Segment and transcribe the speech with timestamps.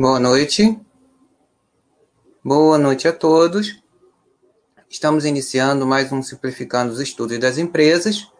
[0.00, 0.80] Boa noite.
[2.44, 3.82] Boa noite a todos.
[4.88, 8.30] Estamos iniciando mais um Simplificando os Estudos das Empresas.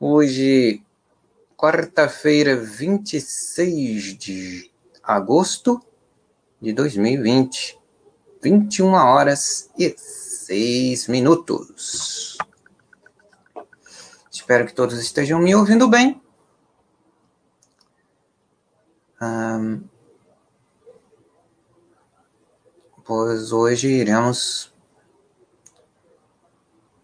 [0.00, 0.82] Hoje,
[1.56, 4.68] quarta-feira, 26 de
[5.00, 5.80] agosto
[6.60, 7.78] de 2020,
[8.42, 12.36] 21 horas e 6 minutos.
[14.28, 16.20] Espero que todos estejam me ouvindo bem.
[19.22, 19.93] Um,
[23.04, 24.72] pois hoje iremos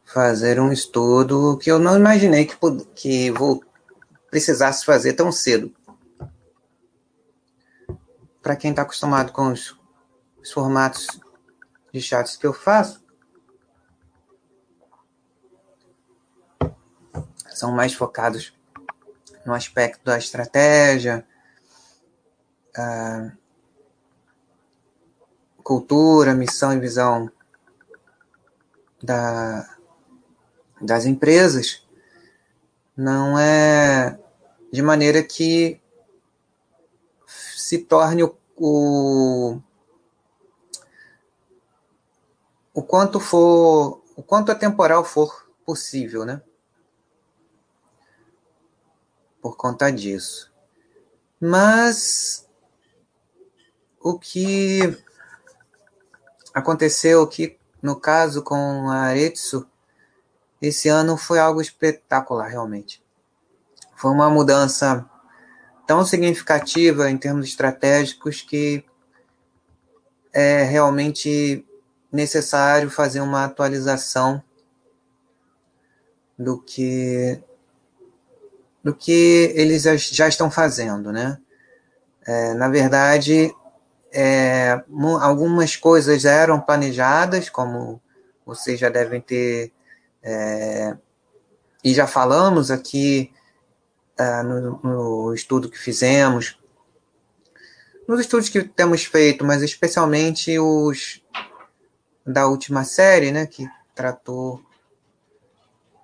[0.04, 2.56] fazer um estudo que eu não imaginei que,
[2.94, 3.62] que vou
[4.30, 5.74] precisasse fazer tão cedo.
[8.40, 9.78] Para quem está acostumado com os,
[10.40, 11.06] os formatos
[11.92, 13.04] de chats que eu faço,
[17.50, 18.54] são mais focados
[19.44, 21.26] no aspecto da estratégia,
[22.74, 23.32] a
[25.70, 27.30] cultura, missão e visão
[29.00, 29.78] da,
[30.80, 31.86] das empresas,
[32.96, 34.18] não é
[34.72, 35.80] de maneira que
[37.24, 39.60] se torne o, o,
[42.74, 46.42] o quanto for, o quanto a temporal for possível, né?
[49.40, 50.52] Por conta disso.
[51.40, 52.44] Mas
[54.00, 54.98] o que
[56.54, 59.66] aconteceu aqui no caso com a Aretsu
[60.60, 63.02] esse ano foi algo espetacular realmente.
[63.96, 65.08] Foi uma mudança
[65.86, 68.84] tão significativa em termos estratégicos que
[70.32, 71.64] é realmente
[72.12, 74.42] necessário fazer uma atualização
[76.38, 77.42] do que
[78.82, 81.38] do que eles já estão fazendo, né?
[82.26, 83.54] É, na verdade,
[84.12, 84.82] é,
[85.20, 88.00] algumas coisas eram planejadas, como
[88.44, 89.72] vocês já devem ter,
[90.22, 90.96] é,
[91.84, 93.32] e já falamos aqui
[94.18, 96.58] é, no, no, estudo que fizemos,
[98.06, 101.22] nos estudos que temos feito, mas especialmente os
[102.26, 104.60] da última série, né, que tratou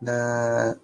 [0.01, 0.77] da,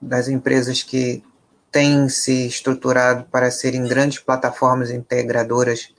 [0.00, 1.22] das empresas que
[1.70, 5.94] têm se estruturado para serem grandes plataformas integradoras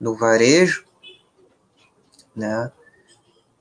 [0.00, 0.84] no varejo,
[2.34, 2.72] né?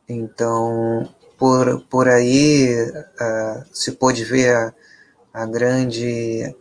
[0.07, 4.73] Então, por, por aí uh, se pode ver a,
[5.33, 6.55] a grande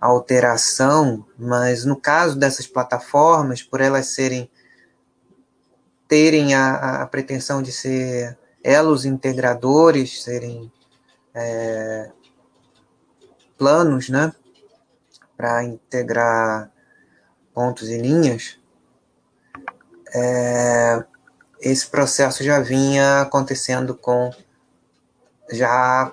[0.00, 4.50] alteração, mas no caso dessas plataformas, por elas serem
[6.08, 10.72] terem a, a pretensão de ser elos integradores, serem
[11.34, 12.10] é,
[13.58, 14.32] planos, né,
[15.36, 16.70] para integrar
[17.52, 18.58] pontos e linhas,
[20.16, 21.04] é,
[21.60, 24.30] esse processo já vinha acontecendo com
[25.52, 26.10] já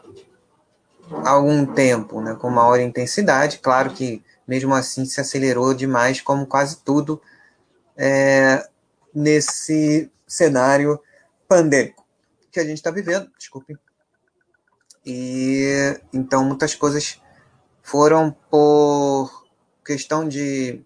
[1.24, 3.60] há algum tempo, né, com maior intensidade.
[3.60, 7.22] Claro que mesmo assim se acelerou demais, como quase tudo
[7.96, 8.68] é,
[9.16, 11.00] nesse cenário
[11.48, 12.06] pandêmico
[12.52, 13.32] que a gente está vivendo.
[13.38, 13.78] Desculpe.
[15.06, 17.22] E então muitas coisas
[17.82, 19.46] foram por
[19.86, 20.82] questão de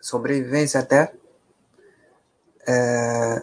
[0.00, 1.12] sobrevivência até
[2.66, 3.42] é,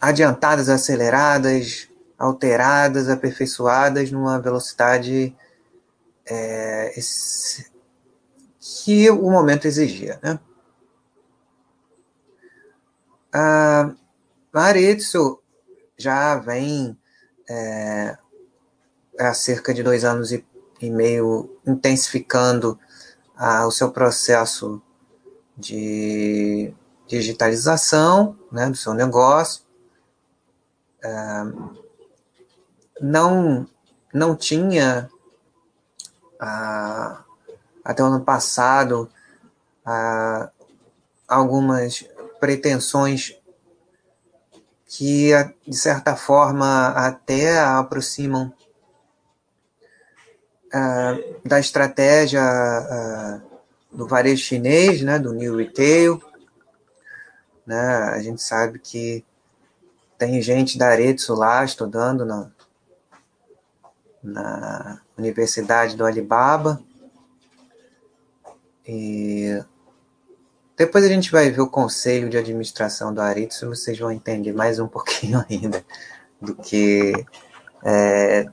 [0.00, 5.36] adiantadas, aceleradas, alteradas, aperfeiçoadas numa velocidade
[6.24, 7.70] é, esse,
[8.58, 10.18] que o momento exigia.
[10.22, 10.38] Né?
[13.32, 13.92] A
[14.52, 15.40] Maritsu
[15.96, 16.98] já vem
[17.48, 18.16] é,
[19.18, 20.44] há cerca de dois anos e,
[20.80, 22.78] e meio intensificando
[23.66, 24.80] o seu processo
[25.56, 26.72] de
[27.06, 29.62] digitalização né, do seu negócio.
[31.02, 31.08] É,
[33.00, 33.66] não,
[34.12, 35.08] não tinha,
[36.40, 37.22] ah,
[37.84, 39.08] até o ano passado,
[39.84, 40.50] ah,
[41.28, 42.04] algumas
[42.40, 43.36] pretensões
[44.86, 45.30] que,
[45.66, 48.52] de certa forma, até aproximam
[50.72, 52.42] ah, da estratégia
[53.96, 56.22] do varejo chinês, né, do New Retail.
[57.66, 59.24] Né, a gente sabe que
[60.18, 62.50] tem gente da Aretsu lá estudando na,
[64.22, 66.80] na Universidade do Alibaba.
[68.86, 69.64] E
[70.76, 74.78] depois a gente vai ver o conselho de administração do Aretsu, vocês vão entender mais
[74.78, 75.82] um pouquinho ainda
[76.40, 77.12] do que
[77.82, 78.46] é,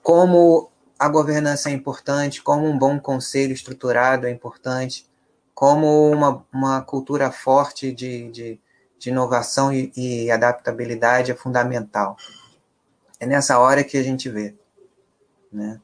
[0.00, 0.71] como
[1.02, 5.04] a governança é importante, como um bom conselho estruturado é importante,
[5.52, 8.60] como uma, uma cultura forte de, de,
[9.00, 12.16] de inovação e, e, adaptabilidade é fundamental.
[13.18, 14.54] É nessa hora que a gente vê.
[15.52, 15.80] Né?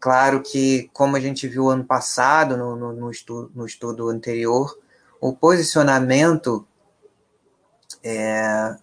[0.00, 4.74] Claro que, como a gente viu ano passado, no, no, no, estudo, no estudo anterior,
[5.20, 6.66] o posicionamento
[8.02, 8.74] é,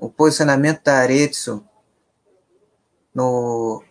[0.00, 1.62] o posicionamento da Aretsu
[3.14, 3.82] no,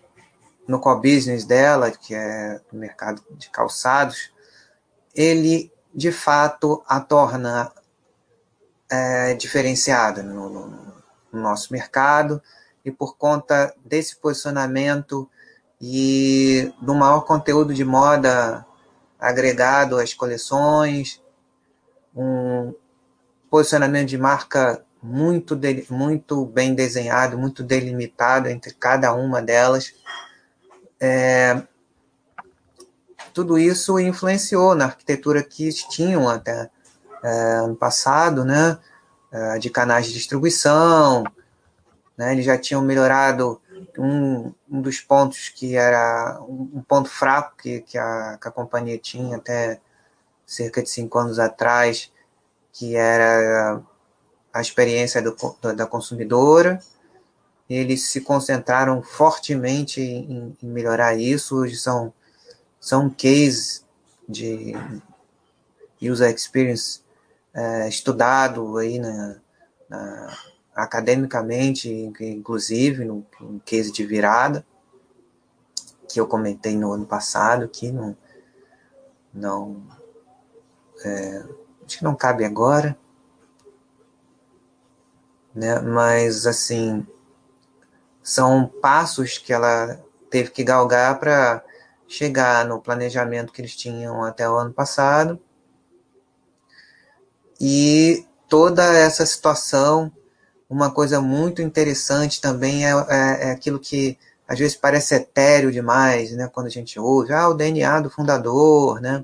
[0.68, 4.32] no core business dela, que é no mercado de calçados,
[5.14, 7.72] ele de fato a torna
[8.90, 10.68] é, diferenciada no, no,
[11.32, 12.42] no, nosso mercado
[12.84, 15.30] e por conta desse posicionamento
[15.80, 18.66] e do maior conteúdo de moda
[19.20, 21.22] agregado às coleções,
[22.16, 22.74] um
[23.50, 29.94] posicionamento de marca muito, muito bem desenhado, muito delimitado entre cada uma delas.
[31.08, 31.62] É,
[33.32, 36.72] tudo isso influenciou na arquitetura que tinham até
[37.24, 38.80] é, ano passado, né?
[39.32, 41.24] É, de canais de distribuição,
[42.18, 42.32] né?
[42.32, 43.62] Eles já tinham melhorado
[44.00, 48.98] um, um dos pontos que era um ponto fraco que, que, a, que a companhia
[48.98, 49.80] tinha até
[50.44, 52.12] cerca de cinco anos atrás,
[52.74, 53.80] que era
[54.52, 55.36] a experiência do,
[55.76, 56.82] da consumidora.
[57.70, 61.58] Eles se concentraram fortemente em, em melhorar isso.
[61.58, 62.14] Hoje são,
[62.80, 63.84] são cases
[64.28, 64.74] de
[66.02, 67.02] user experience
[67.54, 69.38] é, estudado aí na,
[69.90, 70.38] na,
[70.76, 74.66] academicamente, inclusive no, no case de virada,
[76.08, 78.16] que eu comentei no ano passado, que não,
[79.34, 79.82] não
[81.04, 81.44] é,
[81.86, 82.98] acho que não cabe agora,
[85.54, 85.80] né?
[85.80, 87.06] Mas assim,
[88.26, 91.64] são passos que ela teve que galgar para
[92.08, 95.40] chegar no planejamento que eles tinham até o ano passado.
[97.62, 100.12] E toda essa situação,
[100.68, 104.18] uma coisa muito interessante também é, é, é aquilo que
[104.48, 106.50] às vezes parece etéreo demais, né?
[106.52, 109.24] Quando a gente ouve, ah, o DNA do fundador, né?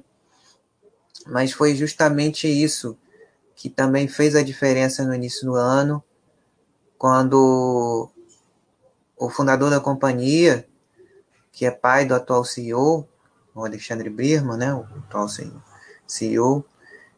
[1.25, 2.95] Mas foi justamente isso
[3.55, 6.03] que também fez a diferença no início do ano
[6.99, 8.11] quando
[9.21, 10.67] o fundador da companhia,
[11.51, 13.07] que é pai do atual CEO,
[13.53, 15.27] o Alexandre Birman, né, o atual
[16.07, 16.65] CEO,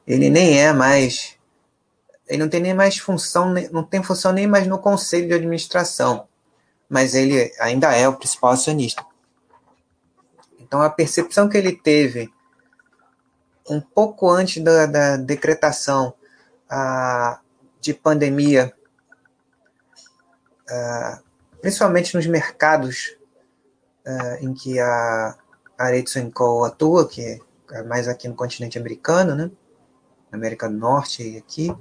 [0.05, 1.38] ele nem é mais,
[2.27, 6.27] ele não tem nem mais função, não tem função nem mais no conselho de administração,
[6.89, 9.05] mas ele ainda é o principal acionista.
[10.60, 12.29] Então a percepção que ele teve
[13.69, 16.13] um pouco antes da, da decretação
[16.69, 17.39] a,
[17.79, 18.74] de pandemia
[20.69, 21.32] uh,
[21.63, 23.15] principalmente nos mercados
[24.05, 25.38] uh, em que a
[25.77, 27.39] Aretsu Co atua, que
[27.72, 29.50] é mais aqui no continente americano, né?
[30.29, 31.74] América do Norte e aqui,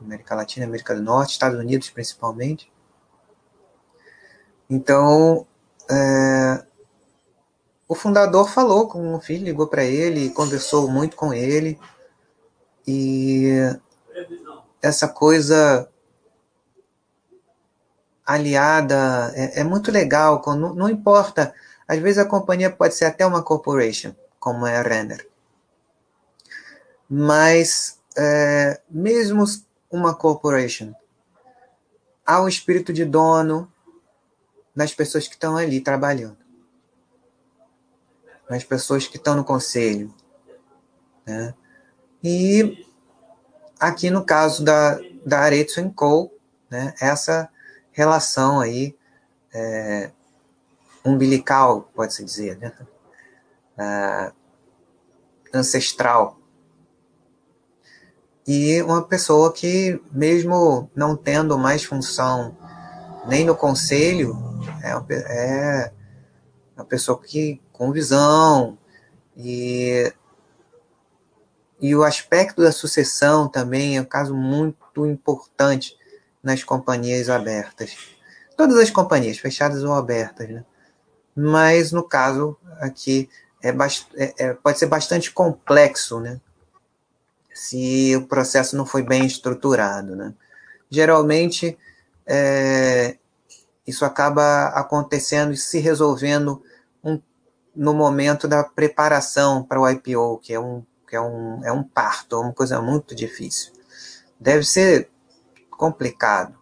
[0.00, 2.72] América Latina, América do Norte, Estados Unidos principalmente.
[4.68, 5.46] Então,
[5.88, 6.66] é,
[7.86, 11.78] o fundador falou com o filho, ligou para ele, conversou muito com ele,
[12.84, 13.52] e
[14.82, 15.88] essa coisa
[18.24, 21.54] aliada, é, é muito legal, não, não, importa.
[21.86, 25.28] Às vezes a companhia pode ser até uma corporation, como é a Renner.
[27.08, 29.44] Mas, é, mesmo
[29.90, 30.94] uma corporation,
[32.24, 33.70] há o espírito de dono
[34.74, 36.38] nas pessoas que estão ali trabalhando,
[38.48, 40.14] nas pessoas que estão no conselho.
[41.26, 41.54] Né?
[42.24, 42.86] E
[43.78, 46.32] aqui no caso da, da Aretsu Co.,
[46.70, 47.50] né, essa
[47.92, 48.96] relação aí
[49.54, 50.10] é,
[51.04, 52.72] umbilical, pode-se dizer, né?
[53.78, 54.32] É,
[55.54, 56.38] ancestral.
[58.46, 62.56] E uma pessoa que, mesmo não tendo mais função
[63.26, 64.36] nem no conselho,
[64.82, 65.92] é uma, é
[66.76, 68.76] uma pessoa que com visão
[69.36, 70.12] e
[71.80, 75.96] e o aspecto da sucessão também é um caso muito importante
[76.42, 77.96] nas companhias abertas.
[78.56, 80.64] Todas as companhias, fechadas ou abertas, né?
[81.34, 83.28] Mas no caso aqui
[83.62, 86.40] é, é, é, pode ser bastante complexo, né?
[87.54, 90.34] Se o processo não foi bem estruturado, né?
[90.90, 91.78] Geralmente
[92.26, 93.16] é,
[93.86, 96.62] isso acaba acontecendo e se resolvendo
[97.02, 97.20] um,
[97.74, 101.82] no momento da preparação para o IPO, que é um que é um, é um
[101.82, 103.70] parto, é uma coisa muito difícil.
[104.40, 105.10] Deve ser
[105.82, 106.56] complicado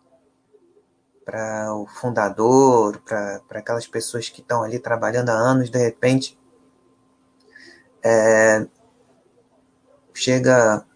[1.27, 6.39] para o fundador, para aquelas pessoas que estão ali trabalhando há anos, de repente
[8.03, 8.67] é,
[10.15, 10.87] chega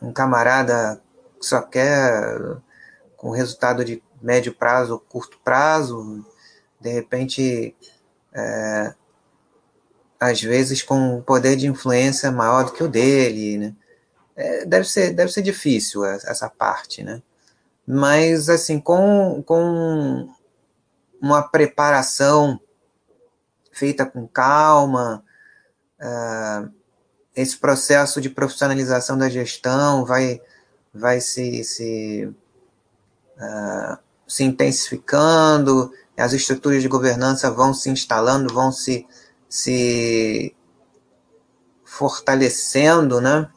[0.00, 1.02] um camarada
[1.40, 2.38] que só quer
[3.16, 6.24] com resultado de médio prazo, curto prazo,
[6.80, 7.74] de repente,
[8.32, 8.94] é,
[10.20, 13.74] às vezes com um poder de influência maior do que o dele, né?
[14.40, 17.20] É, deve, ser, deve ser difícil essa parte, né?
[17.84, 20.28] Mas, assim, com, com
[21.20, 22.60] uma preparação
[23.72, 25.24] feita com calma,
[26.00, 26.70] uh,
[27.34, 30.40] esse processo de profissionalização da gestão vai,
[30.94, 32.32] vai se, se,
[33.36, 39.04] uh, se intensificando, as estruturas de governança vão se instalando, vão se,
[39.48, 40.54] se
[41.84, 43.50] fortalecendo, né?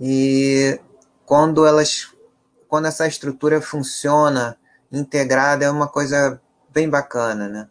[0.00, 0.80] E
[1.26, 2.14] quando elas
[2.68, 4.56] quando essa estrutura funciona
[4.92, 6.40] integrada é uma coisa
[6.70, 7.68] bem bacana, né?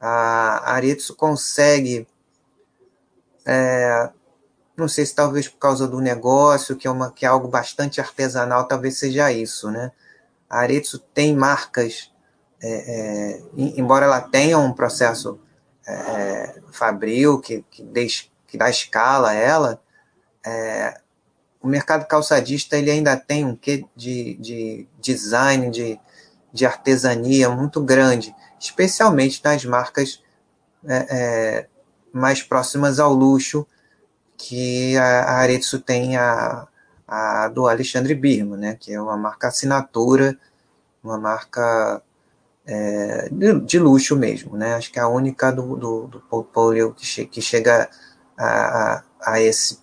[0.00, 2.06] A Aritsu consegue
[3.44, 4.10] é,
[4.76, 8.00] não sei se talvez por causa do negócio, que é, uma, que é algo bastante
[8.00, 9.92] artesanal, talvez seja isso, né?
[10.48, 12.10] A Aretsu tem marcas,
[12.60, 15.40] é, é, embora ela tenha um processo
[15.86, 19.80] é, fabril que, que, des, que dá escala a ela,
[20.44, 21.00] é,
[21.62, 25.98] o mercado calçadista ele ainda tem um quê de, de design, de,
[26.52, 30.22] de artesania muito grande, especialmente nas marcas
[30.84, 31.68] é, é
[32.12, 33.66] mais próximas ao luxo
[34.36, 36.66] que a, Aretsu tem a,
[37.06, 40.36] a do Alexandre Birman, né, que é uma marca assinatura,
[41.02, 42.02] uma marca
[42.66, 46.92] é, de, de, luxo mesmo, né, acho que é a única do, do, do portfólio
[46.92, 47.88] que, che, que chega
[48.36, 49.78] a, a, a esse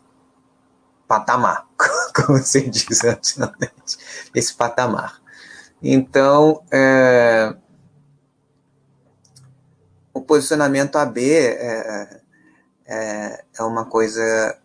[1.07, 1.68] patamar,
[2.15, 3.97] como se diz antigamente,
[4.35, 5.21] esse patamar.
[5.81, 7.55] Então, é,
[10.13, 12.21] o posicionamento AB é,
[12.85, 14.57] é, é uma coisa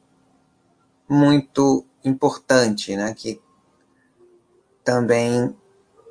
[1.09, 3.15] muito importante, né?
[3.15, 3.41] Que
[4.83, 5.57] também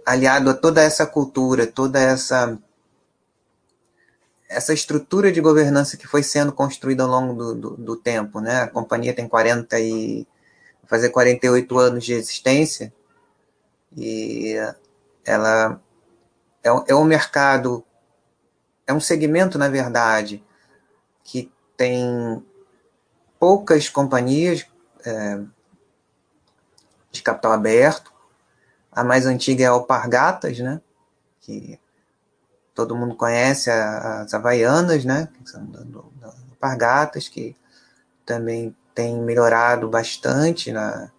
[0.06, 2.58] aliado a toda essa cultura, toda essa
[4.50, 8.62] essa estrutura de governança que foi sendo construída ao longo do, do, do tempo, né?
[8.62, 10.28] A companhia tem 40 e
[10.94, 12.94] fazer 48 anos de existência
[13.98, 14.54] e
[15.26, 15.82] ela
[16.64, 17.84] é, é um mercado,
[18.86, 20.44] é um segmento, na verdade,
[21.24, 22.46] que tem
[23.40, 24.68] poucas companhias
[25.04, 25.40] é,
[27.12, 28.14] de capital aberto.
[28.92, 30.80] A mais antiga é a Alpargatas, né?
[31.42, 31.80] Que
[32.76, 35.28] todo mundo conhece, as Havaianas, né?
[35.44, 35.68] Que são
[36.52, 37.56] Alpargatas, que
[38.24, 41.12] também tem melhorado bastante na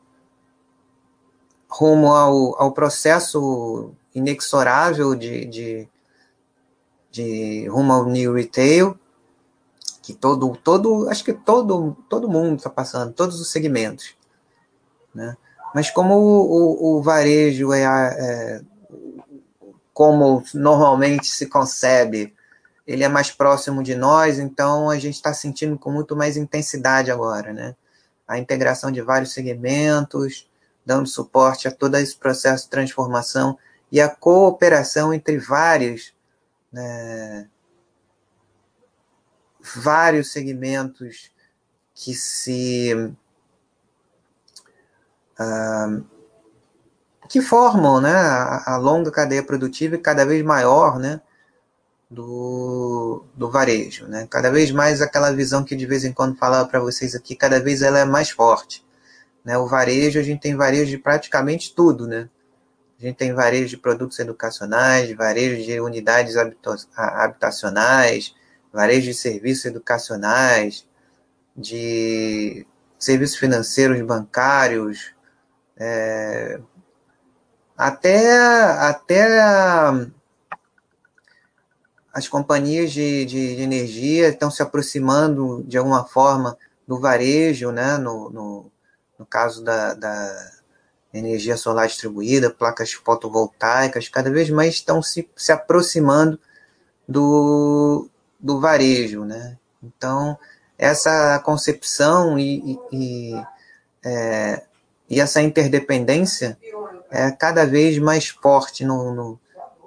[1.69, 5.89] rumo ao, ao processo inexorável de, de,
[7.11, 8.99] de rumo ao new retail,
[10.01, 14.15] que todo, todo, acho que todo, todo mundo está passando, todos os segmentos,
[15.15, 15.37] né?
[15.75, 18.61] Mas como o, o, o varejo é, é,
[19.93, 22.33] como normalmente se concebe,
[22.87, 27.11] ele é mais próximo de nós, então a gente está sentindo com muito mais intensidade
[27.11, 27.75] agora, né?
[28.27, 30.49] A integração de vários segmentos,
[30.85, 33.59] dando suporte a todo esse processo de transformação
[33.91, 36.15] e a cooperação entre vários
[36.73, 37.49] né,
[39.77, 41.31] vários segmentos
[41.95, 42.93] que se
[45.39, 46.05] uh,
[47.29, 51.21] que formam né, a, a, longa cadeia produtiva e cada vez maior né,
[52.15, 54.07] do, do varejo.
[54.07, 54.27] Né?
[54.31, 57.61] Cada vez mais aquela visão que de vez em quando falava para vocês aqui, cada
[57.61, 58.85] vez ela é mais forte.
[59.45, 59.59] Né?
[59.59, 62.07] O varejo, a gente tem varejo de praticamente tudo.
[62.07, 62.29] Né?
[62.99, 66.37] A gente tem varejo de produtos educacionais, varejo de unidades
[66.97, 68.35] habitacionais,
[68.73, 70.87] varejo de serviços educacionais,
[71.57, 72.67] de
[72.99, 75.13] serviços financeiros bancários,
[75.77, 76.61] é,
[77.77, 80.07] até, até a,
[82.15, 87.99] as companhias de, de, de, energia estão se aproximando de alguma forma do varejo, né?
[87.99, 88.73] no, no,
[89.19, 90.51] no caso da, da
[91.13, 96.39] energia solar distribuída, placas fotovoltaicas, cada vez mais estão se, se aproximando
[97.09, 99.59] do, do varejo, né?
[99.83, 100.39] Então,
[100.79, 103.35] essa concepção e, e,
[104.05, 104.63] é,
[105.11, 106.59] e, essa interdependência
[107.11, 109.41] é cada vez mais forte no, no,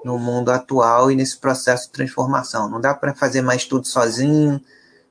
[0.07, 2.69] no mundo atual e nesse processo de transformação.
[2.69, 4.61] Não dá para fazer mais tudo sozinho,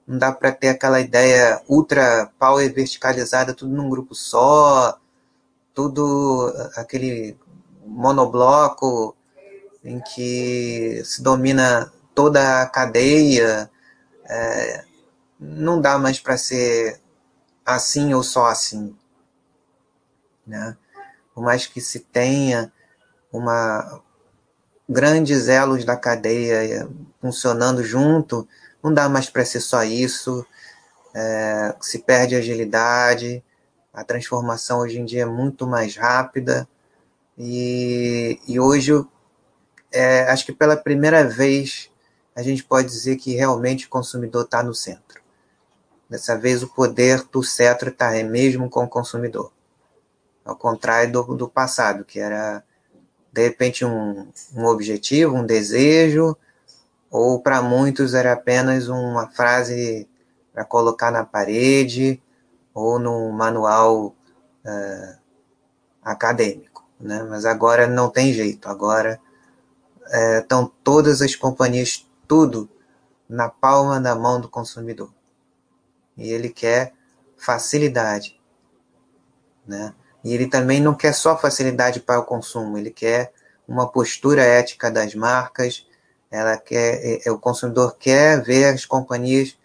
[0.08, 4.98] não dá para ter aquela ideia ultra power verticalizada, tudo num grupo só,
[5.74, 7.38] tudo aquele
[7.84, 9.14] monobloco
[9.84, 13.70] em que se domina toda a cadeia.
[14.24, 14.82] É,
[15.38, 17.02] não dá mais para ser
[17.66, 18.96] assim ou só assim.
[20.46, 20.74] Né?
[21.34, 22.72] Por mais que se tenha
[23.30, 24.00] uma
[24.88, 26.88] grandes elos da cadeia
[27.20, 28.46] funcionando junto,
[28.82, 30.46] não dá mais para ser só isso.
[31.14, 33.42] É, se perde agilidade,
[33.92, 36.68] a transformação hoje em dia é muito mais rápida
[37.38, 38.92] e, e hoje
[39.90, 41.90] é, acho que pela primeira vez
[42.34, 45.22] a gente pode dizer que realmente o consumidor está no centro.
[46.08, 49.50] Dessa vez o poder do cetro está mesmo com o consumidor.
[50.44, 52.62] Ao contrário do, do passado, que era
[53.36, 56.34] de repente um, um objetivo, um desejo,
[57.10, 60.08] ou para muitos era apenas uma frase
[60.54, 62.20] para colocar na parede
[62.72, 64.06] ou no manual
[64.64, 65.18] uh,
[66.02, 66.82] acadêmico.
[66.98, 67.22] Né?
[67.24, 69.20] Mas agora não tem jeito, agora
[70.40, 72.66] estão é, todas as companhias, tudo
[73.28, 75.12] na palma da mão do consumidor.
[76.16, 76.94] E ele quer
[77.36, 78.40] facilidade.
[79.66, 79.92] Né?
[80.26, 83.32] E ele também não quer só facilidade para o consumo, ele quer
[83.68, 85.86] uma postura ética das marcas,
[86.28, 89.56] ela quer, é, é, o consumidor quer ver as companhias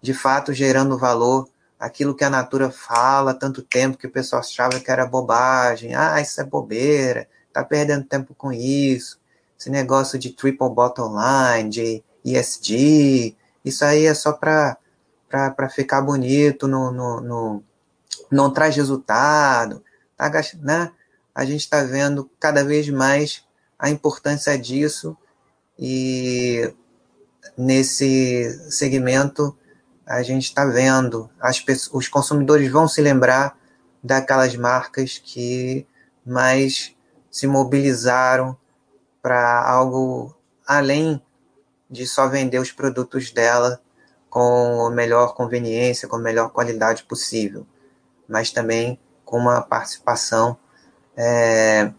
[0.00, 1.48] de fato gerando valor,
[1.80, 5.96] aquilo que a Natura fala há tanto tempo que o pessoal achava que era bobagem,
[5.96, 9.18] ah, isso é bobeira, tá perdendo tempo com isso,
[9.58, 14.78] esse negócio de triple bottom line, de ESG, isso aí é só para
[15.74, 19.82] ficar bonito, não traz resultado,
[20.16, 20.30] tá,
[20.62, 20.92] né?
[21.34, 23.44] A gente está vendo cada vez mais
[23.78, 25.16] a importância disso
[25.78, 26.72] e
[27.56, 29.56] nesse segmento
[30.06, 33.58] a gente está vendo as pessoas, os consumidores vão se lembrar
[34.02, 35.86] daquelas marcas que
[36.24, 36.94] mais
[37.30, 38.56] se mobilizaram
[39.22, 41.20] para algo além
[41.90, 43.80] de só vender os produtos dela
[44.28, 47.66] com a melhor conveniência, com a melhor qualidade possível,
[48.28, 48.98] mas também
[49.34, 50.56] com uma participação
[51.16, 51.90] é,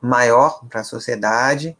[0.00, 1.76] maior para a sociedade.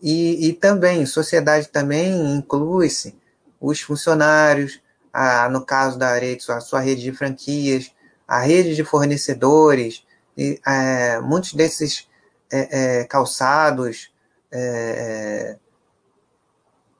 [0.00, 3.18] E, e também, sociedade também inclui-se
[3.60, 4.80] os funcionários,
[5.12, 7.90] a, no caso da Arexo, a sua rede de franquias,
[8.26, 10.06] a rede de fornecedores,
[10.38, 12.08] e, é, muitos desses
[12.52, 14.12] é, é, calçados
[14.52, 15.56] é,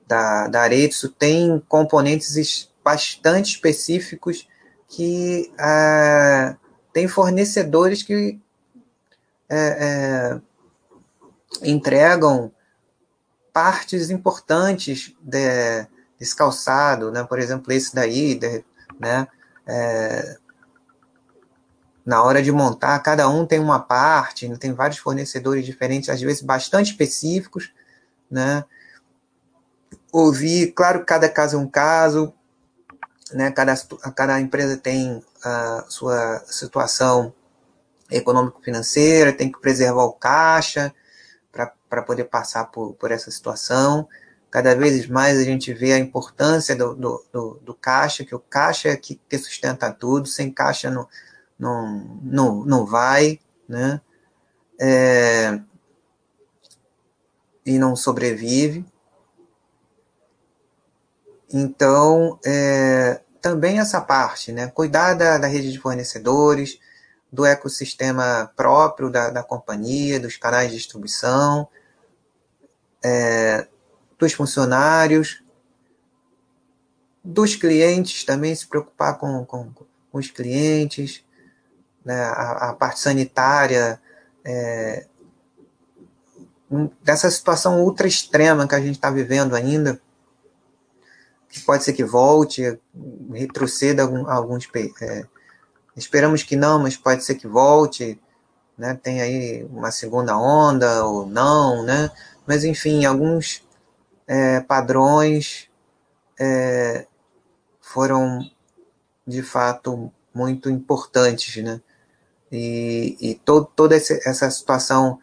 [0.05, 4.49] da, da Arezzo têm componentes bastante específicos
[4.91, 6.57] que é,
[6.93, 8.41] tem fornecedores que
[9.49, 10.41] é, é,
[11.63, 12.53] entregam
[13.53, 15.87] partes importantes de,
[16.19, 17.23] desse calçado, né?
[17.23, 18.65] por exemplo, esse daí, de,
[18.99, 19.27] né?
[22.05, 24.57] Na hora de montar, cada um tem uma parte, né?
[24.57, 27.73] tem vários fornecedores diferentes, às vezes bastante específicos,
[28.29, 28.65] né?
[30.13, 32.35] Ouvir, claro cada caso é um caso,
[33.33, 33.51] né?
[33.51, 33.75] Cada,
[34.15, 37.33] cada empresa tem a sua situação
[38.11, 40.93] econômico-financeira, tem que preservar o caixa
[41.53, 44.09] para poder passar por, por essa situação.
[44.51, 48.41] Cada vez mais a gente vê a importância do, do, do, do caixa, que o
[48.41, 51.09] caixa é que, que sustenta tudo, sem caixa não,
[51.59, 53.39] não, não, não vai,
[53.69, 54.01] né?
[54.79, 55.61] É,
[57.65, 58.85] e não sobrevive.
[61.53, 64.69] Então, é, também essa parte, né?
[64.69, 66.79] Cuidar da, da rede de fornecedores,
[67.33, 71.69] do ecossistema próprio da, da companhia, dos canais de distribuição,
[73.03, 73.67] é,
[74.19, 75.43] dos funcionários,
[77.23, 81.25] dos clientes, também se preocupar com, com, com os clientes,
[82.05, 84.01] né, a, a, parte sanitária,
[84.45, 85.07] é,
[87.03, 90.01] dessa situação ultra extrema que a gente está vivendo ainda,
[91.51, 92.79] que pode ser que volte,
[93.33, 94.69] retroceda alguns.
[95.03, 95.25] É,
[95.97, 98.19] esperamos que não, mas pode ser que volte,
[98.79, 102.11] né, tem aí uma segunda onda ou não, né,
[102.47, 103.63] mas enfim, alguns
[104.27, 105.69] é, padrões
[106.39, 107.07] é,
[107.81, 108.41] foram
[109.27, 111.81] de fato muito importantes, né?
[112.51, 115.19] E, e todo, toda essa situação,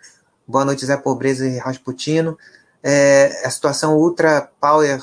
[0.47, 2.37] Boa Noite Zé Pobreza e Rasputino,
[2.81, 5.01] é, a situação ultra power,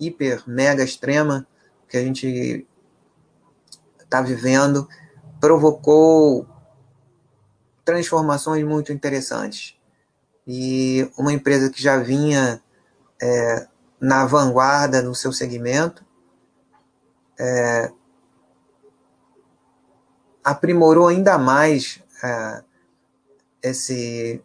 [0.00, 1.46] hiper, mega extrema
[1.88, 2.66] que a gente
[4.00, 4.88] está vivendo,
[5.40, 6.46] provocou
[7.84, 9.76] transformações muito interessantes.
[10.46, 12.62] E uma empresa que já vinha
[13.20, 13.66] é,
[14.00, 16.04] na vanguarda no seu segmento,
[17.38, 17.90] é,
[20.42, 22.64] aprimorou ainda mais é,
[23.62, 24.42] esse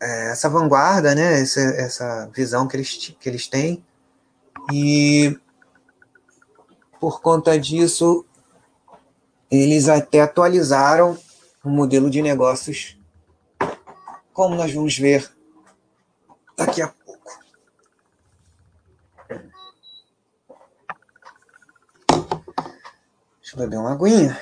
[0.00, 1.40] é, essa vanguarda, né?
[1.40, 3.84] Essa, essa visão que eles, que eles têm.
[4.72, 5.38] E
[6.98, 8.24] por conta disso,
[9.50, 11.18] eles até atualizaram
[11.64, 12.98] o modelo de negócios,
[14.32, 15.30] como nós vamos ver
[16.56, 17.40] daqui a pouco.
[23.40, 24.40] Deixa eu beber uma aguinha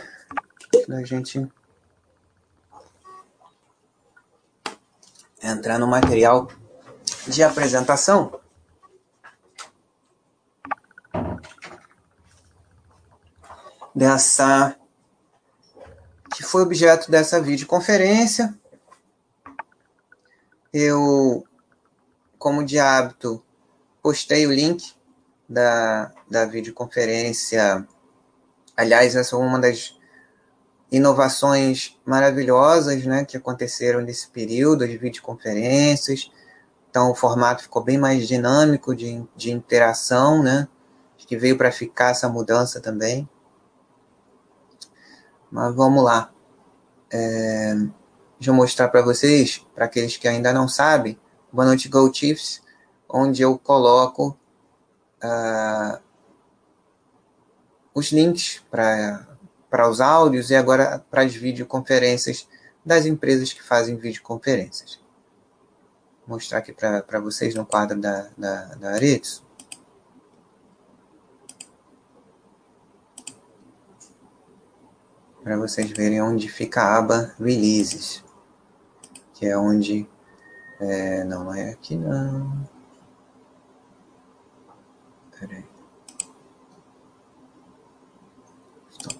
[0.86, 1.48] da gente
[5.48, 6.48] entrar no material
[7.26, 8.40] de apresentação.
[13.94, 14.76] Dessa
[16.38, 18.56] que foi objeto dessa videoconferência.
[20.72, 21.44] Eu,
[22.38, 23.42] como de hábito,
[24.00, 24.94] postei o link
[25.48, 27.84] da, da videoconferência.
[28.76, 29.97] Aliás, essa é uma das
[30.90, 36.30] inovações maravilhosas né, que aconteceram nesse período de videoconferências.
[36.90, 40.66] Então, o formato ficou bem mais dinâmico de, de interação, né?
[41.28, 43.28] que veio para ficar essa mudança também.
[45.50, 46.32] Mas vamos lá.
[47.12, 47.74] É,
[48.38, 51.20] deixa eu mostrar para vocês, para aqueles que ainda não sabem,
[51.52, 52.62] Boa Noite Go Chiefs,
[53.06, 54.38] onde eu coloco
[55.22, 56.00] uh,
[57.94, 59.27] os links para
[59.70, 62.48] para os áudios e agora para as videoconferências
[62.84, 65.00] das empresas que fazem videoconferências.
[66.26, 69.46] Vou mostrar aqui para vocês no quadro da, da, da Aretsu.
[75.42, 78.22] Para vocês verem onde fica a aba Releases,
[79.34, 80.08] que é onde.
[80.80, 82.68] É, não, não é aqui não.
[85.38, 85.67] Peraí.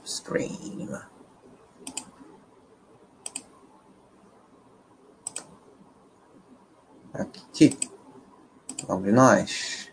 [0.05, 0.89] Screen.
[7.13, 7.79] Aqui.
[8.87, 9.91] Vamos nós.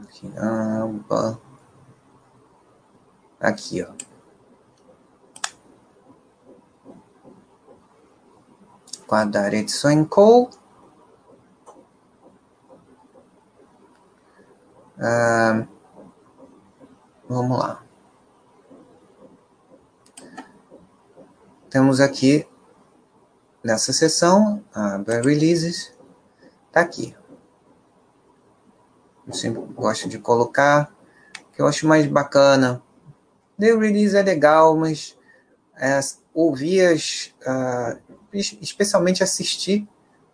[0.00, 1.40] Aqui, aba.
[3.40, 3.92] Aqui, ó.
[9.06, 10.48] Quadrare de Sonkou.
[17.28, 17.82] Vamos lá.
[21.68, 22.46] Temos aqui
[23.64, 25.92] nessa seção a Releases,
[26.68, 27.16] está aqui.
[29.26, 30.94] Eu sempre gosto de colocar,
[31.52, 32.82] que eu acho mais bacana.
[33.58, 35.16] The Release é legal, mas
[35.76, 35.98] é,
[36.32, 37.98] ouvir as, uh,
[38.32, 39.88] especialmente assistir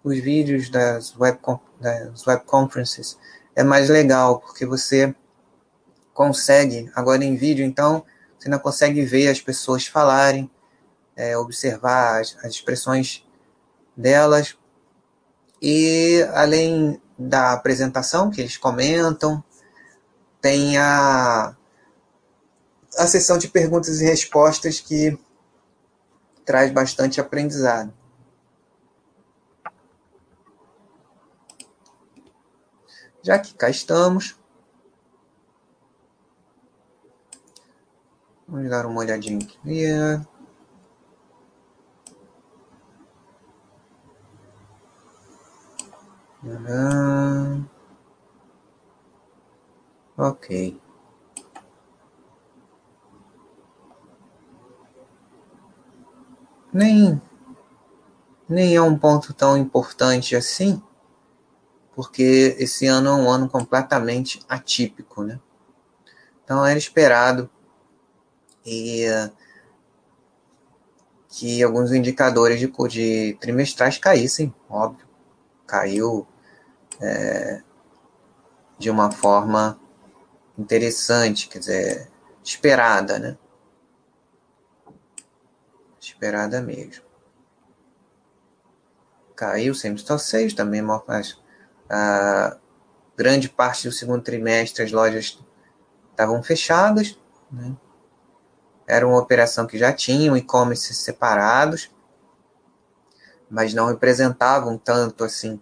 [0.05, 1.39] os vídeos das web,
[1.81, 3.19] das web conferences
[3.59, 5.13] é mais legal, porque você
[6.15, 8.05] consegue, agora em vídeo, então,
[8.39, 10.49] você ainda consegue ver as pessoas falarem,
[11.17, 13.27] é, observar as, as expressões
[13.97, 14.57] delas,
[15.61, 19.43] e além da apresentação que eles comentam,
[20.41, 21.57] tem a,
[22.97, 25.19] a sessão de perguntas e respostas que
[26.45, 27.93] traz bastante aprendizado.
[33.29, 34.39] Já que cá estamos,
[38.49, 39.59] vamos dar uma olhadinha aqui.
[46.43, 47.67] Uhum.
[50.17, 50.81] Ok.
[56.73, 57.21] Nem,
[58.49, 60.83] nem é um ponto tão importante assim,
[61.99, 65.41] porque esse ano é um ano completamente atípico, né?
[66.45, 67.51] Então era esperado
[68.65, 69.05] e
[71.29, 75.09] que alguns indicadores de, de trimestrais caíssem, óbvio,
[75.67, 76.25] caiu
[77.01, 77.65] é,
[78.79, 79.77] de uma forma
[80.57, 82.09] interessante, quer dizer,
[82.45, 83.37] esperada, né?
[86.01, 87.03] Esperada mesmo.
[89.35, 91.48] Caiu sempre 6, também mas
[93.17, 95.39] grande parte do segundo trimestre as lojas
[96.11, 97.19] estavam fechadas,
[97.51, 97.75] né?
[98.87, 101.91] Era uma operação que já tinham e-commerce separados,
[103.51, 105.61] mas não representavam tanto assim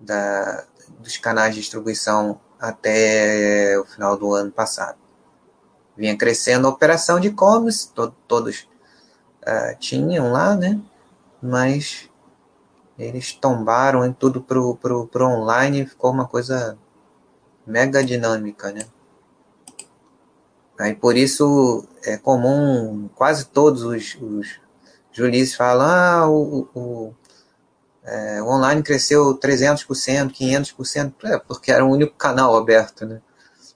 [0.00, 0.66] da,
[0.98, 4.98] dos canais de distribuição até o final do ano passado.
[5.96, 8.68] Vinha crescendo a operação de e-commerce, to, todos
[9.42, 10.80] uh, tinham lá, né?
[11.40, 12.05] Mas
[12.98, 16.78] eles tombaram em tudo pro, pro, pro online e ficou uma coisa
[17.66, 18.86] mega dinâmica, né?
[20.78, 24.60] Aí por isso é comum, quase todos os, os
[25.10, 27.14] juízes falam, ah, o, o,
[28.04, 33.20] é, o online cresceu 300%, 500%, é, porque era o único canal aberto, né?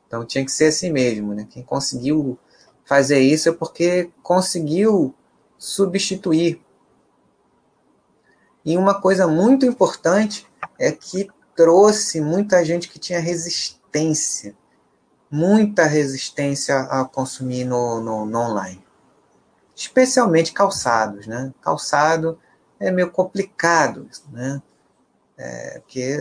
[0.06, 1.46] Então tinha que ser assim mesmo, né?
[1.50, 2.38] Quem conseguiu
[2.84, 5.14] fazer isso é porque conseguiu
[5.56, 6.60] substituir.
[8.64, 10.46] E uma coisa muito importante
[10.78, 14.54] é que trouxe muita gente que tinha resistência,
[15.30, 18.84] muita resistência a consumir no, no, no online.
[19.74, 21.52] Especialmente calçados, né?
[21.62, 22.38] Calçado
[22.78, 24.62] é meio complicado, né?
[25.36, 26.16] É, porque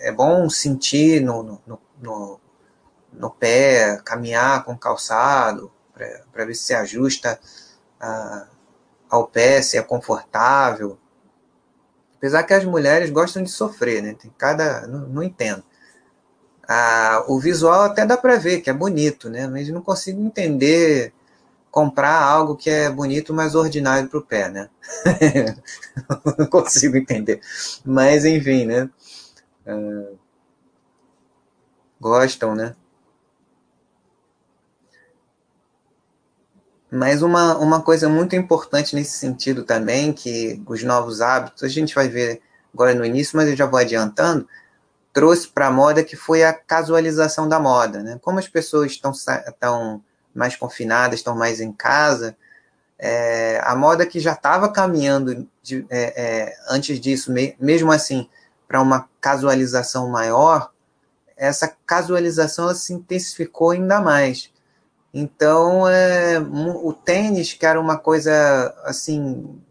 [0.00, 2.40] é bom sentir no, no, no,
[3.12, 5.70] no pé, caminhar com calçado,
[6.32, 7.38] para ver se ajusta
[8.00, 8.46] a,
[9.08, 10.98] ao pé, se é confortável.
[12.24, 14.14] Apesar que as mulheres gostam de sofrer, né?
[14.14, 14.86] Tem cada.
[14.86, 15.62] Não, não entendo.
[16.66, 19.46] Ah, o visual até dá para ver que é bonito, né?
[19.46, 21.12] Mas não consigo entender
[21.70, 24.70] comprar algo que é bonito, mas ordinário para o pé, né?
[26.38, 27.42] não consigo entender.
[27.84, 28.88] Mas enfim, né?
[29.66, 30.12] Ah,
[32.00, 32.74] gostam, né?
[36.94, 41.92] Mas uma, uma coisa muito importante nesse sentido também, que os novos hábitos, a gente
[41.92, 42.40] vai ver
[42.72, 44.48] agora no início, mas eu já vou adiantando,
[45.12, 48.00] trouxe para a moda que foi a casualização da moda.
[48.00, 48.20] Né?
[48.22, 52.36] Como as pessoas estão, estão mais confinadas, estão mais em casa,
[52.96, 58.28] é, a moda que já estava caminhando de, é, é, antes disso, me, mesmo assim,
[58.68, 60.70] para uma casualização maior,
[61.36, 64.53] essa casualização se intensificou ainda mais.
[65.16, 69.62] Então, é, o tênis, que era uma coisa assim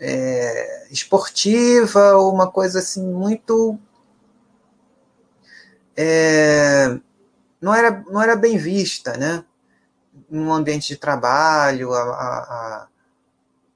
[0.00, 3.78] é, esportiva, uma coisa assim muito
[5.96, 6.98] é,
[7.60, 9.44] não era não era bem vista, né?
[10.28, 12.88] No ambiente de trabalho, há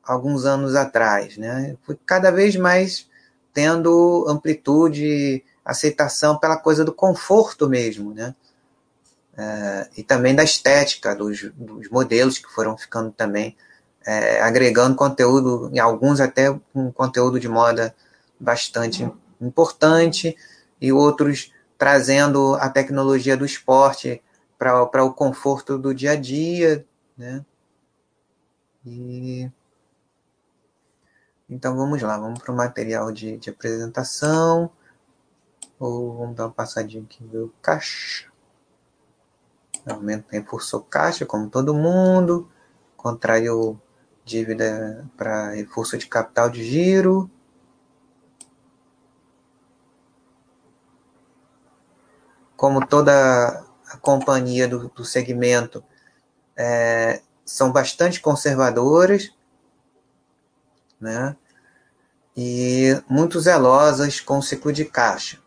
[0.02, 1.76] alguns anos atrás, né?
[1.82, 3.08] Foi cada vez mais
[3.52, 8.34] tendo amplitude, aceitação pela coisa do conforto mesmo, né?
[9.38, 13.56] É, e também da estética dos, dos, modelos que foram ficando também
[14.04, 17.94] é, agregando conteúdo, em alguns até um conteúdo de moda
[18.38, 19.08] bastante
[19.40, 20.36] importante,
[20.80, 24.20] e outros trazendo a tecnologia do esporte
[24.58, 26.84] para o conforto do dia a dia,
[27.16, 27.44] né?
[28.84, 29.48] E
[31.48, 34.70] então vamos lá, vamos para o material de, de apresentação.
[35.78, 38.27] Ou vamos dar uma passadinha aqui no caixa.
[39.86, 42.50] Aumento reforçou caixa, como todo mundo.
[42.96, 43.80] Contraiu
[44.24, 47.30] dívida para reforço de capital de giro.
[52.56, 55.82] Como toda a companhia do, do segmento,
[56.56, 59.32] é, são bastante conservadoras,
[61.00, 61.36] né?
[62.36, 65.40] E muito zelosas com o ciclo de caixa.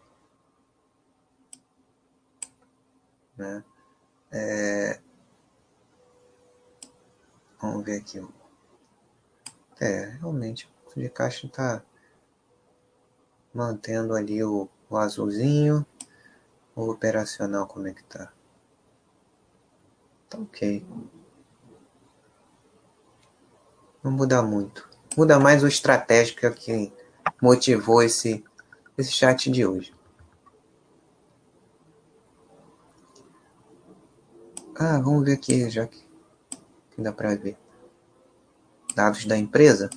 [3.38, 3.63] Né?
[4.32, 5.00] É...
[7.62, 8.26] Vamos ver aqui.
[9.80, 11.84] É, realmente, o de caixa está
[13.54, 15.86] mantendo ali o, o azulzinho.
[16.76, 18.32] O operacional, como é que tá?
[20.30, 20.86] Tá ok.
[24.02, 24.89] Não muda muito.
[25.17, 26.91] Muda mais o estratégico que
[27.41, 28.44] motivou esse,
[28.98, 29.94] esse chat de hoje.
[34.84, 36.04] Ah, vamos ver aqui, já que,
[36.89, 37.56] que dá para ver.
[38.96, 39.91] Dados da empresa.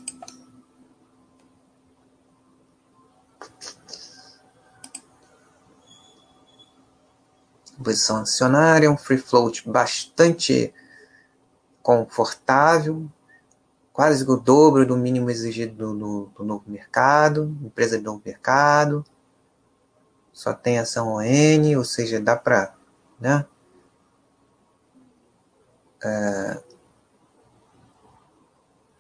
[7.83, 10.75] Posição acionária, um free float bastante
[11.83, 13.11] confortável,
[13.91, 19.03] quase o dobro do mínimo exigido do, do, do novo mercado, empresa de novo mercado,
[20.31, 22.75] só tem ação ON, ou seja, dá para
[23.19, 23.47] né,
[26.05, 26.63] é,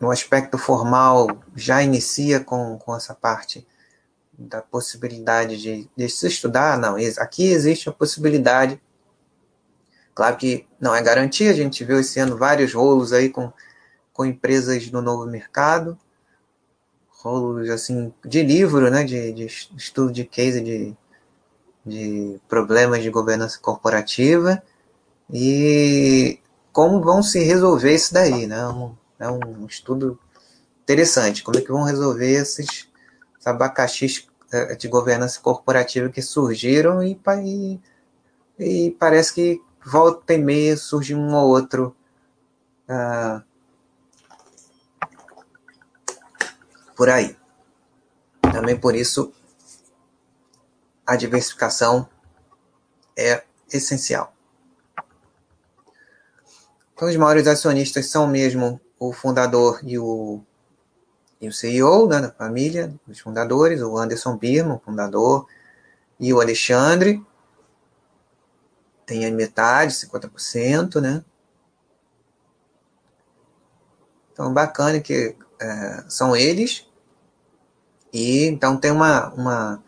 [0.00, 3.66] no aspecto formal já inicia com, com essa parte
[4.36, 8.80] da possibilidade de, de se estudar, não, aqui existe a possibilidade,
[10.14, 13.52] claro que não é garantia, a gente viu esse ano vários rolos aí com,
[14.12, 15.96] com empresas no novo mercado,
[17.08, 20.96] rolos assim de livro, né, de, de estudo de case de,
[21.86, 24.62] de problemas de governança corporativa,
[25.32, 26.40] e
[26.74, 28.66] como vão se resolver isso daí, né?
[28.66, 30.18] Um, é um estudo
[30.82, 32.88] interessante, como é que vão resolver esses,
[33.46, 37.80] abacaxis eh, de governança corporativa que surgiram e, e,
[38.58, 41.94] e parece que volta e meia surge um ou outro
[42.88, 43.40] uh,
[46.96, 47.36] por aí.
[48.52, 49.32] Também por isso
[51.06, 52.08] a diversificação
[53.16, 54.33] é essencial.
[56.94, 60.40] Então, os maiores acionistas são mesmo o fundador e o,
[61.40, 65.46] e o CEO né, da família, os fundadores, o Anderson Birman, fundador,
[66.20, 67.20] e o Alexandre,
[69.04, 71.24] tem a metade, 50%, né?
[74.32, 76.88] Então, bacana que é, são eles,
[78.12, 79.84] e então tem uma, uma,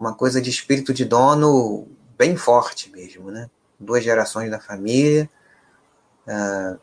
[0.00, 3.50] uma coisa de espírito de dono bem forte mesmo, né?
[3.78, 5.30] Duas gerações da família,
[6.28, 6.78] uh,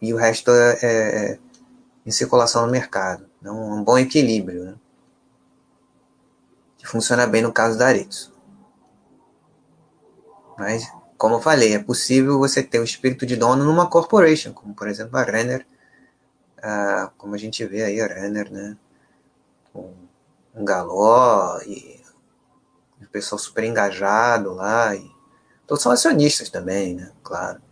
[0.00, 1.38] e o resto é, é, é,
[2.06, 3.26] em circulação no mercado.
[3.40, 4.74] Então, um bom equilíbrio, né?
[6.78, 8.32] Que funciona bem no caso da Aretsu.
[10.58, 10.86] Mas,
[11.16, 14.88] como eu falei, é possível você ter o espírito de dono numa corporation, como por
[14.88, 15.66] exemplo a Renner,
[16.58, 18.76] uh, como a gente vê aí a Renner, né?
[19.72, 19.94] Com
[20.54, 22.00] um galó e
[23.02, 24.94] o pessoal super engajado lá.
[24.94, 25.10] E,
[25.66, 27.10] todos são acionistas também, né?
[27.22, 27.63] Claro.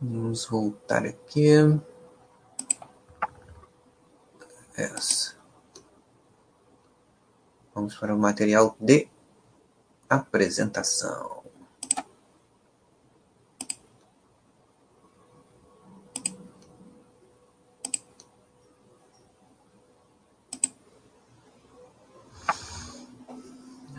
[0.00, 1.48] Vamos voltar aqui.
[4.76, 5.34] Essa.
[7.74, 9.08] Vamos para o material de
[10.08, 11.42] apresentação.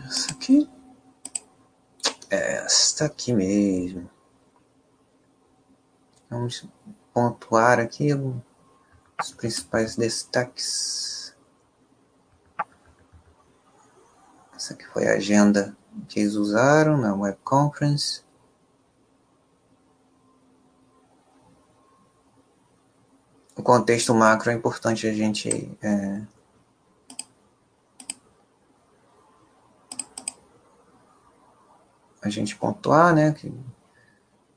[0.06, 0.70] Essa aqui.
[2.30, 4.17] Esta aqui mesmo.
[6.30, 6.68] Vamos
[7.12, 8.10] pontuar aqui
[9.18, 11.34] os principais destaques.
[14.54, 15.76] Essa aqui foi a agenda
[16.06, 18.22] que eles usaram na web conference.
[23.56, 25.48] O contexto macro é importante a gente
[25.82, 26.22] é,
[32.22, 33.32] a gente pontuar, né?
[33.32, 33.52] Que,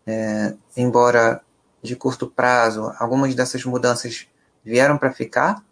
[0.05, 1.43] é, embora
[1.81, 4.27] de curto prazo, algumas dessas mudanças
[4.63, 5.63] vieram para ficar.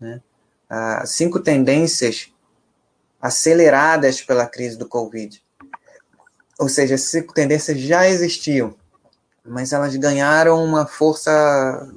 [0.00, 0.20] Né?
[0.68, 2.32] Ah, cinco tendências
[3.20, 5.42] aceleradas pela crise do Covid.
[6.58, 8.74] Ou seja, cinco tendências já existiam,
[9.44, 11.88] mas elas ganharam uma força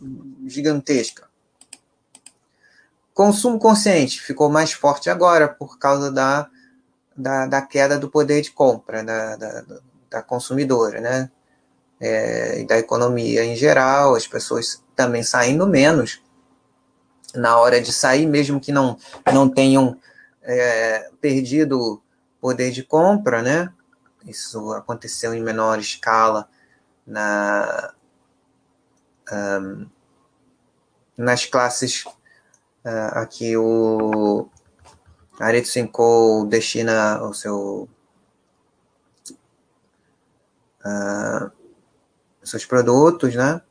[0.46, 1.30] gigantesca.
[3.14, 6.50] Consumo consciente ficou mais forte agora por causa da,
[7.16, 9.66] da, da queda do poder de compra da, da,
[10.10, 11.30] da consumidora, né?
[12.02, 16.20] É, da economia em geral, as pessoas também saindo menos
[17.36, 18.98] na hora de sair, mesmo que não,
[19.32, 19.98] não tenham
[20.42, 22.02] é, perdido
[22.42, 23.72] poder de compra, né?
[24.26, 26.50] Isso aconteceu em menor escala
[27.06, 27.94] na,
[29.32, 29.88] um,
[31.18, 32.04] nas classes
[32.86, 34.48] uh, aqui o
[35.40, 37.90] Areto Senko destina o seu
[40.86, 41.61] uh,
[42.52, 43.62] seus produtos, né?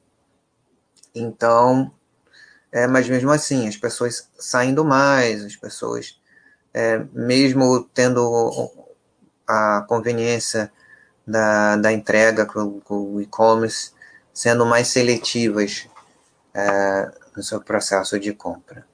[1.14, 1.93] Então,
[2.72, 6.18] é, mas mesmo assim, as pessoas saindo mais, as pessoas,
[6.72, 8.70] é, mesmo tendo
[9.47, 10.72] a conveniência
[11.26, 13.93] da, da entrega com, com o e-commerce,
[14.33, 15.89] sendo mais seletivas
[16.55, 18.87] é, no seu processo de compra.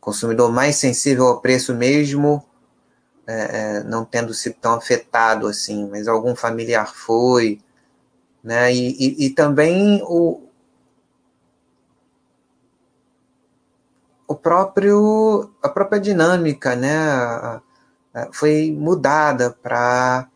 [0.00, 2.44] Consumidor mais sensível ao preço mesmo,
[3.26, 7.60] é, é não tendo sido tão afetado assim, mas algum familiar foi,
[8.42, 8.72] né?
[8.74, 10.42] E, e, e também o,
[14.26, 17.60] o próprio a própria dinâmica, né?
[18.32, 20.28] Foi mudada para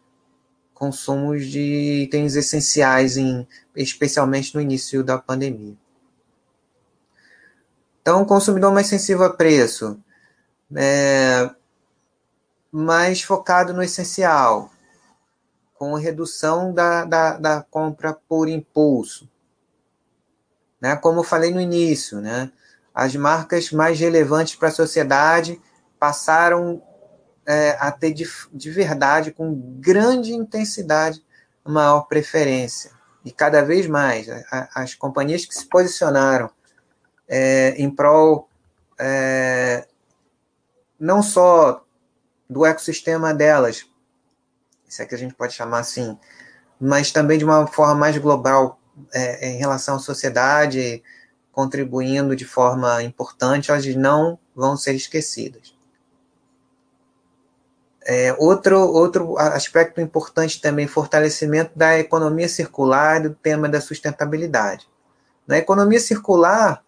[0.73, 5.75] consumos de itens essenciais, em, especialmente no início da pandemia.
[8.01, 9.99] Então, consumidor mais sensível a preço,
[10.75, 11.51] é,
[12.71, 14.71] mais focado no essencial,
[15.79, 19.29] com redução da, da, da compra por impulso.
[20.81, 20.97] Né?
[20.97, 22.51] Como eu falei no início, né?
[22.95, 25.61] as marcas mais relevantes para a sociedade
[25.99, 26.83] passaram
[27.47, 31.25] é, a ter de, de verdade, com grande intensidade,
[31.65, 32.91] maior preferência.
[33.25, 36.51] E cada vez mais, a, as companhias que se posicionaram
[37.29, 38.49] é, em prol
[38.99, 39.87] é,
[40.99, 41.85] não só
[42.49, 43.87] do ecossistema delas,
[44.89, 46.19] se é que a gente pode chamar assim,
[46.81, 48.79] mas também de uma forma mais global
[49.13, 51.03] é, em relação à sociedade,
[51.53, 55.75] contribuindo de forma importante, elas não vão ser esquecidas.
[58.09, 64.89] É, outro, outro aspecto importante também, fortalecimento da economia circular e do tema da sustentabilidade.
[65.47, 66.85] Na economia circular,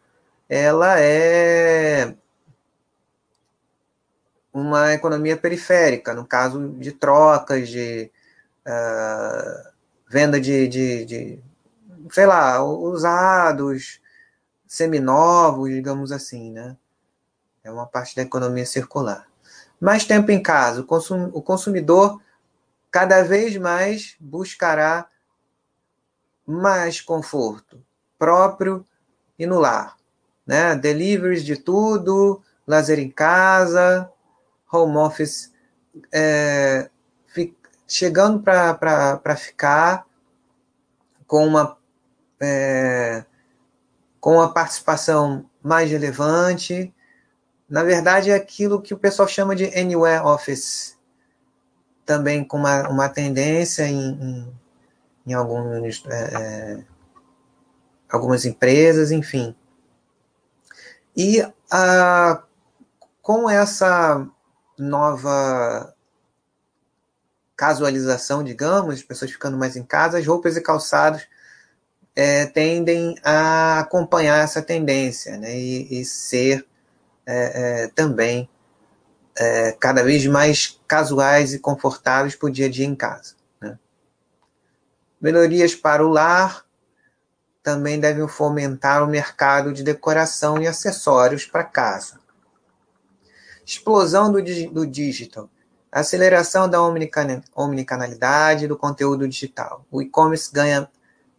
[0.49, 2.14] ela é
[4.53, 8.11] uma economia periférica, no caso de trocas, de
[8.66, 9.70] uh,
[10.09, 11.38] venda de, de, de,
[12.11, 14.01] sei lá, usados,
[14.66, 16.76] seminovos, digamos assim, né?
[17.62, 19.26] É uma parte da economia circular.
[19.80, 22.20] Mais tempo em casa, o, consum, o consumidor
[22.90, 25.07] cada vez mais buscará
[26.46, 27.82] mais conforto
[28.18, 28.84] próprio
[29.38, 29.96] e no lar,
[30.46, 30.74] né?
[30.74, 34.11] Deliveries de tudo, lazer em casa,
[34.71, 35.53] home office
[36.12, 36.91] é,
[37.87, 40.07] chegando para ficar
[41.27, 41.77] com uma
[42.41, 43.25] é,
[44.21, 46.93] com uma participação mais relevante.
[47.69, 50.97] Na verdade, é aquilo que o pessoal chama de Anywhere Office,
[52.05, 54.53] também com uma, uma tendência em, em,
[55.27, 56.85] em alguns, é, é
[58.11, 59.55] algumas empresas, enfim.
[61.16, 62.43] E a,
[63.21, 64.27] com essa
[64.79, 65.95] nova
[67.57, 71.26] casualização, digamos, as pessoas ficando mais em casa, as roupas e calçados
[72.14, 76.66] é, tendem a acompanhar essa tendência né, e, e ser
[77.26, 78.49] é, é, também
[79.37, 83.35] é, cada vez mais casuais e confortáveis para o dia a dia em casa.
[83.61, 83.79] Né.
[85.20, 86.64] Melhorias para o lar
[87.62, 92.18] também devem fomentar o mercado de decoração e acessórios para casa.
[93.69, 94.43] Explosão do,
[94.73, 95.51] do digital
[95.93, 99.85] Aceleração da omnicanalidade do conteúdo digital.
[99.91, 100.91] O e-commerce ganha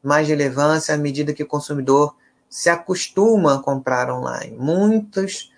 [0.01, 2.15] mais relevância à medida que o consumidor
[2.47, 4.55] se acostuma a comprar online.
[4.57, 5.51] Muitos,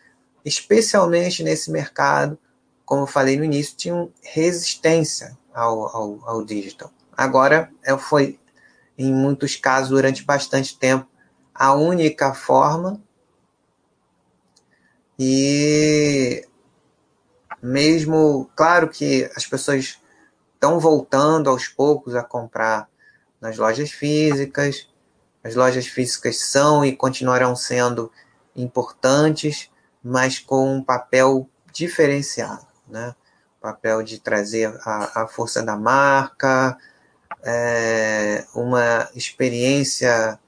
[0.46, 2.38] especialmente nesse mercado,
[2.86, 6.92] como eu falei no início, tinham resistência ao, ao, ao digital.
[7.16, 8.40] Agora, é, foi,
[8.98, 11.08] em muitos casos, durante bastante tempo,
[11.54, 13.02] a única forma.
[15.18, 16.46] E
[17.62, 20.00] mesmo, claro que as pessoas
[20.54, 22.88] estão voltando aos poucos a comprar
[23.40, 24.88] nas lojas físicas,
[25.44, 28.12] as lojas físicas são e continuarão sendo
[28.56, 29.70] importantes,
[30.04, 33.16] mas com um papel diferenciado, né?
[33.60, 36.78] Papel de trazer a, a força da marca,
[37.44, 40.40] é, uma experiência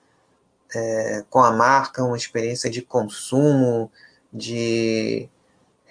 [0.75, 3.91] é, com a marca, uma experiência de consumo,
[4.31, 5.29] de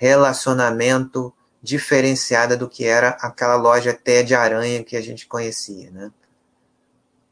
[0.02, 1.32] relacionamento
[1.62, 6.10] diferenciada do que era aquela loja até de aranha que a gente conhecia, né?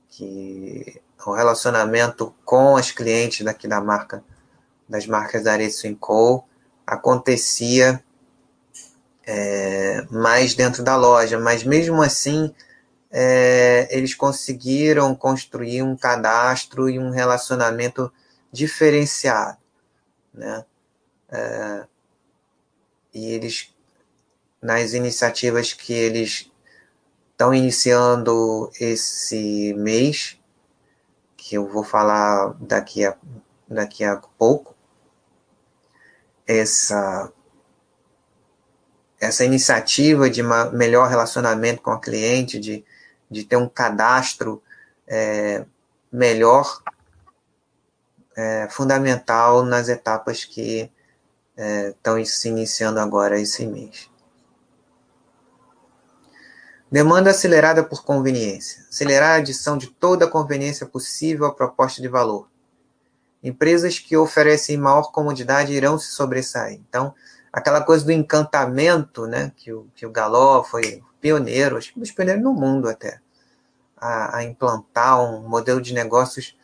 [0.08, 4.22] Que o relacionamento com as clientes daqui da marca,
[4.88, 6.44] das marcas da Aretsu Co
[6.86, 8.00] acontecia
[9.26, 12.54] é, mais dentro da loja, mas mesmo assim
[13.10, 18.12] é, eles conseguiram construir um cadastro e um relacionamento
[18.52, 19.58] diferenciado,
[20.32, 20.64] né?
[21.32, 21.90] É,
[23.12, 23.74] e eles
[24.60, 26.50] nas iniciativas que eles
[27.32, 30.38] estão iniciando esse mês,
[31.36, 33.16] que eu vou falar daqui a,
[33.66, 34.76] daqui a pouco,
[36.46, 37.32] essa,
[39.18, 42.84] essa iniciativa de melhor relacionamento com a cliente, de,
[43.30, 44.62] de ter um cadastro
[45.06, 45.64] é,
[46.12, 46.82] melhor,
[48.36, 50.90] é fundamental nas etapas que
[51.60, 54.10] estão é, se iniciando agora esse mês.
[56.90, 58.84] Demanda acelerada por conveniência.
[58.90, 62.48] Acelerar a adição de toda a conveniência possível à proposta de valor.
[63.42, 66.80] Empresas que oferecem maior comodidade irão se sobressair.
[66.88, 67.14] Então,
[67.52, 72.02] aquela coisa do encantamento, né, que o, que o Galó foi pioneiro, acho que um
[72.02, 73.20] dos pioneiros no mundo até,
[73.96, 76.56] a, a implantar um modelo de negócios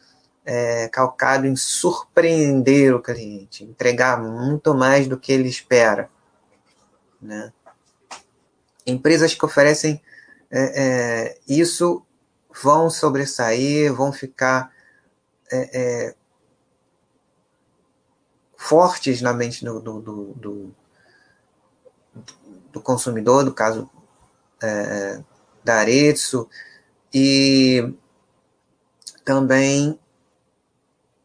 [0.47, 6.09] é, calcado em surpreender o cliente, entregar muito mais do que ele espera.
[7.21, 7.53] Né?
[8.87, 10.01] Empresas que oferecem
[10.49, 12.07] é, é, isso
[12.63, 14.73] vão sobressair, vão ficar
[15.51, 16.15] é, é,
[18.57, 20.75] fortes na mente do, do, do,
[22.73, 23.91] do consumidor, do caso
[24.63, 25.21] é,
[25.65, 26.49] da Arezzo,
[27.13, 27.93] e
[29.25, 29.99] também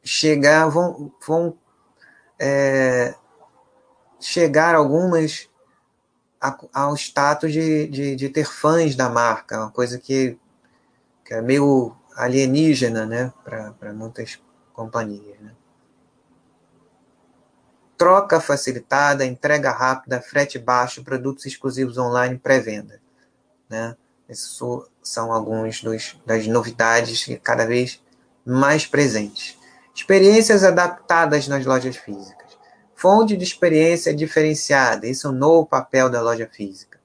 [0.04, 1.58] chegar, vão, vão
[2.40, 3.16] é,
[4.20, 5.50] chegar algumas
[6.74, 10.38] ao status de, de, de, ter fãs da marca, uma coisa que,
[11.24, 14.42] que é meio alienígena né, para muitas
[14.74, 15.40] companhias.
[15.40, 15.52] Né?
[18.02, 23.00] troca facilitada, entrega rápida, frete baixo, produtos exclusivos online, pré-venda.
[23.70, 23.96] Né?
[24.28, 24.60] Esses
[25.04, 28.02] são alguns dos, das novidades cada vez
[28.44, 29.56] mais presentes.
[29.94, 32.58] Experiências adaptadas nas lojas físicas.
[32.96, 35.08] Fonte de experiência diferenciada.
[35.08, 37.00] Esse é o novo papel da loja física.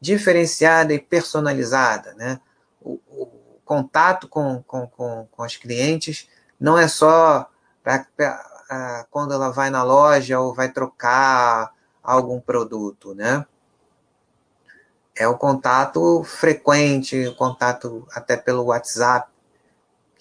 [0.00, 2.14] Diferenciada e personalizada.
[2.14, 2.40] Né?
[2.80, 6.28] O, o contato com, com, com, com os clientes
[6.58, 7.48] não é só
[7.82, 11.72] pra, pra, quando ela vai na loja ou vai trocar
[12.02, 13.46] algum produto, né?
[15.14, 19.30] É o contato frequente, o contato até pelo WhatsApp,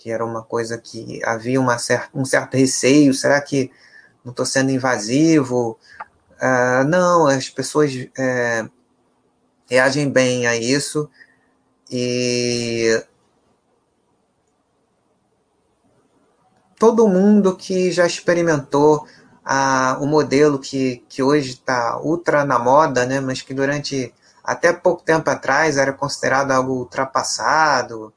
[0.01, 3.13] que era uma coisa que havia uma certa, um certo receio.
[3.13, 3.71] Será que
[4.25, 5.77] não estou sendo invasivo?
[6.41, 8.67] Uh, não, as pessoas é,
[9.69, 11.07] reagem bem a isso
[11.89, 12.99] e
[16.79, 19.05] todo mundo que já experimentou
[19.45, 24.11] a, o modelo que, que hoje está ultra na moda, né, mas que durante
[24.43, 28.11] até pouco tempo atrás era considerado algo ultrapassado,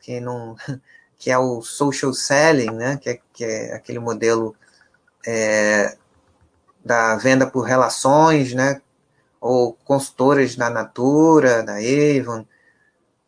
[0.00, 0.56] que não
[1.18, 4.54] que é o social selling, né, que é, que é aquele modelo
[5.26, 5.96] é,
[6.84, 8.80] da venda por relações, né,
[9.40, 12.46] ou consultoras da Natura, da Avon,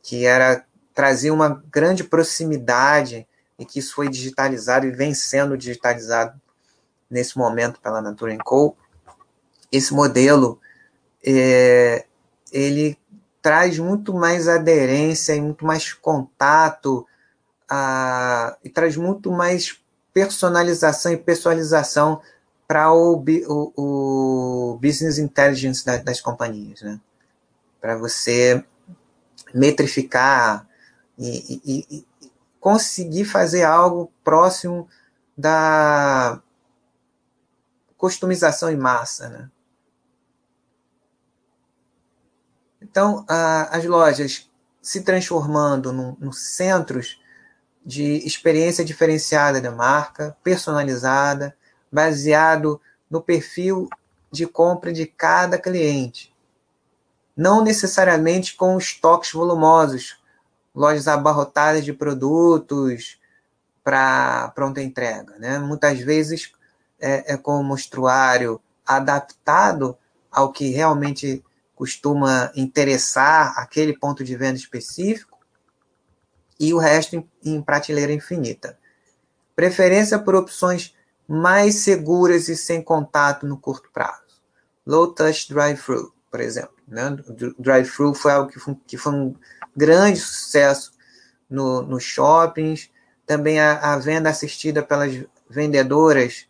[0.02, 0.64] que era
[0.94, 3.26] trazia uma grande proximidade
[3.58, 6.40] e que isso foi digitalizado e vem sendo digitalizado
[7.08, 8.76] nesse momento pela Natura Co.
[9.70, 10.60] Esse modelo
[11.24, 12.04] é,
[12.52, 12.98] ele
[13.42, 17.06] traz muito mais aderência e muito mais contato
[17.70, 19.80] a, e traz muito mais
[20.12, 22.20] personalização e pessoalização
[22.66, 23.72] para o, o,
[24.74, 27.00] o, business intelligence das, das companhias, né?
[27.80, 28.64] Para você
[29.54, 30.68] metrificar
[31.18, 32.06] e, e,
[32.60, 34.88] conseguir fazer algo próximo
[35.36, 36.40] da
[37.96, 39.28] customização em massa.
[39.28, 39.50] Né?
[42.80, 44.50] Então, a, as lojas
[44.82, 47.19] se transformando nos centros
[47.84, 51.56] de experiência diferenciada da marca, personalizada,
[51.90, 53.88] baseado no perfil
[54.30, 56.34] de compra de cada cliente.
[57.36, 60.20] Não necessariamente com estoques volumosos,
[60.74, 63.18] lojas abarrotadas de produtos
[63.82, 65.36] para pronta entrega.
[65.38, 65.58] Né?
[65.58, 66.52] Muitas vezes
[67.00, 69.96] é, é com o mostruário adaptado
[70.30, 71.42] ao que realmente
[71.74, 75.29] costuma interessar aquele ponto de venda específico
[76.60, 78.78] e o resto em, em prateleira infinita.
[79.56, 80.94] Preferência por opções
[81.26, 84.20] mais seguras e sem contato no curto prazo.
[84.86, 86.74] Low touch drive-thru, por exemplo.
[86.86, 87.16] Né?
[87.58, 89.34] Drive-thru foi algo que foi, que foi um
[89.74, 90.92] grande sucesso
[91.48, 92.90] no, nos shoppings,
[93.26, 96.46] também a, a, venda assistida pelas vendedoras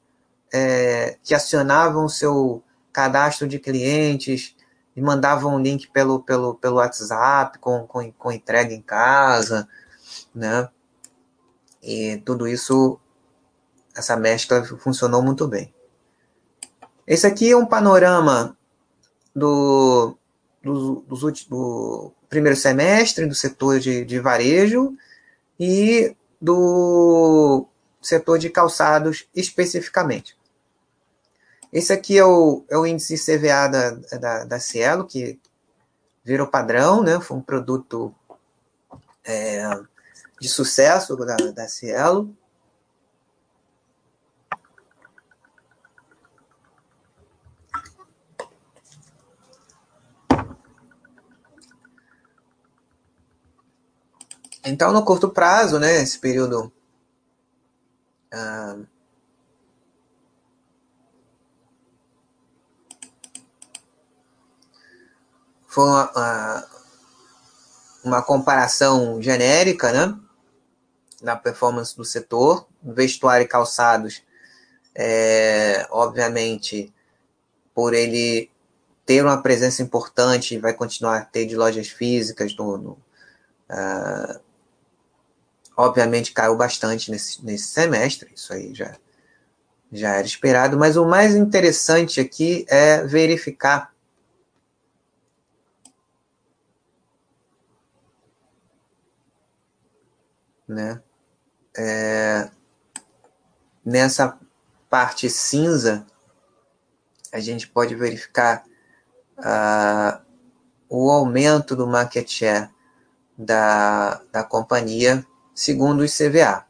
[0.52, 4.56] é, que acionavam seu cadastro de clientes
[4.96, 9.68] e mandavam um link pelo, pelo, pelo WhatsApp com, com, com entrega em casa,
[10.34, 10.68] né?
[11.82, 12.98] E tudo isso,
[13.94, 15.72] essa mescla funcionou muito bem.
[17.06, 18.56] Esse aqui é um panorama
[19.34, 20.16] do,
[20.62, 24.96] do, do, do primeiro semestre do setor de, de varejo
[25.58, 27.66] e do
[28.00, 30.38] setor de calçados especificamente.
[31.72, 35.38] Esse aqui é o, é o índice CVA da, da, da Cielo, que
[36.24, 37.20] virou padrão, né?
[37.20, 38.14] Foi um produto
[39.24, 39.62] é,
[40.40, 42.34] de sucesso da, da Cielo.
[54.64, 56.72] Então, no curto prazo, né, esse período
[58.32, 58.78] ah,
[65.66, 66.68] foi uma,
[68.04, 70.18] uma comparação genérica, né,
[71.22, 74.22] na performance do setor, vestuário e calçados,
[74.94, 76.92] é, obviamente,
[77.74, 78.50] por ele
[79.06, 82.90] ter uma presença importante, vai continuar a ter de lojas físicas no, no
[83.70, 84.40] uh,
[85.76, 88.96] obviamente caiu bastante nesse, nesse semestre, isso aí já,
[89.90, 93.92] já era esperado, mas o mais interessante aqui é verificar
[100.68, 101.02] né,
[101.76, 102.50] é,
[103.84, 104.38] nessa
[104.88, 106.06] parte cinza,
[107.32, 108.64] a gente pode verificar
[109.38, 110.20] uh,
[110.88, 112.70] o aumento do market share
[113.38, 116.66] da, da companhia segundo o ICVA.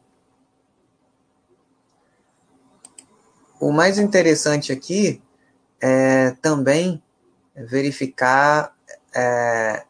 [3.60, 5.22] o mais interessante aqui
[5.80, 7.02] é também
[7.54, 8.74] verificar
[9.14, 9.84] é,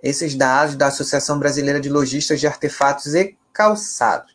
[0.00, 4.34] esses dados da Associação Brasileira de Lojistas de Artefatos e Calçados,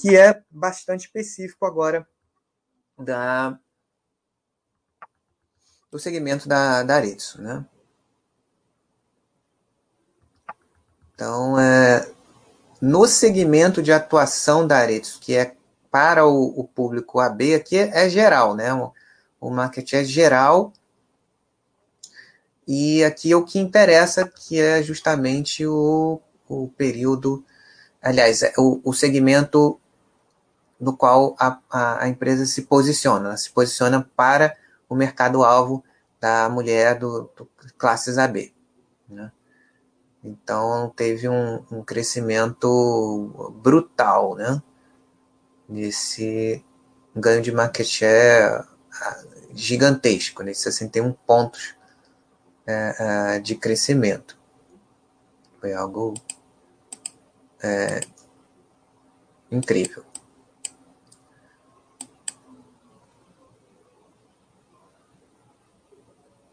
[0.00, 2.06] que é bastante específico agora
[2.98, 3.58] da,
[5.90, 7.64] do segmento da, da Aretsu, né?
[11.14, 12.10] Então, é,
[12.80, 15.54] no segmento de atuação da Aretsu, que é
[15.90, 18.72] para o, o público AB, aqui é, é geral, né?
[18.72, 18.92] O,
[19.40, 20.72] o marketing é geral.
[22.66, 27.44] E aqui é o que interessa, que é justamente o, o período,
[28.02, 29.78] aliás, é o, o segmento
[30.80, 33.28] no qual a, a, a empresa se posiciona.
[33.28, 34.56] Ela se posiciona para
[34.88, 35.84] o mercado-alvo
[36.20, 38.52] da mulher do, do classes AB.
[39.08, 39.30] Né?
[40.24, 44.62] Então teve um, um, crescimento brutal, né?
[45.68, 46.64] Nesse
[47.14, 49.24] ganho de market share ah,
[49.54, 50.52] gigantesco, né?
[50.52, 51.74] 61 pontos
[52.66, 54.38] é, é, de crescimento.
[55.60, 56.14] Foi algo
[57.62, 58.00] é,
[59.50, 60.04] incrível.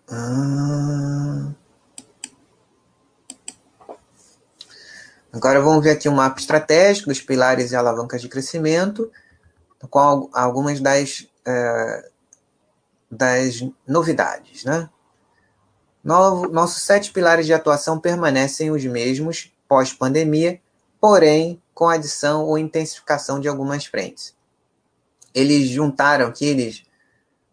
[0.09, 1.53] Ah...
[5.37, 9.11] Agora vamos ver aqui um mapa estratégico dos pilares e alavancas de crescimento,
[9.87, 12.09] com algumas das, é,
[13.11, 14.63] das novidades.
[14.63, 14.89] Né?
[16.03, 20.59] Novo, nossos sete pilares de atuação permanecem os mesmos pós-pandemia,
[20.99, 24.35] porém com adição ou intensificação de algumas frentes.
[25.33, 26.83] Eles juntaram aqui, eles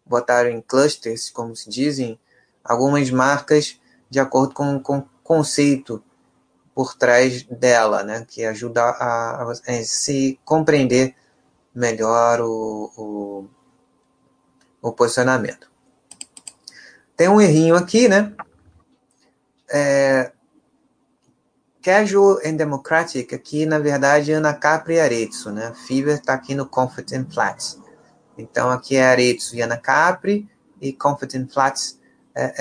[0.05, 2.19] botaram em clusters, como se dizem,
[2.65, 3.79] algumas marcas
[4.09, 6.03] de acordo com o conceito
[6.75, 11.15] por trás dela, né, que ajuda a, a, a se compreender
[11.75, 13.49] melhor o, o,
[14.83, 15.71] o, posicionamento.
[17.17, 18.33] Tem um errinho aqui, né?
[19.69, 20.33] É,
[21.85, 25.74] Casual and Democratic, aqui na verdade Ana Capri e Arezzo, né?
[25.87, 27.78] Fever está aqui no Comfort and Flats.
[28.39, 30.49] Então aqui é Arezzo e Ana Capri,
[30.80, 32.01] e Comfort and Flats
[32.35, 32.55] é,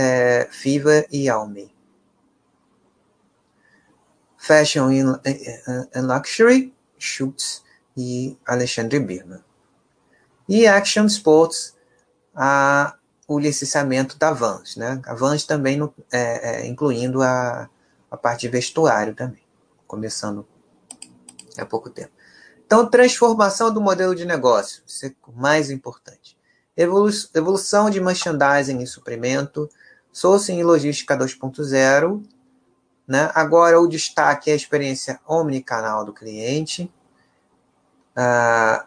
[0.43, 1.74] é Fever e Almi.
[4.38, 4.89] Fashion
[5.95, 7.63] and Luxury, Schutz
[7.95, 9.41] e Alexandre Birman.
[10.49, 11.74] E Action Sports,
[12.36, 15.01] a, o licenciamento da Vans, né?
[15.05, 17.69] A Vans também, no, é, é, incluindo a,
[18.14, 19.41] a parte de vestuário também,
[19.88, 20.45] começando
[21.57, 22.11] há pouco tempo.
[22.64, 26.38] Então, transformação do modelo de negócio, isso é o mais importante.
[26.78, 29.68] Evolu evolução de merchandising e suprimento,
[30.11, 32.24] sourcing e logística 2.0,
[33.07, 33.32] né?
[33.34, 36.93] Agora, o destaque é a experiência omnicanal do cliente.
[38.16, 38.86] Ah,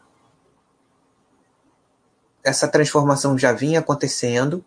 [2.45, 4.65] essa transformação já vinha acontecendo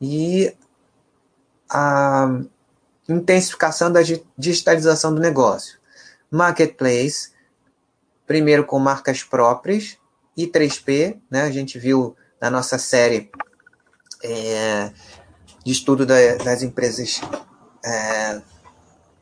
[0.00, 0.56] e
[1.68, 2.28] a
[3.12, 4.00] intensificação da
[4.36, 5.78] digitalização do negócio.
[6.30, 7.32] Marketplace,
[8.26, 9.98] primeiro com marcas próprias,
[10.36, 11.42] e 3P, né?
[11.42, 13.30] a gente viu na nossa série
[14.22, 14.90] é,
[15.64, 17.20] de estudo da, das empresas
[17.84, 18.40] é,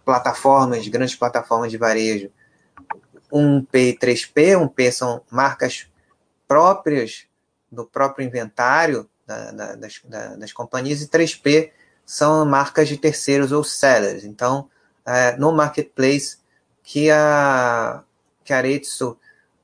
[0.04, 2.30] plataformas, grandes plataformas de varejo,
[3.32, 5.86] 1P e 3P, 1P são marcas
[6.46, 7.26] próprias
[7.70, 11.70] do próprio inventário da, da, das, da, das, companhias, e 3P
[12.08, 14.24] são marcas de terceiros ou sellers.
[14.24, 14.70] Então,
[15.04, 16.38] é, no marketplace
[16.82, 18.02] que a,
[18.42, 19.18] que a Aretsu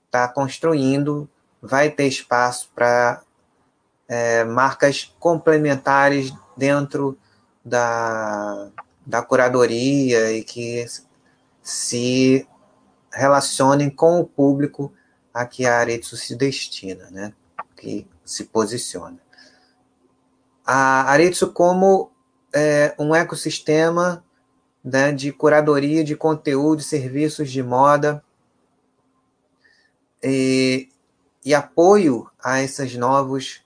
[0.04, 1.26] está construindo,
[1.62, 3.22] vai ter espaço para
[4.06, 7.16] é, marcas complementares dentro
[7.64, 8.68] da,
[9.06, 10.84] da curadoria e que
[11.62, 12.46] se
[13.10, 14.92] relacionem com o público
[15.32, 17.32] a que a Arezzo se destina, né?
[17.74, 19.18] que se posiciona.
[20.66, 22.10] A Arezzo como
[22.54, 24.24] é, um ecossistema
[24.82, 28.22] né, de curadoria de conteúdo, serviços de moda
[30.22, 30.88] e,
[31.44, 33.62] e apoio a essas novos,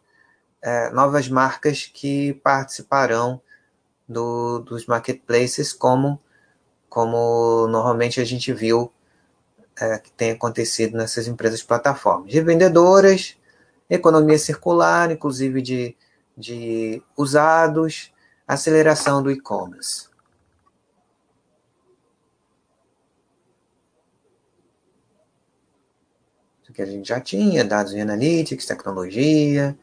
[0.62, 3.40] é, novas marcas que participarão
[4.08, 6.18] do, dos marketplaces, como,
[6.88, 8.90] como normalmente a gente viu
[9.78, 12.32] é, que tem acontecido nessas empresas plataformas.
[12.32, 13.36] Revendedoras,
[13.90, 15.96] economia circular, inclusive de,
[16.36, 18.12] de usados,
[18.48, 20.08] aceleração do e-commerce.
[26.72, 29.76] Que a gente já tinha, dados de analytics, tecnologia,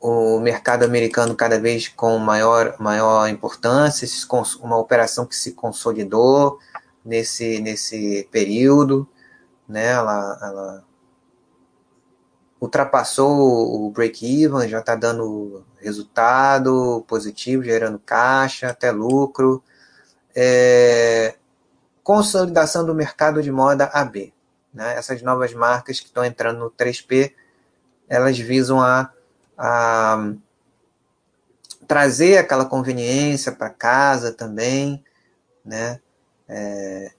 [0.00, 4.06] o mercado americano cada vez com maior, maior importância,
[4.60, 6.60] uma operação que se consolidou
[7.04, 9.08] nesse, nesse período,
[9.68, 9.86] né?
[9.86, 10.84] ela, ela
[12.64, 19.62] ultrapassou o break-even, já está dando resultado positivo, gerando caixa, até lucro.
[20.34, 21.36] É,
[22.02, 24.32] consolidação do mercado de moda AB.
[24.72, 24.96] Né?
[24.96, 27.32] Essas novas marcas que estão entrando no 3P,
[28.08, 29.10] elas visam a,
[29.56, 30.32] a
[31.86, 35.04] trazer aquela conveniência para casa também,
[35.64, 36.00] né?
[36.48, 37.12] É,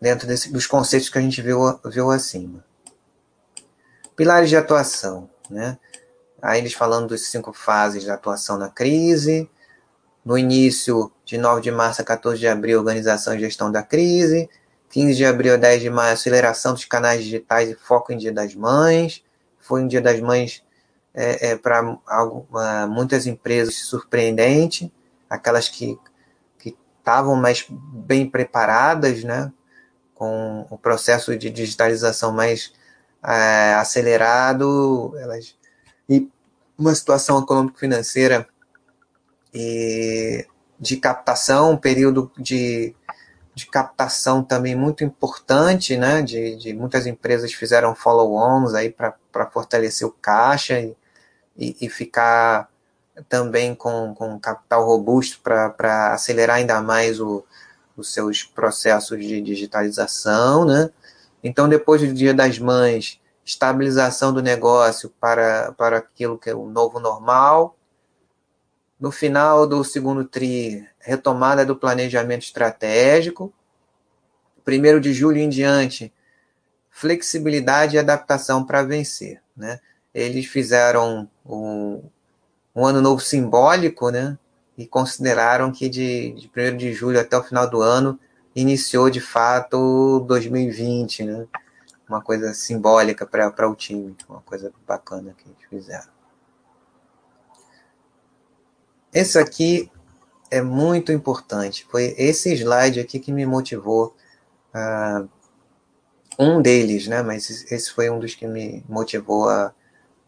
[0.00, 2.64] dentro desse, dos conceitos que a gente viu, viu acima.
[4.16, 5.78] Pilares de atuação, né?
[6.40, 9.50] Aí eles falando das cinco fases de atuação na crise.
[10.24, 14.48] No início, de 9 de março a 14 de abril, organização e gestão da crise.
[14.90, 18.32] 15 de abril a 10 de maio, aceleração dos canais digitais e foco em Dia
[18.32, 19.24] das Mães.
[19.58, 20.62] Foi um Dia das Mães
[21.14, 21.82] é, é, para
[22.88, 24.92] muitas empresas surpreendente,
[25.30, 25.98] aquelas que
[26.64, 29.52] estavam mais bem preparadas, né,
[30.14, 32.72] com o processo de digitalização mais
[33.26, 35.56] é, acelerado, elas
[36.08, 36.28] e
[36.78, 38.46] uma situação econômico-financeira
[39.52, 40.46] e
[40.78, 42.94] de captação, um período de,
[43.54, 46.20] de captação também muito importante, né?
[46.20, 49.16] De, de muitas empresas fizeram follow-ons aí para
[49.52, 50.96] fortalecer o caixa e,
[51.56, 52.68] e, e, ficar
[53.28, 57.44] também com, com capital robusto para acelerar ainda mais o,
[57.96, 60.90] os seus processos de digitalização, né?
[61.44, 66.66] Então, depois do Dia das Mães, estabilização do negócio para, para aquilo que é o
[66.66, 67.76] novo normal.
[68.98, 73.52] No final do segundo TRI, retomada do planejamento estratégico.
[74.64, 76.10] Primeiro de julho em diante,
[76.88, 79.42] flexibilidade e adaptação para vencer.
[79.54, 79.78] Né?
[80.14, 82.02] Eles fizeram um,
[82.74, 84.38] um ano novo simbólico, né?
[84.78, 88.18] E consideraram que de, de 1 de julho até o final do ano
[88.54, 91.46] iniciou de fato 2020, né?
[92.08, 96.12] uma coisa simbólica para o time, uma coisa bacana que eles fizeram.
[99.12, 99.90] Esse aqui
[100.50, 101.86] é muito importante.
[101.90, 104.14] Foi esse slide aqui que me motivou.
[104.74, 105.28] Uh,
[106.38, 107.22] um deles, né?
[107.22, 109.72] Mas esse foi um dos que me motivou a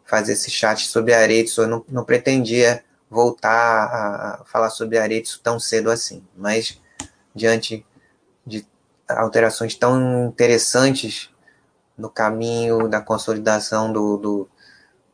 [0.04, 1.62] fazer esse chat sobre Aretsu.
[1.62, 6.80] Eu não, não pretendia voltar a falar sobre Aretsu tão cedo assim, mas
[7.34, 7.84] diante
[9.08, 11.30] alterações tão interessantes
[11.96, 14.48] no caminho da consolidação do, do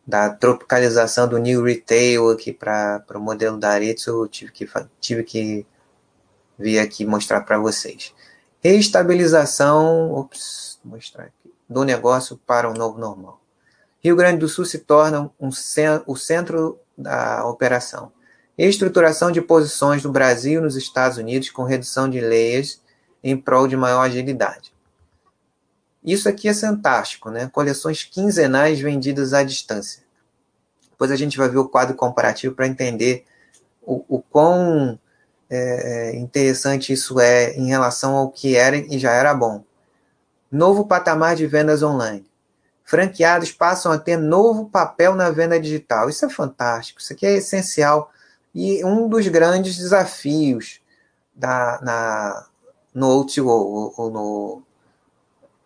[0.07, 4.69] da tropicalização do new retail aqui para o modelo da Aretsu, eu tive que,
[5.01, 5.67] tive que
[6.59, 8.13] vir aqui mostrar para vocês.
[8.61, 13.41] Reestabilização ops, mostrar aqui, do negócio para o novo normal.
[14.03, 15.51] Rio Grande do Sul se torna um,
[16.07, 18.13] o centro da operação.
[18.59, 22.82] Estruturação de posições do Brasil nos Estados Unidos com redução de leis
[23.23, 24.73] em prol de maior agilidade.
[26.05, 27.49] Isso aqui é fantástico, né?
[27.53, 30.03] Coleções quinzenais vendidas à distância.
[30.91, 33.25] Depois a gente vai ver o quadro comparativo para entender
[33.81, 34.99] o, o quão
[35.49, 39.65] é, é, interessante isso é em relação ao que era e já era bom.
[40.51, 42.27] Novo patamar de vendas online.
[42.85, 46.09] Franqueados passam a ter novo papel na venda digital.
[46.09, 48.11] Isso é fantástico, isso aqui é essencial.
[48.55, 50.81] E um dos grandes desafios
[51.35, 52.47] da, na,
[52.95, 54.63] no O2O, ou no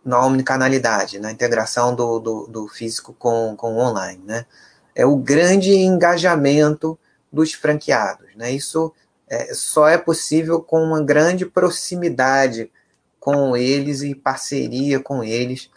[0.07, 4.23] na omnicanalidade, na integração do, do, do, físico com, com o online.
[4.25, 4.47] Né?
[4.95, 6.97] É o grande engajamento
[7.33, 8.29] dos franqueados.
[8.37, 8.53] Né?
[8.53, 8.95] Isso
[9.29, 12.71] é, só é possível com uma grande proximidade
[13.19, 15.69] com eles e parceria com eles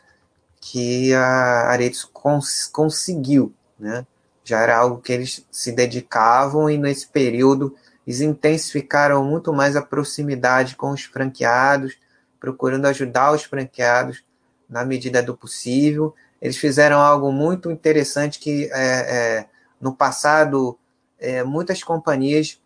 [0.62, 3.52] que a Aretes cons conseguiu.
[3.80, 4.06] Né?
[4.44, 7.76] Já era algo que eles se dedicavam e nesse período
[8.10, 11.96] eles intensificaram muito mais a proximidade com os franqueados,
[12.40, 14.24] procurando ajudar os franqueados
[14.68, 16.16] na medida do possível.
[16.42, 19.46] Eles fizeram algo muito interessante que é, é,
[19.80, 20.76] no passado
[21.20, 22.60] é, muitas companhias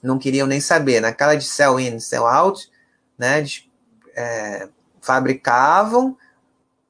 [0.00, 1.00] não queriam nem saber.
[1.00, 2.70] Naquela de sell in, sell out,
[3.18, 3.68] né, eles
[4.14, 4.68] é,
[5.00, 6.16] fabricavam,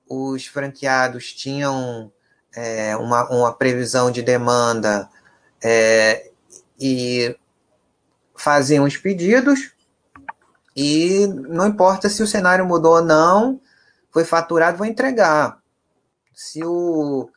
[0.06, 2.12] os franqueados tinham
[2.54, 5.08] é, uma, uma previsão de demanda
[5.64, 6.30] é,
[6.78, 7.34] e
[8.38, 9.72] faziam os pedidos,
[10.74, 13.60] e não importa se o cenário mudou ou não,
[14.12, 15.58] foi faturado, vou entregar.
[16.32, 17.28] Se o,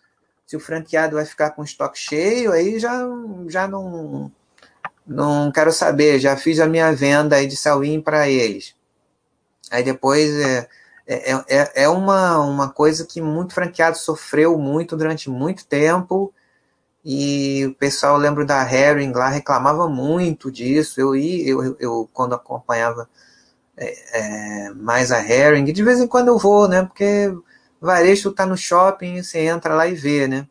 [0.46, 3.04] se o franqueado vai ficar com estoque cheio, aí já,
[3.48, 4.32] já não,
[5.06, 8.76] não quero saber, já fiz a minha venda aí de Salwin para eles.
[9.72, 10.70] Aí depois é,
[11.08, 16.34] é, é, é uma, uma coisa que muito franqueado sofreu muito durante muito tempo.
[17.04, 21.02] E o pessoal, eu lembro da Herring lá, reclamava muito disso.
[21.02, 23.10] Eu, ia, eu, eu quando acompanhava
[23.76, 25.66] é, é, mais a Herring.
[25.66, 26.84] De vez em quando eu vou, né?
[26.84, 27.34] Porque
[27.80, 30.48] Varejo está no shopping, você entra lá e vê, né?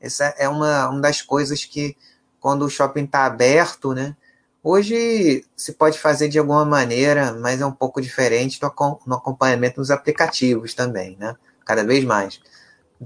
[0.00, 1.96] Essa é uma, uma das coisas que,
[2.40, 4.16] quando o shopping está aberto, né?
[4.62, 9.92] Hoje se pode fazer de alguma maneira, mas é um pouco diferente no, acompanhamento dos
[9.92, 11.36] aplicativos também, né?
[11.64, 12.40] Cada vez mais.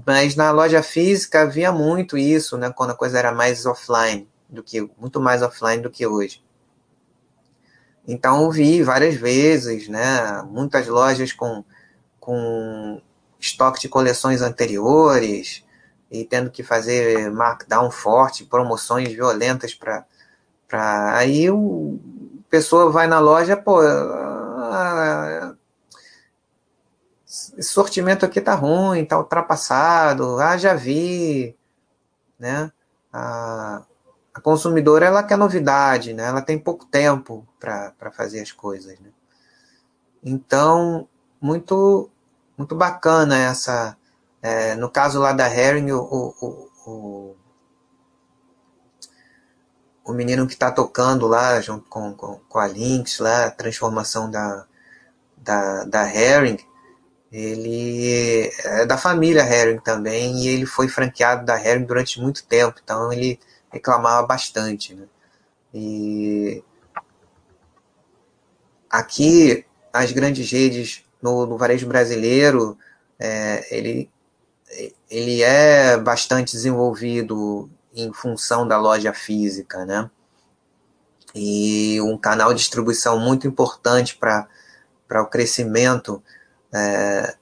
[0.05, 2.71] Mas na loja física havia muito isso, né?
[2.71, 6.43] Quando a coisa era mais offline do que muito mais offline do que hoje.
[8.07, 10.41] Então vi várias vezes, né?
[10.43, 11.63] Muitas lojas com,
[12.19, 13.01] com
[13.39, 15.63] estoque de coleções anteriores
[16.09, 20.05] e tendo que fazer markdown forte, promoções violentas para
[20.67, 21.99] para aí o
[22.49, 23.81] pessoa vai na loja, pô,
[27.57, 31.55] esse sortimento aqui tá ruim, tá ultrapassado, ah, já vi,
[32.39, 32.71] né?
[33.11, 33.83] A,
[34.33, 36.25] a consumidora, ela quer novidade, né?
[36.25, 39.09] Ela tem pouco tempo para fazer as coisas, né?
[40.23, 41.07] Então,
[41.39, 42.09] muito,
[42.57, 43.97] muito bacana essa...
[44.41, 47.35] É, no caso lá da Herring, o, o, o,
[50.03, 54.31] o menino que está tocando lá, junto com, com, com, a Lynx, lá, a transformação
[54.31, 54.65] da,
[55.37, 56.57] da, da Herring,
[57.31, 62.79] ele é da família Herring também, e ele foi franqueado da Herring durante muito tempo,
[62.83, 63.39] então ele
[63.71, 64.93] reclamava bastante.
[64.93, 65.05] Né?
[65.73, 66.63] E
[68.89, 72.77] aqui, as grandes redes no, no varejo brasileiro,
[73.17, 74.09] é, ele,
[75.09, 80.09] ele é bastante desenvolvido em função da loja física, né?
[81.33, 84.47] E um canal de distribuição muito importante para
[85.21, 86.21] o crescimento
[86.73, 87.35] é,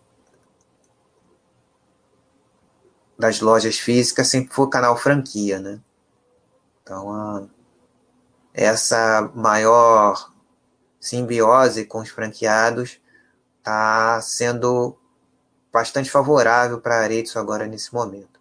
[3.18, 5.80] das lojas físicas sempre foi o canal franquia, né?
[6.82, 7.44] Então, a,
[8.54, 10.32] essa maior
[11.00, 13.00] simbiose com os franqueados
[13.58, 14.98] está sendo
[15.72, 18.40] bastante favorável para a Aretsu agora nesse momento.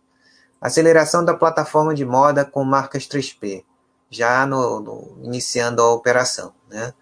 [0.60, 3.64] Aceleração da plataforma de moda com marcas 3P,
[4.10, 6.52] já no, no, iniciando a operação.
[6.68, 6.92] Né?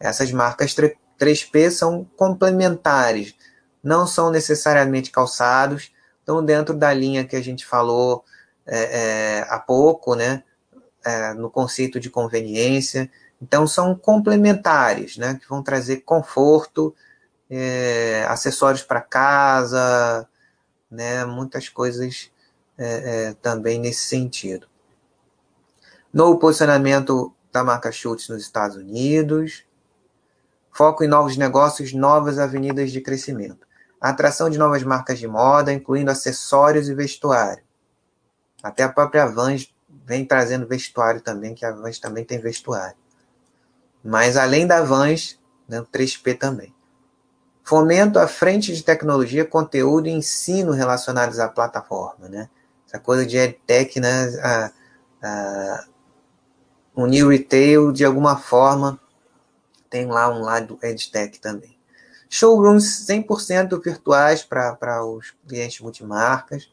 [0.00, 0.74] Essas marcas
[1.18, 3.34] 3P são complementares,
[3.82, 8.24] não são necessariamente calçados, estão dentro da linha que a gente falou
[8.66, 10.42] é, é, há pouco, né?
[11.04, 13.10] É, no conceito de conveniência.
[13.40, 15.38] Então, são complementares, né?
[15.40, 16.94] que vão trazer conforto,
[17.48, 20.28] é, acessórios para casa,
[20.90, 21.24] né?
[21.24, 22.30] muitas coisas
[22.76, 24.66] é, é, também nesse sentido.
[26.12, 29.64] Novo posicionamento da marca Schultz nos Estados Unidos.
[30.72, 33.66] Foco em novos negócios, novas avenidas de crescimento.
[34.00, 37.64] atração de novas marcas de moda, incluindo acessórios e vestuário.
[38.62, 39.74] Até a própria Vans
[40.06, 42.96] vem trazendo vestuário também, que a Vans também tem vestuário.
[44.04, 45.38] Mas além da Vans,
[45.68, 46.74] né, o 3P também.
[47.62, 52.28] Fomento à frente de tecnologia, conteúdo e ensino relacionados à plataforma.
[52.28, 52.48] Né?
[52.86, 54.24] Essa coisa de EdTech, né?
[54.42, 54.70] A,
[55.22, 55.84] a,
[56.94, 58.98] o New Retail, de alguma forma,
[59.90, 61.78] tem lá um lado EdTech também.
[62.28, 66.70] Showrooms 100% virtuais para os clientes multimarcas.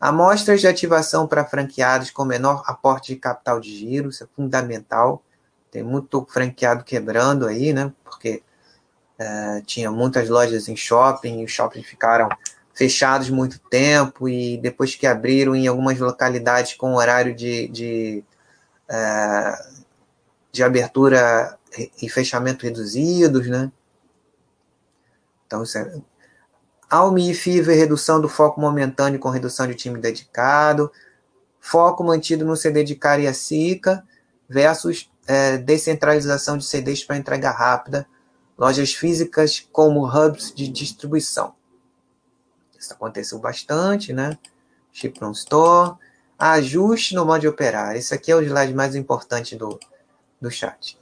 [0.00, 5.22] Amostras de ativação para franqueados com menor aporte de capital de giro, isso é fundamental.
[5.70, 7.92] Tem muito franqueado quebrando aí, né?
[8.04, 8.42] Porque
[9.20, 12.28] uh, tinha muitas lojas em shopping e os shoppings ficaram
[12.74, 18.24] fechados muito tempo e depois que abriram em algumas localidades com horário de, de,
[18.90, 19.84] uh,
[20.52, 21.58] de abertura
[22.00, 23.70] e fechamento reduzidos, né?
[25.46, 26.00] Então, isso é...
[26.88, 30.90] Almi e Fever, redução do foco momentâneo com redução de time dedicado.
[31.60, 34.06] Foco mantido no CD de Cariacica
[34.48, 38.06] versus é, descentralização de CDs para entrega rápida.
[38.56, 41.54] Lojas físicas como hubs de distribuição.
[42.78, 44.38] Isso aconteceu bastante, né?
[44.92, 45.96] Chip from Store.
[46.38, 47.96] Ajuste no modo de operar.
[47.96, 49.78] Esse aqui é o slide mais importante do,
[50.40, 50.98] do chat.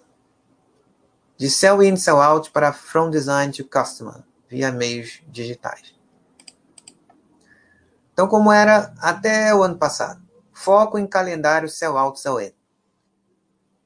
[1.36, 5.94] De sell in, sell out para from design to customer, via meios digitais.
[8.12, 10.22] Então, como era até o ano passado,
[10.52, 12.52] foco em calendário sell out, sell in.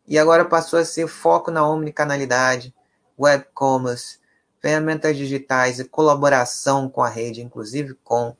[0.06, 2.74] E agora passou a ser foco na omnicanalidade,
[3.18, 4.18] web commerce,
[4.60, 8.36] ferramentas digitais e colaboração com a rede, inclusive com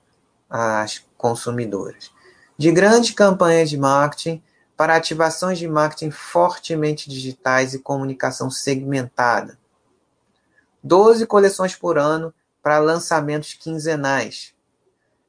[0.49, 2.11] as consumidoras.
[2.57, 4.43] De grandes campanhas de marketing
[4.79, 9.59] para ativações de marketing fortemente digitais e comunicação segmentada.
[10.85, 14.55] 12 coleções por ano para lançamentos quinzenais.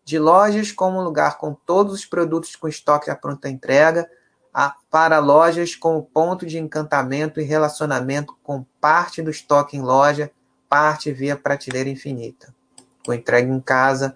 [0.05, 4.07] De lojas como lugar com todos os produtos com estoque à pronta entrega,
[4.53, 10.31] a, para lojas como ponto de encantamento e relacionamento com parte do estoque em loja,
[10.69, 12.53] parte via prateleira infinita.
[12.99, 14.15] ficou entregue em casa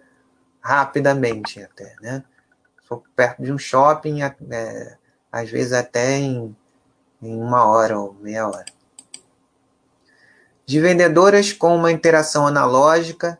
[0.61, 2.23] rapidamente até, né?
[2.83, 4.97] For perto de um shopping, é,
[5.33, 6.55] às vezes até em,
[7.19, 8.65] em uma hora ou meia hora.
[10.63, 13.39] De vendedoras com uma interação analógica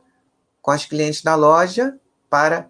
[0.60, 1.96] com as clientes da loja
[2.30, 2.68] para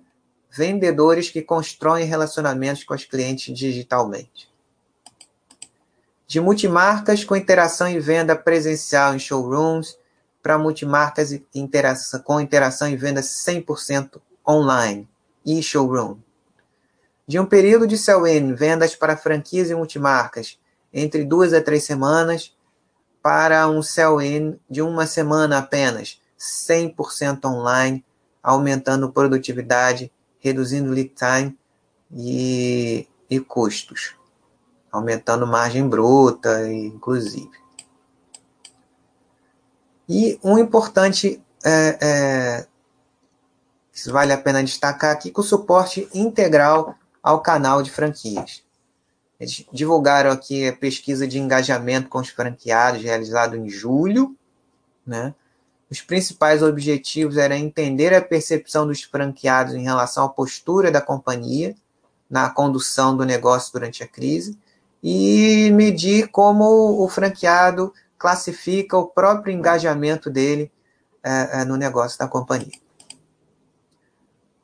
[0.52, 4.52] vendedores que constroem relacionamentos com os clientes digitalmente.
[6.28, 9.98] De multimarcas com interação e venda presencial em showrooms
[10.42, 15.08] para multimarcas interação, com interação e venda 100% online
[15.46, 16.18] e showroom.
[17.28, 20.60] De um período de sell-in, vendas para franquias e multimarcas
[20.94, 22.56] entre duas a três semanas,
[23.22, 28.06] para um sell-in de uma semana apenas, 100% online,
[28.44, 31.58] aumentando produtividade, reduzindo lead time
[32.12, 34.16] e, e custos,
[34.92, 37.64] aumentando margem bruta, inclusive.
[40.08, 42.68] E um importante é, é,
[43.94, 48.62] que vale a pena destacar aqui, com o suporte integral ao canal de franquias.
[49.40, 54.36] Eles divulgaram aqui a pesquisa de engajamento com os franqueados, realizado em julho,
[55.08, 55.34] né?
[55.90, 61.76] Os principais objetivos eram entender a percepção dos franqueados em relação à postura da companhia
[62.30, 64.58] na condução do negócio durante a crise
[65.04, 70.72] e medir como o franqueado classifica o próprio engajamento dele
[71.22, 72.83] é, no negócio da companhia.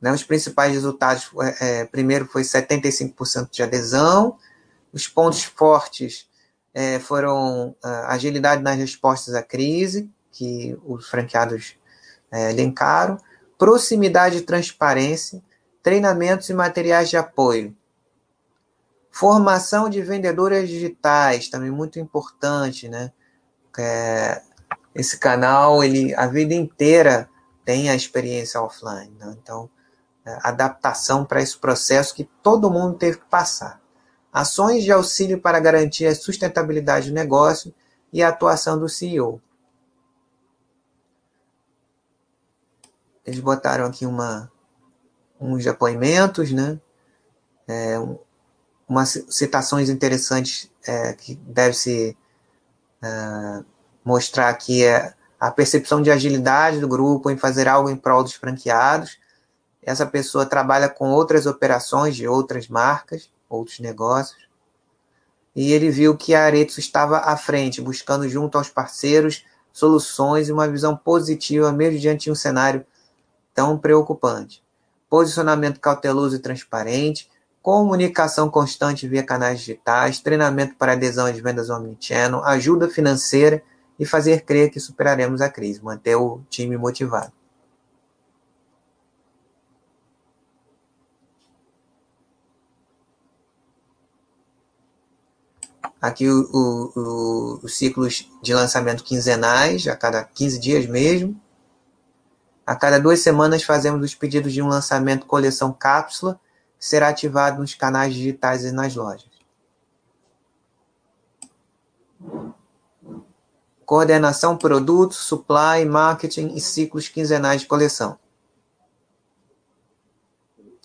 [0.01, 1.29] Né, os principais resultados,
[1.61, 4.37] é, é primeiro foi 75% de adesão,
[4.93, 6.27] os pontos fortes
[6.73, 7.75] é, foram
[8.07, 11.75] agilidade nas respostas à crise, que os franqueados
[12.31, 13.17] é, elencaram,
[13.57, 15.41] proximidade e transparência,
[15.83, 17.75] treinamentos e materiais de apoio.
[19.11, 23.11] Formação de vendedoras digitais, também muito importante, né?
[23.77, 24.41] É,
[24.93, 27.29] esse canal, ele a vida inteira
[27.63, 29.35] tem a experiência offline, né?
[29.41, 29.78] então é,
[30.43, 33.81] adaptação para esse processo que todo mundo teve que passar.
[34.31, 37.73] Ações de auxílio para garantir a sustentabilidade do negócio
[38.13, 39.41] e a atuação do CEO.
[43.29, 44.51] eles botaram aqui uma,
[45.39, 46.79] uns depoimentos, né?
[47.67, 47.95] É,
[48.87, 52.17] umas citações interessantes é, que deve se
[53.01, 53.63] é,
[54.03, 58.33] mostrar aqui é a percepção de agilidade do grupo em fazer algo em prol dos
[58.33, 59.19] franqueados.
[59.81, 64.47] Essa pessoa trabalha com outras operações de outras marcas, outros negócios.
[65.55, 70.51] E ele viu que a Aretos estava à frente, buscando junto aos parceiros soluções e
[70.51, 72.85] uma visão positiva, mesmo diante de um cenário
[73.53, 74.63] tão preocupante.
[75.09, 77.29] Posicionamento cauteloso e transparente,
[77.61, 83.63] comunicação constante via canais digitais, treinamento para adesão às vendas omnichannel, ajuda financeira
[83.97, 87.38] e fazer crer que superaremos a crise, manter o time motivado.
[96.01, 101.39] Aqui o, o, o, os ciclos de lançamento quinzenais, a cada 15 dias mesmo.
[102.65, 106.39] A cada duas semanas fazemos os pedidos de um lançamento coleção cápsula,
[106.77, 109.27] que será ativado nos canais digitais e nas lojas.
[113.85, 118.17] Coordenação produto, supply, marketing e ciclos quinzenais de coleção.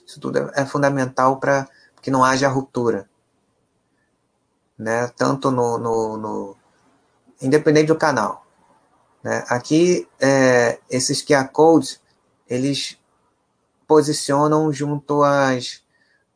[0.06, 1.68] Isso tudo é, é fundamental para
[2.02, 3.08] que não haja ruptura.
[4.78, 5.08] Né?
[5.16, 6.56] Tanto no, no, no
[7.40, 8.44] independente do canal.
[9.22, 9.44] Né?
[9.48, 12.00] Aqui, é, esses QR Codes,
[12.48, 12.98] eles
[13.86, 15.82] posicionam junto às,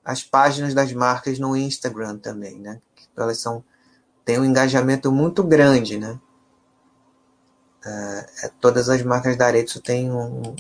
[0.05, 2.81] às páginas das marcas no Instagram também, né?
[3.17, 3.65] Elas são,
[4.25, 6.19] têm um engajamento muito grande, né?
[7.85, 10.55] É, é todas as marcas da Arezzo têm um,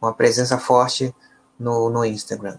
[0.00, 1.14] uma presença forte
[1.58, 2.58] no, no Instagram.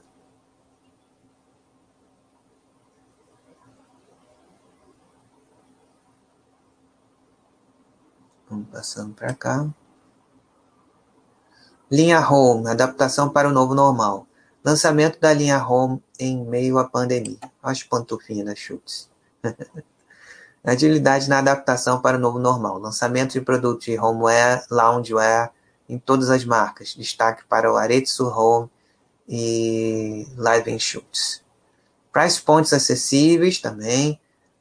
[8.52, 9.66] Vamos passando para cá.
[11.90, 14.28] Linha Home, adaptação para o novo normal.
[14.62, 17.40] Lançamento da linha Home em meio à pandemia.
[17.64, 19.10] As pantufinhas da Schultz.
[20.62, 22.78] Agilidade na adaptação para o novo normal.
[22.78, 25.54] Lançamento de produtos de homeware, loungewear
[25.88, 26.94] em todas as marcas.
[26.94, 28.70] Destaque para o Aretsu Home
[29.30, 31.42] e Live Schultz.
[32.12, 34.20] Price points acessíveis também.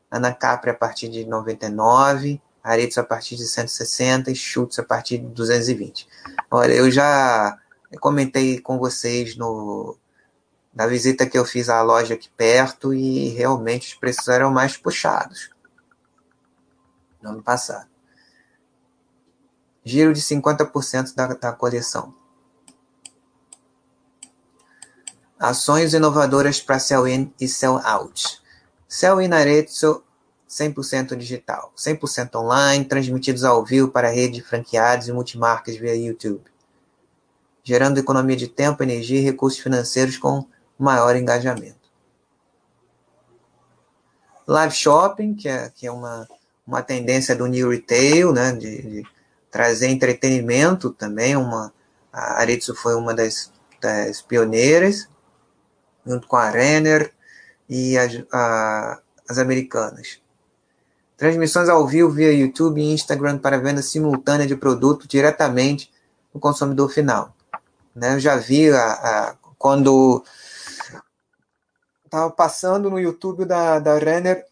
[0.08, 5.18] Ana Capri a partir de 99 aretes a partir de 160 e chutes a partir
[5.18, 6.06] de 220.
[6.50, 7.58] Olha, eu já
[8.00, 9.96] comentei com vocês no,
[10.74, 14.76] na visita que eu fiz à loja aqui perto e realmente os preços eram mais
[14.76, 15.50] puxados
[17.22, 17.88] no ano passado.
[19.84, 22.14] Giro de 50% da, da coleção.
[25.38, 28.42] Ações inovadoras para sell-in e sell-out.
[28.86, 30.04] Sell-in Arezzo
[30.50, 36.42] 100% digital, 100% online, transmitidos ao vivo para rede de franqueados e multimarcas via YouTube,
[37.62, 40.44] gerando economia de tempo, energia e recursos financeiros com
[40.76, 41.78] maior engajamento.
[44.44, 46.28] Live shopping, que é, que é uma,
[46.66, 49.06] uma tendência do new retail, né, de, de
[49.52, 51.72] trazer entretenimento também, uma,
[52.12, 55.08] a Arezzo foi uma das, das pioneiras,
[56.04, 57.12] junto com a Renner
[57.68, 60.19] e as, a, as americanas.
[61.20, 65.92] Transmissões ao vivo via YouTube e Instagram para venda simultânea de produto diretamente
[66.32, 67.36] no consumidor final.
[67.94, 68.14] Né?
[68.14, 70.24] Eu já vi a, a quando
[72.06, 74.46] estava passando no YouTube da, da Renner,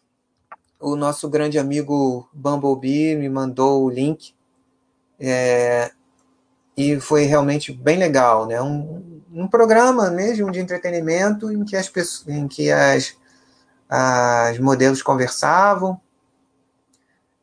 [0.79, 4.35] o nosso grande amigo Bumblebee me mandou o link
[5.19, 5.89] é,
[6.77, 8.61] e foi realmente bem legal, né?
[8.61, 13.17] Um, um programa mesmo de entretenimento em que as pessoas, em que as,
[13.89, 15.99] as modelos conversavam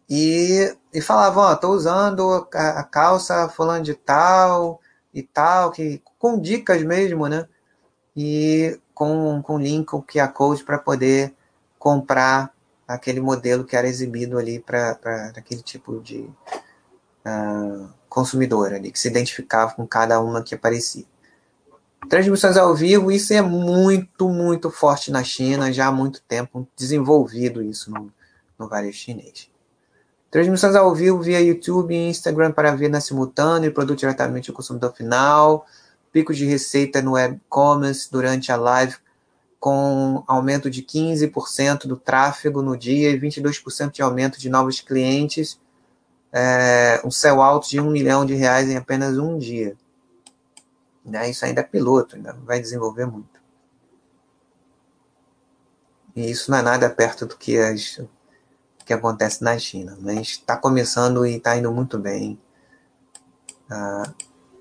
[0.08, 4.80] e, e falavam, ó, tô usando a, calça fulano de tal
[5.12, 7.48] e tal, que, com dicas mesmo, né?
[8.16, 11.34] E com, com link, o QR Code para poder
[11.78, 12.54] comprar
[12.86, 14.98] aquele modelo que era exibido ali para
[15.36, 16.30] aquele tipo de
[17.26, 21.04] uh, consumidor ali, que se identificava com cada uma que aparecia.
[22.08, 27.60] Transmissões ao vivo, isso é muito, muito forte na China, já há muito tempo desenvolvido
[27.60, 28.12] isso no,
[28.56, 29.50] no varejo chinês.
[30.36, 34.92] Transmissões ao vivo via YouTube e Instagram para venda simultânea e produto diretamente ao consumidor
[34.94, 35.64] final.
[36.12, 38.96] Pico de receita no e-commerce durante a live
[39.58, 45.58] com aumento de 15% do tráfego no dia e 22% de aumento de novos clientes.
[46.30, 49.74] É, um sell out de um milhão de reais em apenas um dia.
[51.02, 51.30] Né?
[51.30, 53.40] Isso ainda é piloto, ainda vai desenvolver muito.
[56.14, 58.02] E isso não é nada perto do que as
[58.86, 62.38] que acontece na China, mas está começando e está indo muito bem.
[63.68, 64.14] Ah,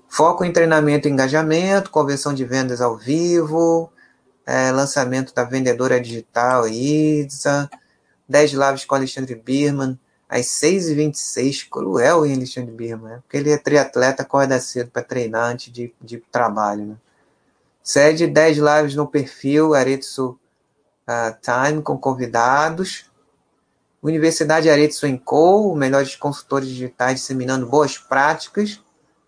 [0.08, 3.90] foco em treinamento e engajamento, conversão de vendas ao vivo,
[4.44, 7.70] é, lançamento da vendedora digital IDSA,
[8.28, 9.96] 10 lives com Alexandre Birman,
[10.28, 13.18] às 6h26, cruel em Alexandre Birman, né?
[13.22, 16.84] porque ele é triatleta, acorda cedo para treinar antes de, de trabalho.
[16.84, 16.96] Né?
[17.80, 20.36] Sede 10 lives no perfil Aretsu
[21.08, 23.08] uh, Time com convidados,
[24.06, 28.80] Universidade Arezzo Co, melhores consultores digitais disseminando boas práticas,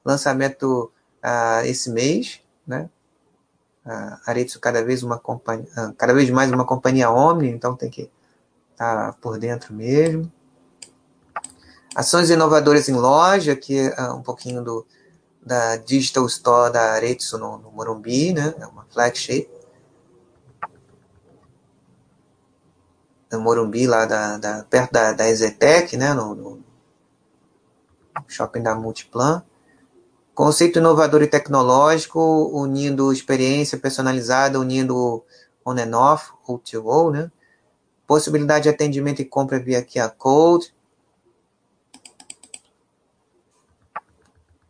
[0.04, 0.92] lançamento
[1.24, 2.88] uh, esse mês, né?
[3.84, 7.90] Uh, Arezzo cada vez uma companhia, uh, cada vez mais uma companhia omni, então tem
[7.90, 8.08] que
[8.70, 10.30] estar tá por dentro mesmo.
[11.96, 14.86] Ações inovadoras em loja, que é um pouquinho do
[15.44, 18.54] da Digital Store da Arezzo no, no Morumbi, né?
[18.60, 19.48] É uma flagship.
[23.30, 26.64] No Morumbi, lá da, da perto da, da Ezetec, né, no, no,
[28.26, 29.42] shopping da Multiplan.
[30.34, 32.20] Conceito inovador e tecnológico,
[32.52, 35.24] unindo experiência personalizada, unindo
[35.64, 37.30] on and off, ou to né?
[38.06, 40.72] Possibilidade de atendimento e compra via QR Code.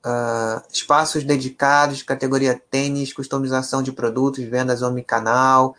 [0.04, 5.76] Uh, espaços dedicados, categoria tênis, customização de produtos, vendas omnicanal,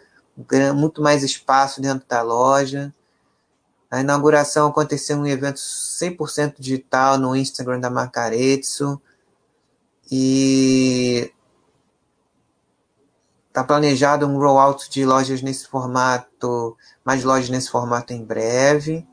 [0.75, 2.93] muito mais espaço dentro da loja.
[3.91, 9.01] A inauguração aconteceu em um evento 100% digital no Instagram da Marcaretsu.
[10.11, 11.31] E
[13.47, 19.07] está planejado um rollout de lojas nesse formato, mais lojas nesse formato em breve.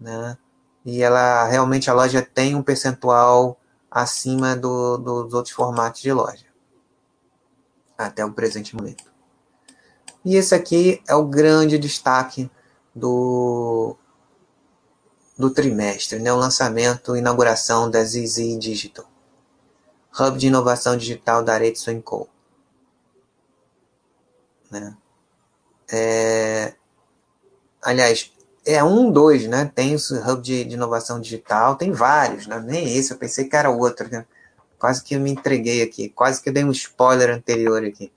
[0.00, 0.38] Né?
[0.84, 3.58] E ela realmente a loja tem um percentual
[3.90, 6.46] acima do, dos outros formatos de loja.
[7.96, 9.07] Até o presente momento.
[10.24, 12.50] E esse aqui é o grande destaque
[12.94, 13.96] do,
[15.38, 16.32] do trimestre, né?
[16.32, 19.06] o lançamento e inauguração da ZZ Digital,
[20.18, 22.28] Hub de Inovação Digital da Arezzo Co.
[24.70, 24.96] Né?
[25.90, 26.74] É,
[27.80, 28.32] aliás,
[28.66, 29.70] é um, dois, né?
[29.74, 32.60] Tem o Hub de, de Inovação Digital, tem vários, né?
[32.60, 34.26] Nem esse, eu pensei que era outro, né?
[34.78, 38.12] Quase que eu me entreguei aqui, quase que eu dei um spoiler anterior aqui.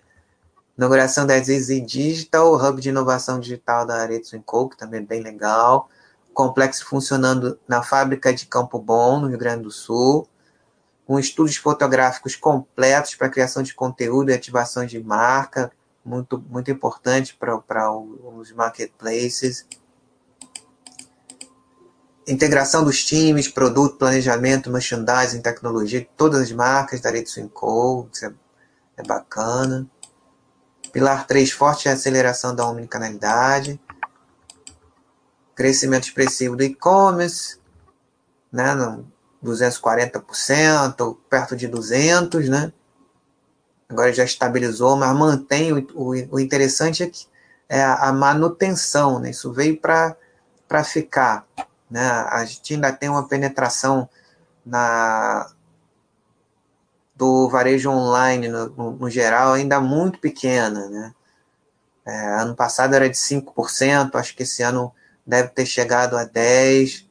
[0.78, 5.22] Inauguração da ZZ Digital, hub de inovação digital da Arezzo Co, que também é bem
[5.22, 5.90] legal.
[6.34, 10.28] Complexo funcionando na fábrica de Campo Bom, no Rio Grande do Sul.
[11.06, 15.72] Com estudos fotográficos completos para criação de conteúdo e ativações de marca,
[16.06, 19.68] muito, muito importante para os marketplaces.
[22.26, 28.34] Integração dos times, produto, planejamento, merchandising, tecnologia, todas as marcas da Arezzo Co, isso é,
[28.98, 29.86] é bacana.
[30.92, 33.80] Pilar 3, forte aceleração da omnicanalidade.
[35.56, 37.60] Crescimento expressivo do e-commerce,
[38.52, 38.76] né,
[39.44, 42.74] 240%, perto de 200%, né?
[43.90, 45.74] Agora já estabilizou, mas mantém.
[45.74, 47.28] O, o, o interessante é que
[47.68, 49.32] é a, a manutenção, né?
[49.32, 50.16] Isso veio para
[50.84, 51.46] ficar,
[51.90, 52.02] né?
[52.30, 54.10] A gente ainda tem uma penetração
[54.66, 55.52] na
[57.22, 61.14] do varejo online no, no, no geral ainda muito pequena, né?
[62.04, 64.92] É, ano passado era de 5%, acho que esse ano
[65.24, 67.06] deve ter chegado a 10%,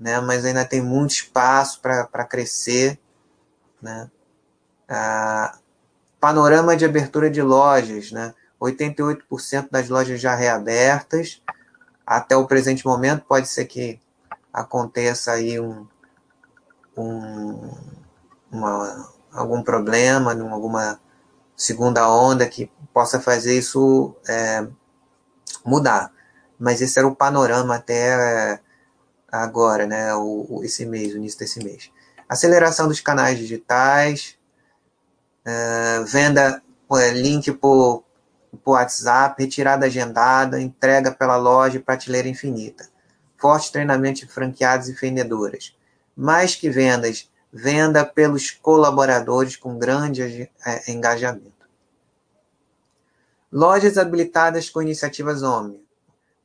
[0.00, 0.18] né?
[0.20, 2.98] mas ainda tem muito espaço para crescer.
[3.82, 4.10] Né?
[4.88, 5.58] Ah,
[6.18, 8.34] panorama de abertura de lojas, né?
[8.58, 11.42] 88% das lojas já reabertas.
[12.06, 14.00] Até o presente momento, pode ser que
[14.50, 15.86] aconteça aí um,
[16.96, 17.70] um
[18.50, 20.98] uma, algum problema, alguma
[21.56, 24.66] segunda onda que possa fazer isso é,
[25.64, 26.12] mudar.
[26.58, 28.60] Mas esse era o panorama até é,
[29.30, 30.14] agora, né?
[30.14, 31.90] O, o, esse mês, o início desse mês.
[32.28, 34.36] Aceleração dos canais digitais,
[35.44, 38.04] é, venda é, link por,
[38.64, 42.88] por WhatsApp, retirada agendada, entrega pela loja e prateleira infinita.
[43.36, 45.76] Forte treinamento de franqueados e vendedoras.
[46.16, 51.52] Mais que vendas, venda pelos colaboradores com grande é, engajamento.
[53.50, 55.80] Lojas habilitadas com iniciativas OMNI.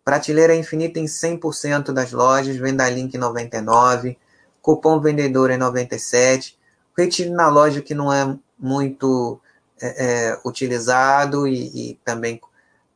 [0.05, 4.17] Prateleira infinita em 100% das lojas, venda link 99,
[4.61, 6.57] cupom vendedor em 97,
[6.97, 9.39] retiro na loja que não é muito
[9.81, 12.39] é, é, utilizado e, e, também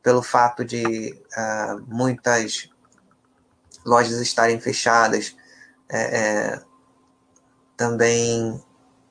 [0.02, 2.70] pelo fato de uh, muitas
[3.84, 5.36] lojas estarem fechadas,
[5.88, 6.62] é, é
[7.76, 8.62] também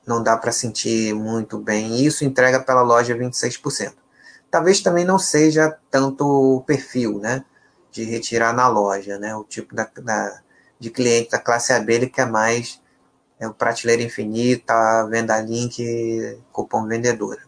[0.06, 2.04] não dá para sentir muito bem.
[2.06, 3.94] Isso entrega pela loja 26%.
[4.50, 7.44] Talvez também não seja tanto o perfil, né?
[7.92, 9.36] De retirar na loja, né?
[9.36, 10.42] O tipo da, da
[10.80, 12.82] de cliente da classe AB ele quer mais
[13.40, 17.42] é o prateleira infinita, venda link, cupom vendedora.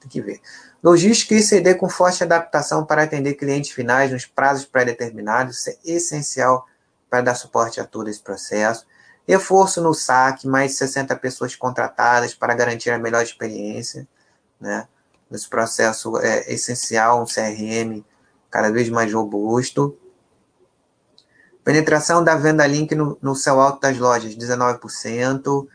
[0.00, 0.40] Tem que ver.
[0.82, 5.58] Logística e CD com forte adaptação para atender clientes finais nos prazos pré-determinados.
[5.58, 6.66] Isso é essencial
[7.10, 8.86] para dar suporte a todo esse processo.
[9.26, 14.06] Reforço no saque, mais de 60 pessoas contratadas para garantir a melhor experiência.
[14.60, 14.86] Né?
[15.30, 18.04] Nesse processo é essencial um CRM
[18.50, 19.98] cada vez mais robusto.
[21.64, 25.66] Penetração da venda link no, no céu alto das lojas, 19%.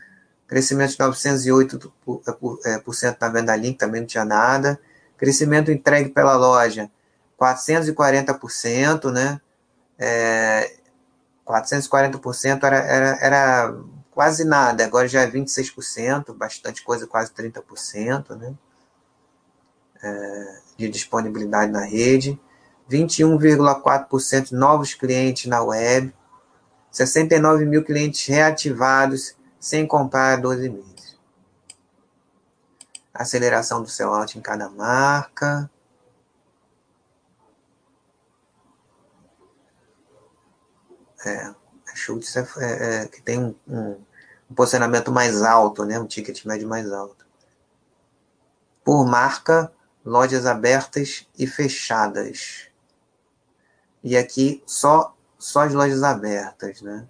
[0.46, 4.80] Crescimento de 908% é, na venda link, também não tinha nada.
[5.16, 6.90] Crescimento entregue pela loja,
[7.38, 9.40] 440%, né?
[9.98, 10.79] É,
[11.50, 13.76] 440% era, era, era
[14.10, 18.54] quase nada, agora já é 26%, bastante coisa, quase 30%, né?
[20.02, 22.40] É, de disponibilidade na rede.
[22.90, 26.12] 21,4% de novos clientes na web,
[26.90, 31.18] 69 mil clientes reativados sem comprar 12 meses.
[33.14, 35.70] Aceleração do seu out em cada marca.
[41.24, 41.54] É,
[41.90, 44.04] a Schultz é, é, é, que tem um, um,
[44.50, 45.98] um, posicionamento mais alto, né?
[45.98, 47.26] um ticket médio mais alto.
[48.84, 49.72] Por marca,
[50.04, 52.68] lojas abertas e fechadas.
[54.02, 57.06] E aqui só, só as lojas abertas, né?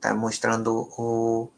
[0.00, 1.50] Tá mostrando o,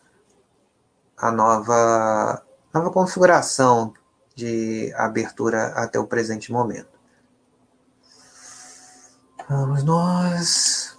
[1.17, 3.93] a nova, nova configuração
[4.35, 6.98] de abertura até o presente momento.
[9.49, 10.99] Vamos nós.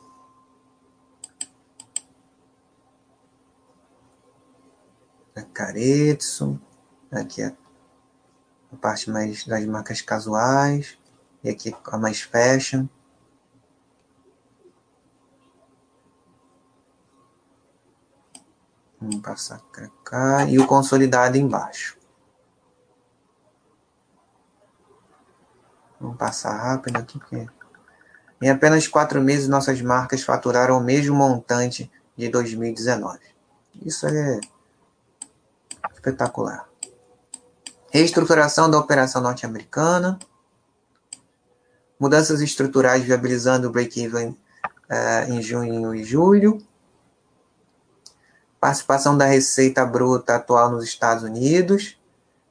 [5.53, 6.59] Caretson.
[7.11, 7.55] Aqui é
[8.71, 10.97] a parte mais das marcas casuais,
[11.43, 12.87] e aqui a mais fashion.
[18.99, 21.97] Vamos passar para cá e o consolidado embaixo.
[25.99, 27.58] Vamos passar rápido aqui, porque
[28.41, 33.19] em apenas quatro meses nossas marcas faturaram o mesmo montante de 2019.
[33.85, 34.39] Isso é
[35.93, 36.67] espetacular.
[37.91, 40.19] Reestruturação da operação norte-americana.
[41.99, 46.61] Mudanças estruturais viabilizando o break-even uh, em junho e julho.
[48.59, 51.97] Participação da receita bruta atual nos Estados Unidos.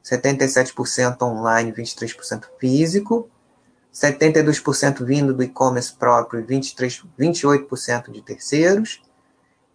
[0.05, 3.31] 77% online, 23% físico.
[3.93, 9.02] 72% vindo do e-commerce próprio e 23, 28% de terceiros.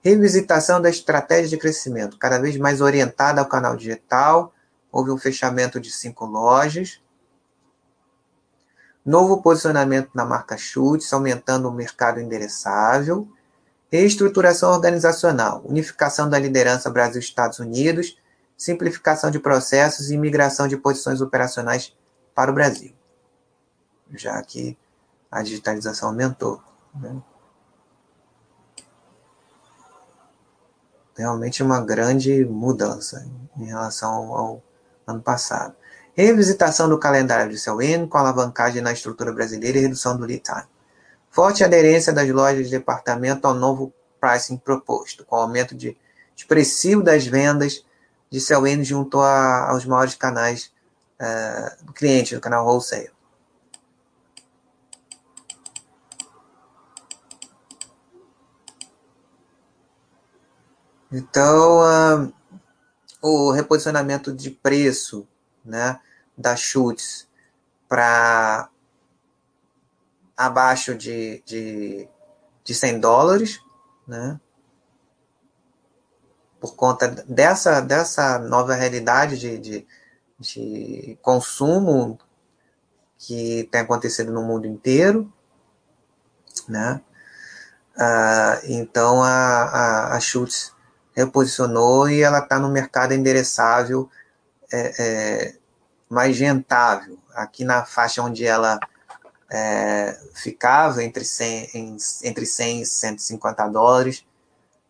[0.01, 4.53] Revisitação da estratégia de crescimento, cada vez mais orientada ao canal digital,
[4.91, 7.01] houve um fechamento de cinco lojas.
[9.05, 13.27] Novo posicionamento na marca Chutes, aumentando o mercado endereçável.
[13.91, 18.17] Reestruturação organizacional, unificação da liderança Brasil-Estados Unidos,
[18.57, 21.95] simplificação de processos e migração de posições operacionais
[22.33, 22.93] para o Brasil,
[24.17, 24.77] já que
[25.31, 26.61] a digitalização aumentou.
[26.95, 27.21] Né?
[31.17, 33.27] Realmente uma grande mudança
[33.57, 34.63] em relação ao
[35.05, 35.75] ano passado.
[36.15, 40.67] Revisitação do calendário de sell-in com alavancagem na estrutura brasileira e redução do lead time.
[41.29, 45.97] Forte aderência das lojas de departamento ao novo pricing proposto, com aumento de
[46.35, 47.83] expressivo das vendas
[48.29, 50.71] de sell-in junto a, aos maiores canais
[51.19, 53.12] uh, do cliente, do canal wholesale.
[61.15, 62.33] Então, uh,
[63.21, 65.27] o reposicionamento de preço
[65.63, 65.99] né,
[66.35, 67.27] da Schutz
[67.87, 68.67] para
[70.35, 72.09] abaixo de, de,
[72.63, 73.61] de 100 dólares,
[74.07, 74.39] né?
[76.59, 79.87] por conta dessa, dessa nova realidade de, de,
[80.39, 82.17] de consumo
[83.19, 85.31] que tem acontecido no mundo inteiro,
[86.67, 87.01] né?
[87.95, 90.73] Ah, então a, a, a Schutz
[91.15, 94.09] reposicionou e ela está no mercado endereçável
[94.71, 95.55] é, é,
[96.09, 97.17] mais rentável.
[97.33, 98.79] Aqui na faixa onde ela
[99.51, 104.25] é, ficava entre 100, em, entre 100 e 150 dólares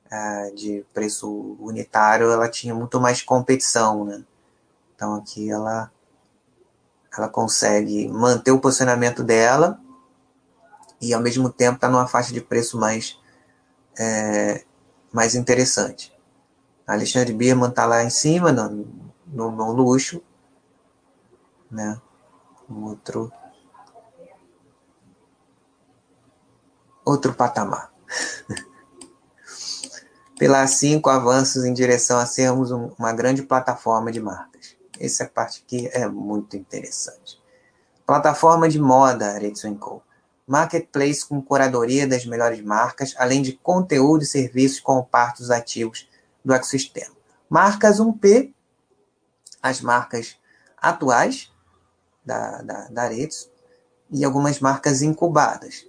[0.09, 4.23] é, de preço unitário, ela tinha muito mais competição, né?
[4.95, 5.91] Então aqui ela
[7.15, 9.79] ela consegue manter o posicionamento dela
[10.99, 13.19] e ao mesmo tempo está numa faixa de preço mais
[13.99, 14.63] é,
[15.11, 16.12] mais interessante.
[16.85, 18.87] Alexandre Birman está lá em cima, no,
[19.25, 20.21] no, no luxo,
[21.71, 21.99] né?
[22.69, 23.31] Outro
[27.05, 27.91] outro patamar.
[30.37, 34.75] Pela 5 avanços em direção a sermos um, uma grande plataforma de marcas.
[34.99, 37.41] Essa parte aqui é muito interessante.
[38.05, 40.01] Plataforma de moda, Aretsu Co.
[40.45, 46.09] Marketplace com curadoria das melhores marcas, além de conteúdo e serviços com partos ativos
[46.43, 47.15] do ecossistema.
[47.49, 48.53] Marcas 1P,
[49.61, 50.37] as marcas
[50.77, 51.51] atuais
[52.25, 53.51] da, da, da Aretsu,
[54.11, 55.85] e algumas marcas incubadas.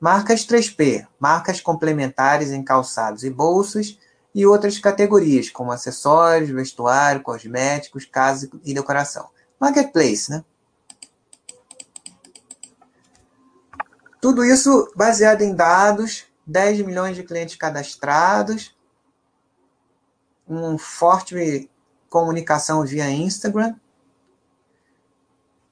[0.00, 3.98] Marcas 3P, marcas complementares em calçados e bolsas,
[4.34, 9.28] e outras categorias, como acessórios, vestuário, cosméticos, casa e decoração.
[9.58, 10.44] Marketplace, né?
[14.20, 18.76] Tudo isso baseado em dados, 10 milhões de clientes cadastrados,
[20.48, 21.68] uma forte
[22.08, 23.74] comunicação via Instagram,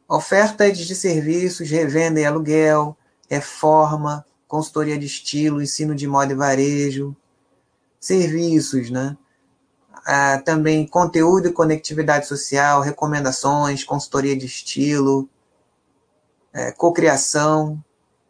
[0.08, 2.96] ofertas de serviços, revenda e aluguel,
[3.28, 7.16] reforma, consultoria de estilo, ensino de moda e varejo,
[7.98, 9.16] serviços, né?
[10.06, 15.28] Ah, também conteúdo e conectividade social, recomendações, consultoria de estilo,
[16.52, 17.82] é, cocriação,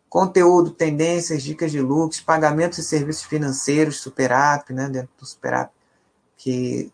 [0.09, 4.89] conteúdo, tendências, dicas de looks, pagamentos e serviços financeiros, Superapp, né?
[4.89, 5.76] Dentro do Superapp
[6.36, 6.92] que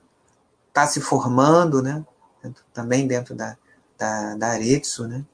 [0.69, 2.05] está se formando, né?
[2.73, 3.56] Também dentro da,
[3.98, 5.24] da, da Aretsu, né?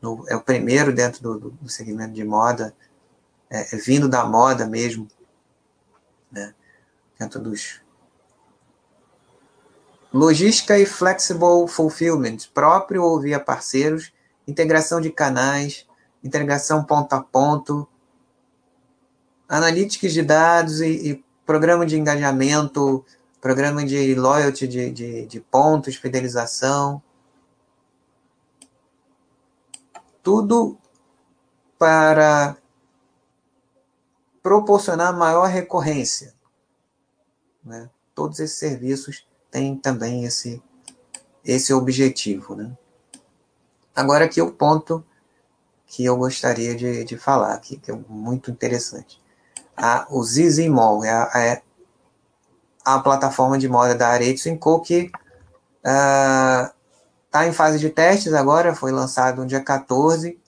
[0.00, 2.74] No, é o primeiro dentro do, do segmento de moda,
[3.50, 5.08] é, é, vindo da moda mesmo,
[6.30, 6.54] né?
[7.18, 7.80] Dentro dos
[10.12, 14.12] logística e flexible fulfillment, próprio ou via parceiros,
[14.46, 15.86] integração de canais,
[16.24, 17.86] integração ponto a ponto,
[19.48, 23.04] analytics de dados e, e programa de engajamento
[23.40, 27.02] programa de loyalty, de, de, de pontos, fidelização.
[30.22, 30.78] Tudo
[31.78, 32.56] para
[34.42, 36.34] proporcionar maior recorrência.
[37.64, 37.88] Né?
[38.14, 40.62] Todos esses serviços têm também esse,
[41.44, 42.56] esse objetivo.
[42.56, 42.76] Né?
[43.94, 45.04] Agora aqui o ponto
[45.86, 49.22] que eu gostaria de, de falar aqui, que é muito interessante.
[49.76, 51.62] A, o Zizimol é, é
[52.84, 55.10] a plataforma de moda da Aretsu Co, que
[55.82, 56.72] está
[57.34, 60.38] uh, em fase de testes agora, foi lançado no dia 14.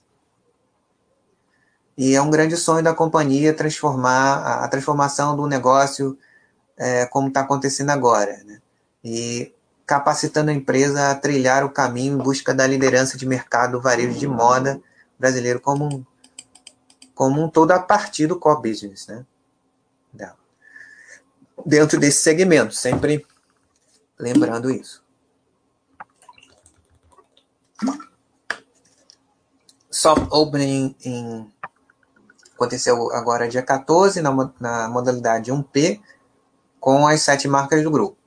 [1.97, 6.17] E é um grande sonho da companhia transformar a, transformação do negócio
[6.77, 8.41] é, como está acontecendo agora.
[8.43, 8.59] Né?
[9.03, 9.53] E
[9.85, 14.25] capacitando a empresa a trilhar o caminho em busca da liderança de mercado varejo de
[14.25, 14.81] moda
[15.19, 16.05] brasileiro como um,
[17.13, 19.25] como um todo a partir do core business né,
[21.65, 23.25] dentro desse segmento, sempre
[24.17, 25.03] lembrando isso.
[29.89, 31.51] Soft Opening em,
[32.55, 36.01] aconteceu agora dia 14, na, na modalidade 1P,
[36.79, 38.17] com as sete marcas do grupo.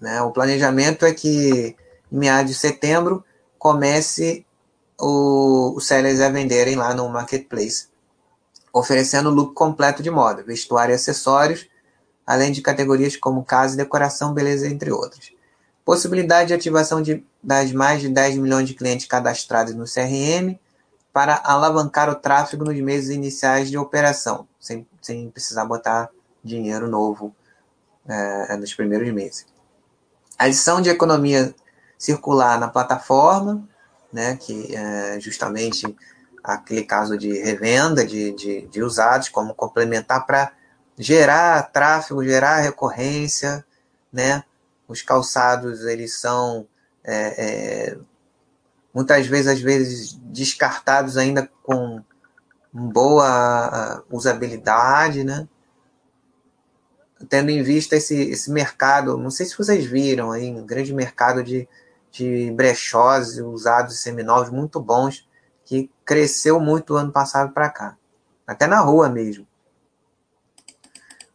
[0.00, 0.20] Né?
[0.22, 1.76] O planejamento é que
[2.10, 3.24] em meados de setembro
[3.58, 4.44] comece
[4.98, 7.88] o, os sellers a venderem lá no marketplace
[8.78, 11.66] oferecendo look completo de moda, vestuário e acessórios,
[12.26, 15.32] além de categorias como casa e decoração, beleza, entre outras.
[15.82, 20.58] Possibilidade de ativação de, das mais de 10 milhões de clientes cadastrados no CRM
[21.10, 26.10] para alavancar o tráfego nos meses iniciais de operação, sem, sem precisar botar
[26.44, 27.34] dinheiro novo
[28.06, 29.46] é, nos primeiros meses.
[30.38, 31.54] Adição de economia
[31.96, 33.66] circular na plataforma,
[34.12, 35.96] né, que é justamente
[36.54, 40.52] aquele caso de revenda de, de, de usados, como complementar para
[40.96, 43.64] gerar tráfego, gerar recorrência,
[44.12, 44.44] né?
[44.88, 46.66] Os calçados, eles são
[47.04, 47.44] é,
[47.92, 47.98] é,
[48.94, 52.02] muitas vezes, às vezes, descartados ainda com
[52.72, 55.48] boa usabilidade, né?
[57.28, 61.42] Tendo em vista esse, esse mercado, não sei se vocês viram aí, um grande mercado
[61.42, 61.68] de,
[62.10, 65.25] de brechós usados seminovos muito bons,
[66.06, 67.98] cresceu muito do ano passado para cá.
[68.46, 69.46] Até na rua mesmo.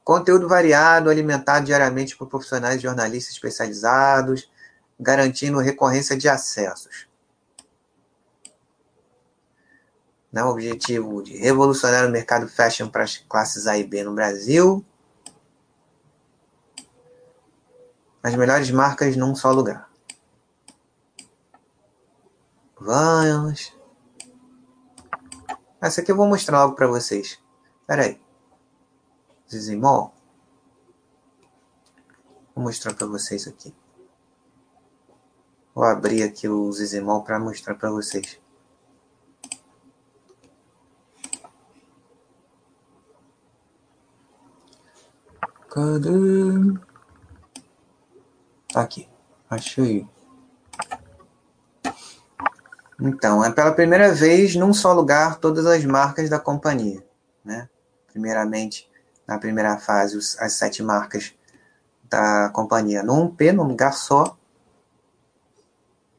[0.02, 4.50] Conteúdo variado, alimentado diariamente por profissionais e jornalistas especializados,
[4.98, 7.08] garantindo recorrência de acessos.
[10.32, 14.16] Né, o objetivo de revolucionar o mercado fashion para as classes A e B no
[14.16, 14.84] Brasil.
[18.24, 19.90] As melhores marcas num só lugar.
[22.80, 23.81] Vamos.
[25.82, 27.42] Essa aqui eu vou mostrar logo para vocês.
[27.82, 28.22] Espera aí.
[29.50, 30.14] Zizimol.
[32.54, 33.74] Vou mostrar para vocês aqui.
[35.74, 38.40] Vou abrir aqui o Zizimol para mostrar para vocês.
[45.68, 46.10] Cadê?
[48.76, 49.10] Aqui.
[49.50, 50.08] Achei.
[53.02, 57.04] Então, é pela primeira vez num só lugar todas as marcas da companhia,
[57.44, 57.68] né?
[58.06, 58.88] Primeiramente,
[59.26, 61.34] na primeira fase, as sete marcas
[62.04, 64.38] da companhia num P, num lugar só,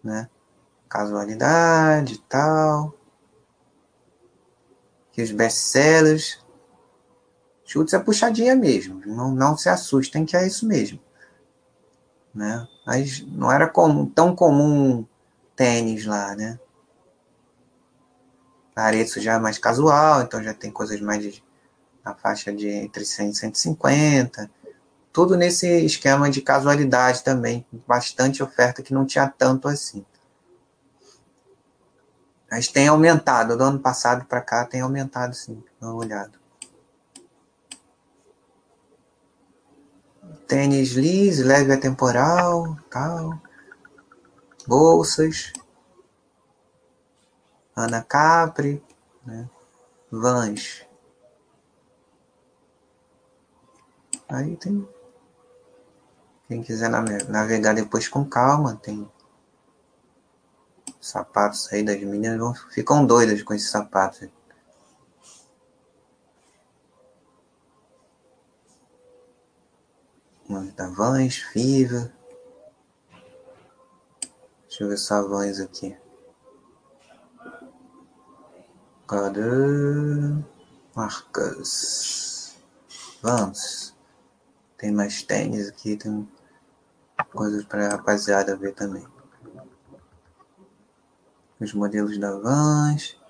[0.03, 0.29] né?
[0.89, 2.93] Casualidade e tal.
[5.13, 6.45] Que os best-sellers.
[7.65, 9.01] Chutes é puxadinha mesmo.
[9.07, 10.99] Não, não se assustem que é isso mesmo.
[12.35, 12.67] Né?
[12.85, 13.71] Mas não era
[14.15, 15.07] tão comum
[15.55, 16.59] tênis lá, né?
[18.75, 21.45] Areço já é mais casual, então já tem coisas mais de,
[22.05, 24.51] na faixa de entre 100 e 150.
[25.13, 27.67] Tudo nesse esquema de casualidade também.
[27.87, 30.05] Bastante oferta que não tinha tanto assim.
[32.51, 33.57] Mas tem aumentado.
[33.57, 35.63] Do ano passado para cá tem aumentado sim.
[35.81, 36.33] Dá uma olhada.
[40.47, 43.39] Tênis liso, leve atemporal, tal.
[44.67, 45.53] Bolsas.
[47.75, 48.83] Ana Capri,
[49.25, 49.49] né?
[50.11, 50.85] Vans.
[54.29, 54.89] Aí tem.
[56.49, 59.11] Quem quiser navegar depois com calma, tem
[61.01, 64.29] sapatos aí das meninas vão, ficam doidas com esses sapatos.
[70.77, 72.13] Da Vans, Fiva.
[74.69, 75.97] Deixa eu ver só a Vans aqui.
[79.13, 79.43] Cadê?
[80.97, 82.57] Marcas.
[83.21, 83.95] Vamos.
[84.79, 86.27] Tem mais tênis aqui, tem
[87.31, 89.07] coisas para rapaziada ver também.
[91.61, 93.21] Os modelos da Vans.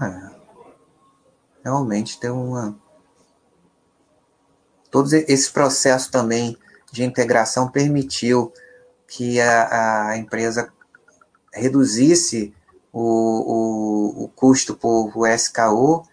[0.00, 0.36] É.
[1.64, 2.78] Realmente tem uma.
[4.88, 6.56] Todo esse processo também
[6.92, 8.52] de integração permitiu
[9.08, 10.72] que a, a empresa
[11.56, 12.54] reduzisse
[12.92, 16.06] o, o, o custo por SKU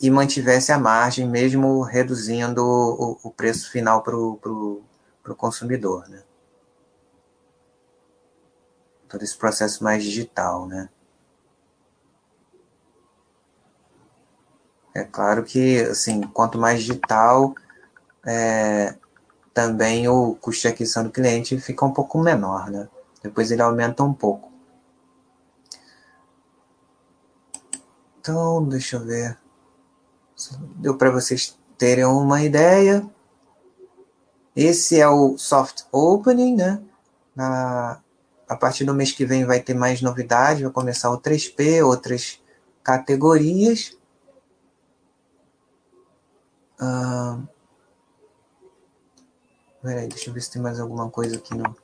[0.00, 4.82] e mantivesse a margem, mesmo reduzindo o, o preço final para o
[5.36, 6.08] consumidor.
[6.08, 6.22] Né?
[9.08, 10.66] Todo esse processo mais digital.
[10.66, 10.88] Né?
[14.94, 17.54] É claro que, assim, quanto mais digital,
[18.26, 18.94] é,
[19.52, 22.88] também o custo de aquisição do cliente fica um pouco menor, né?
[23.22, 24.47] Depois ele aumenta um pouco.
[28.28, 29.38] Então, deixa eu ver.
[30.76, 33.08] Deu para vocês terem uma ideia.
[34.54, 36.82] Esse é o soft opening, né?
[37.34, 38.02] Na,
[38.46, 42.38] a partir do mês que vem vai ter mais novidades, vai começar o 3P, outras
[42.82, 43.96] categorias.
[46.78, 47.40] Ah,
[49.80, 51.74] peraí, deixa eu ver se tem mais alguma coisa aqui no.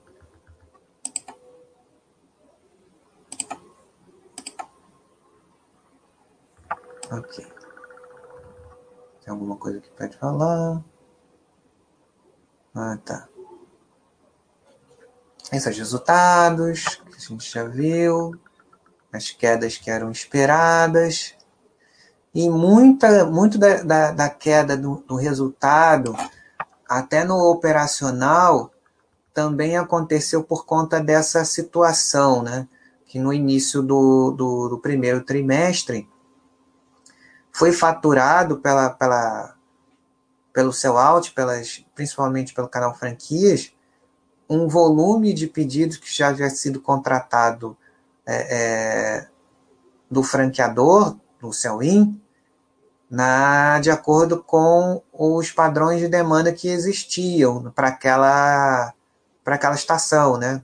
[7.18, 7.46] Ok.
[9.22, 10.82] Tem alguma coisa que pode falar?
[12.74, 13.28] Ah, tá.
[15.52, 18.32] Esses resultados que a gente já viu,
[19.12, 21.36] as quedas que eram esperadas,
[22.34, 26.16] e muita, muito da, da, da queda do, do resultado,
[26.88, 28.72] até no operacional,
[29.32, 32.66] também aconteceu por conta dessa situação, né?
[33.06, 36.08] Que no início do, do, do primeiro trimestre
[37.54, 39.54] foi faturado pela, pela,
[40.52, 43.72] pelo sellout, pelas, principalmente pelo canal franquias,
[44.50, 47.76] um volume de pedidos que já havia sido contratado
[48.26, 49.28] é, é,
[50.10, 52.20] do franqueador, do Cellin,
[53.08, 58.92] na, de acordo com os padrões de demanda que existiam para aquela,
[59.44, 60.60] para aquela estação, né?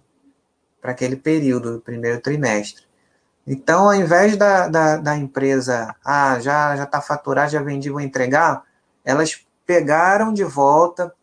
[0.81, 2.90] para aquele período, do primeiro trimestre.
[3.47, 8.01] Então, ao invés da, da, da empresa, ah, já já está faturado, já vendi, vou
[8.01, 8.65] entregar,
[9.05, 11.15] elas pegaram de volta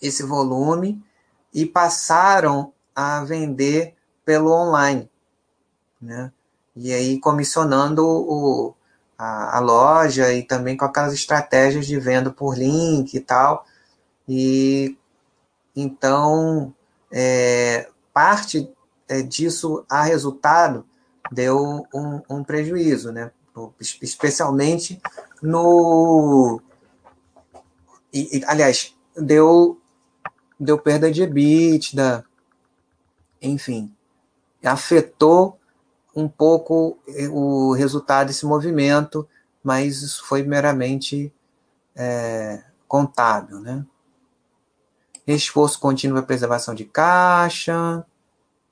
[0.00, 1.02] esse volume
[1.52, 3.94] e passaram a vender
[4.24, 5.10] pelo online,
[6.00, 6.32] né?
[6.74, 8.74] E aí comissionando o,
[9.18, 13.64] a, a, loja e também com aquelas estratégias de venda por link e tal.
[14.28, 14.96] E
[15.74, 16.74] então
[17.10, 18.70] é, parte
[19.08, 20.84] é, disso a resultado
[21.30, 23.30] deu um, um prejuízo, né?
[24.02, 25.00] especialmente
[25.42, 26.60] no.
[28.12, 29.80] E, e, aliás, deu,
[30.58, 32.24] deu perda de EBITDA,
[33.40, 33.94] enfim,
[34.62, 35.58] afetou
[36.14, 36.98] um pouco
[37.30, 39.28] o resultado desse movimento,
[39.62, 41.32] mas isso foi meramente
[41.94, 43.60] é, contábil.
[43.60, 43.84] Né?
[45.26, 48.04] Esforço contínuo para preservação de caixa,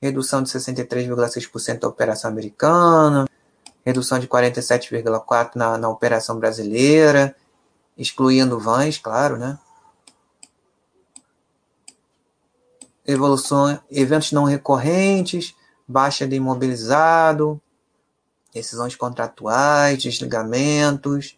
[0.05, 3.27] redução de 63,6% da operação americana,
[3.85, 7.35] redução de 47,4% na, na operação brasileira,
[7.97, 9.57] excluindo vans, claro, né?
[13.05, 15.55] Evolução, eventos não recorrentes,
[15.87, 17.61] baixa de imobilizado,
[18.51, 21.37] decisões contratuais, desligamentos,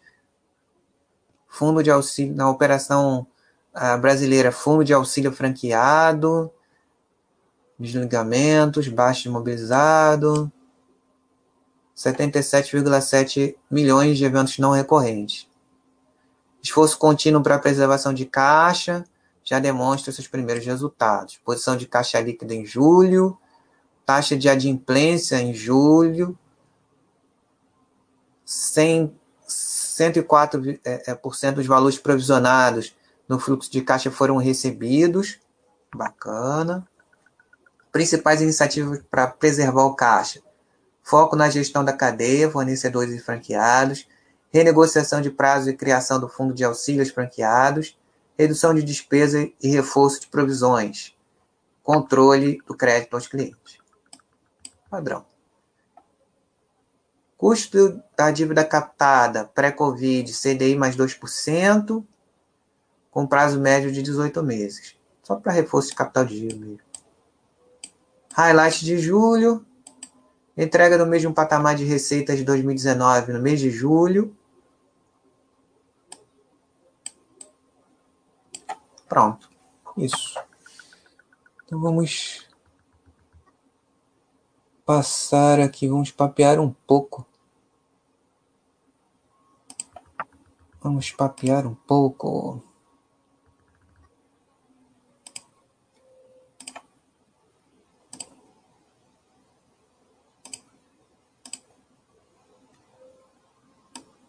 [1.47, 3.27] fundo de auxílio na operação
[3.73, 6.51] ah, brasileira, fundo de auxílio franqueado,
[7.79, 10.51] desligamentos, baixo imobilizado,
[11.95, 15.47] 77,7 milhões de eventos não recorrentes.
[16.61, 19.03] Esforço contínuo para preservação de caixa
[19.43, 21.39] já demonstra seus primeiros resultados.
[21.43, 23.37] Posição de caixa líquida em julho,
[24.05, 26.37] taxa de adimplência em julho,
[28.45, 29.15] 100,
[29.47, 32.95] 104% é, é, dos valores provisionados
[33.27, 35.39] no fluxo de caixa foram recebidos.
[35.95, 36.87] Bacana
[37.91, 40.41] principais iniciativas para preservar o caixa:
[41.01, 44.07] foco na gestão da cadeia, fornecedores e franqueados,
[44.51, 47.97] renegociação de prazo e criação do fundo de auxílios franqueados,
[48.37, 51.15] redução de despesa e reforço de provisões,
[51.83, 53.77] controle do crédito aos clientes.
[54.89, 55.25] Padrão.
[57.37, 62.03] Custo da dívida captada pré-Covid, CDI mais 2%,
[63.11, 64.95] com prazo médio de 18 meses.
[65.21, 66.86] Só para reforço de capital de giro mesmo.
[68.37, 69.65] Highlight de julho.
[70.55, 74.37] Entrega no mesmo patamar de receitas de 2019 no mês de julho.
[79.09, 79.49] Pronto.
[79.97, 80.39] Isso.
[81.65, 82.47] Então vamos
[84.85, 87.25] passar aqui, vamos papear um pouco.
[90.79, 92.61] Vamos papear um pouco.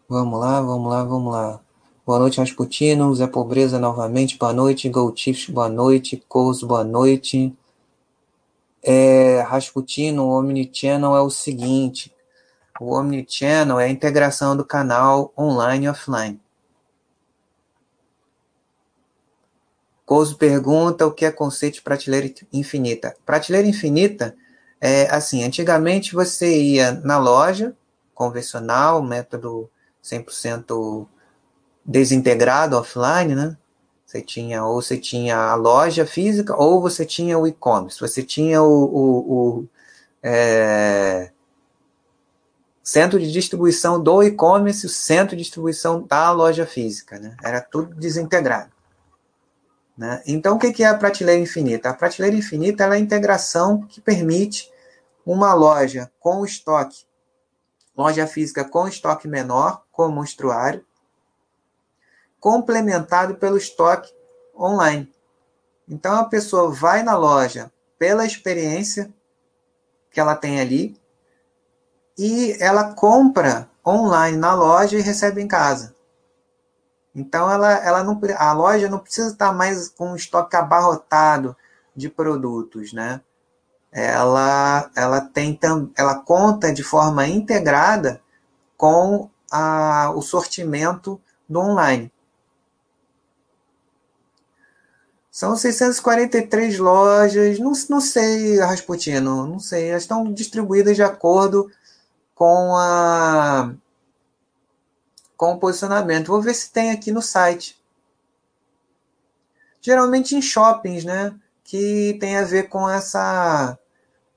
[0.09, 1.59] Vamos lá, vamos lá, vamos lá.
[2.03, 3.13] Boa noite, Rasputino.
[3.13, 4.39] Zé Pobreza novamente.
[4.39, 4.89] Boa noite.
[4.89, 6.17] Gold Chiefs, boa noite.
[6.27, 7.55] Coz, boa noite.
[8.81, 12.11] É, Rasputino, o Omnichannel é o seguinte.
[12.81, 16.41] O Omnichannel é a integração do canal online e offline.
[20.07, 23.15] Cozo pergunta o que é conceito de prateleira infinita.
[23.27, 24.35] Prateleira infinita
[24.81, 27.77] é assim, antigamente você ia na loja
[28.15, 29.69] convencional, método
[30.03, 31.07] 100%
[31.85, 33.57] desintegrado offline, né?
[34.05, 37.99] Você tinha, ou você tinha a loja física, ou você tinha o e-commerce.
[37.99, 39.67] Você tinha o, o, o
[40.23, 41.31] é,
[42.83, 47.19] centro de distribuição do e-commerce, o centro de distribuição da loja física.
[47.19, 47.37] Né?
[47.43, 48.71] Era tudo desintegrado.
[49.95, 50.23] Né?
[50.25, 51.89] Então, o que é a prateleira infinita?
[51.89, 54.71] A prateleira infinita é a integração que permite
[55.23, 57.03] uma loja com estoque,
[57.99, 60.85] loja física com estoque menor, como monstruário,
[62.39, 64.09] complementado pelo estoque
[64.57, 65.13] online.
[65.85, 69.13] Então a pessoa vai na loja pela experiência
[70.09, 70.97] que ela tem ali
[72.17, 75.93] e ela compra online na loja e recebe em casa.
[77.13, 81.53] Então ela, ela não, a loja não precisa estar mais com um estoque abarrotado
[81.93, 83.19] de produtos, né?
[83.91, 85.57] Ela, ela tem
[85.97, 88.21] ela conta de forma integrada
[88.77, 92.11] com a, o sortimento do online.
[95.31, 99.89] São 643 lojas, não, não sei, Rasputino, não sei.
[99.89, 101.71] Elas estão distribuídas de acordo
[102.35, 103.73] com a
[105.39, 106.27] com o posicionamento.
[106.27, 107.81] Vou ver se tem aqui no site.
[109.79, 111.33] Geralmente em shoppings, né?
[111.63, 113.78] Que tem a ver com essa.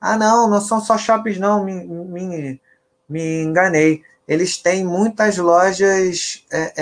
[0.04, 2.60] Ah, não, não são só shoppings, não, me, me,
[3.08, 4.02] me enganei.
[4.26, 6.72] Eles têm muitas lojas é,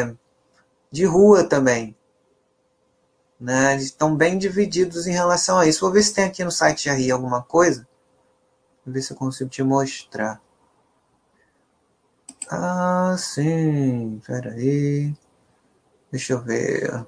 [0.00, 0.14] é,
[0.90, 1.96] de rua também.
[3.40, 3.72] Né?
[3.72, 5.80] Eles estão bem divididos em relação a isso.
[5.80, 7.88] Vou ver se tem aqui no site RI alguma coisa.
[8.84, 10.38] Vou ver se eu consigo te mostrar.
[12.50, 14.18] Ah, sim.
[14.18, 15.14] Espera aí.
[16.12, 17.06] Deixa eu ver.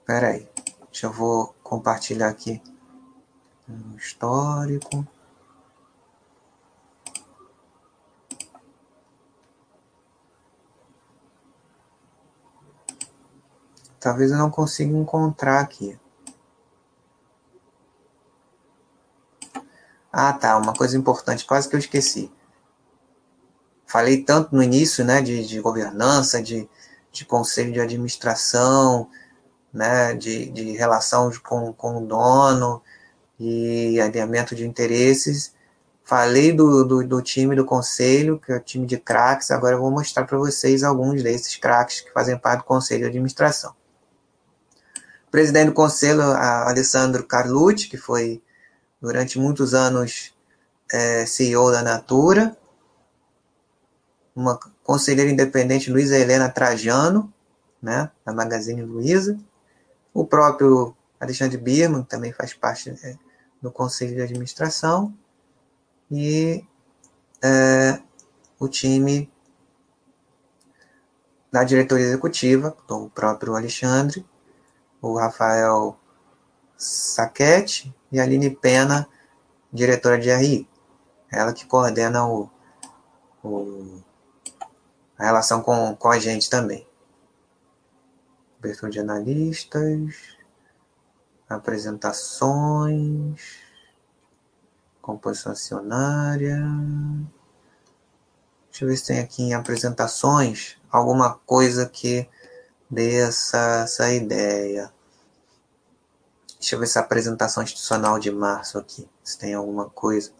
[0.00, 0.46] Espera aí.
[0.90, 2.60] Deixa eu vou compartilhar aqui.
[3.66, 5.06] Um histórico.
[13.98, 15.98] Talvez eu não consiga encontrar aqui.
[20.12, 20.58] Ah, tá.
[20.58, 22.30] Uma coisa importante, quase que eu esqueci.
[23.86, 26.68] Falei tanto no início, né, de, de governança, de,
[27.10, 29.08] de conselho de administração,
[29.72, 32.82] né, de, de relação com, com o dono
[33.38, 35.54] e alinhamento de interesses.
[36.04, 39.50] Falei do, do, do, time do conselho, que é o time de craques.
[39.50, 43.08] Agora eu vou mostrar para vocês alguns desses craques que fazem parte do conselho de
[43.08, 43.74] administração
[45.32, 48.42] presidente do conselho, Alessandro Carlucci, que foi
[49.00, 50.34] durante muitos anos
[50.92, 52.54] é, CEO da Natura,
[54.36, 57.32] uma conselheira independente, Luísa Helena Trajano,
[57.82, 59.38] né, da Magazine Luiza,
[60.12, 63.16] o próprio Alexandre Birman, também faz parte é,
[63.60, 65.14] do conselho de administração,
[66.10, 66.64] e
[67.42, 68.00] é,
[68.58, 69.32] o time
[71.50, 74.26] da diretoria executiva, do próprio Alexandre,
[75.00, 75.98] o Rafael
[76.76, 79.08] Saquete e a Aline Pena,
[79.72, 80.68] diretora de RI.
[81.30, 82.50] Ela que coordena o,
[83.42, 84.02] o
[85.18, 86.86] a relação com, com a gente também.
[88.62, 90.36] Abertura de analistas,
[91.48, 93.58] apresentações,
[95.00, 96.62] composição acionária.
[98.70, 102.28] Deixa eu ver se tem aqui em apresentações alguma coisa que
[102.88, 104.92] dê essa, essa ideia.
[106.60, 110.30] Deixa eu ver essa apresentação institucional de março aqui, se tem alguma coisa.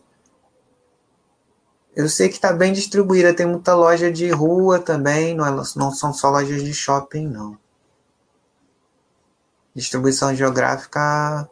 [1.93, 5.91] Eu sei que está bem distribuída, tem muita loja de rua também, não, é, não
[5.91, 7.61] são só lojas de shopping, não.
[9.75, 11.49] Distribuição geográfica,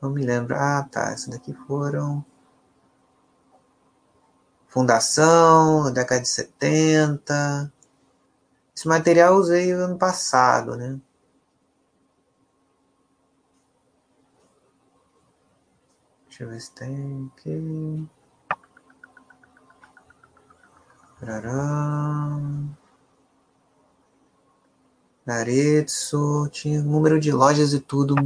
[0.00, 0.56] não me lembro.
[0.56, 2.24] Ah, tá, essa daqui foram.
[4.68, 7.72] Fundação, década de 70.
[8.74, 10.98] Esse material eu usei ano passado, né?
[16.28, 18.08] Deixa eu ver se tem aqui.
[21.20, 22.38] Parará.
[25.30, 28.16] Naretsu, tinha número de lojas e tudo.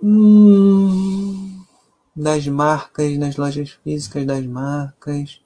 [0.00, 1.64] Hum,
[2.14, 5.40] das marcas, nas lojas físicas das marcas.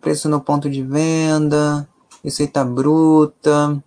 [0.00, 1.88] preço no ponto de venda,
[2.22, 3.82] receita bruta,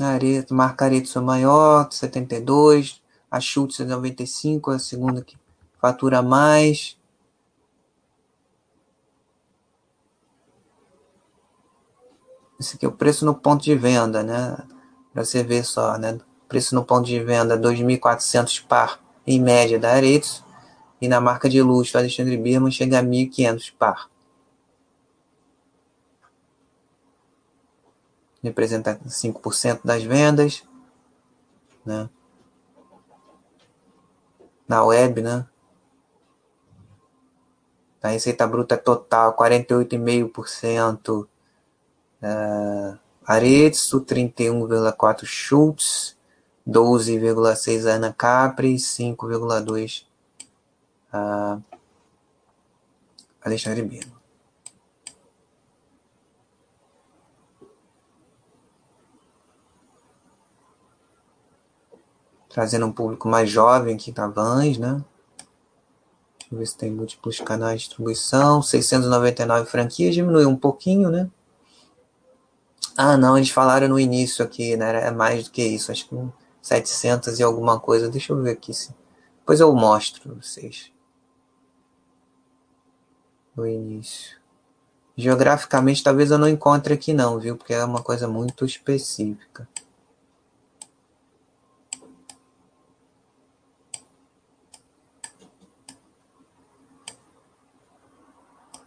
[0.00, 5.36] Areto, marca Areto maior, 72, a Schultz 95, a segunda que
[5.78, 6.97] fatura mais.
[12.58, 14.56] Esse aqui é o preço no ponto de venda, né?
[15.12, 16.18] Para você ver só, né?
[16.48, 20.42] Preço no ponto de venda 2.400 par em média da Aretos
[21.00, 24.10] e na marca de luxo Alexandre Birman chega a 1.500 par.
[28.42, 30.64] Representa 5% das vendas,
[31.84, 32.10] né?
[34.66, 35.46] Na web, né?
[38.02, 41.28] A receita bruta total 48,5%.
[42.22, 46.16] Uh, Aretsu 31,4 Schultz
[46.68, 50.04] 12,6 Ana Capri 5,2
[51.14, 51.62] uh,
[53.42, 54.18] Alexandre Birman.
[62.50, 65.04] Trazendo um público mais jovem aqui na Vans, né?
[66.38, 68.60] Deixa eu ver se tem múltiplos canais de distribuição.
[68.60, 71.30] 699 franquias, diminuiu um pouquinho, né?
[73.00, 75.06] Ah, não, eles falaram no início aqui, né?
[75.06, 76.16] É mais do que isso, acho que
[76.60, 78.08] 700 e alguma coisa.
[78.08, 78.74] Deixa eu ver aqui.
[78.74, 78.92] Se...
[79.38, 80.90] Depois eu mostro pra vocês.
[83.56, 84.36] No início.
[85.16, 87.56] Geograficamente, talvez eu não encontre aqui não, viu?
[87.56, 89.68] Porque é uma coisa muito específica.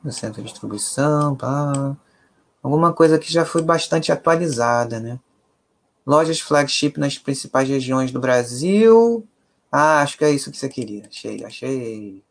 [0.03, 1.95] no centro de distribuição, pá.
[2.61, 5.19] Alguma coisa que já foi bastante atualizada, né?
[6.05, 9.27] Lojas flagship nas principais regiões do Brasil.
[9.71, 11.05] Ah, acho que é isso que você queria.
[11.07, 12.23] Achei, achei.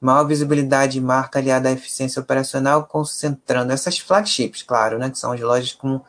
[0.00, 5.10] Maior visibilidade de marca aliada à eficiência operacional, concentrando essas flagships, claro, né?
[5.10, 6.00] Que são as lojas com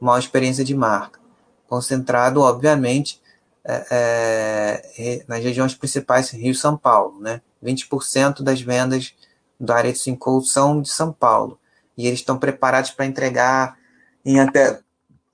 [0.00, 1.20] maior experiência de marca.
[1.68, 3.20] Concentrado, obviamente,
[3.64, 7.40] é, é, nas regiões principais, Rio e São Paulo, né?
[7.62, 9.14] 20% das vendas
[9.58, 11.58] do Areto Cinco são de São Paulo.
[12.02, 13.78] E eles estão preparados para entregar
[14.24, 14.82] em até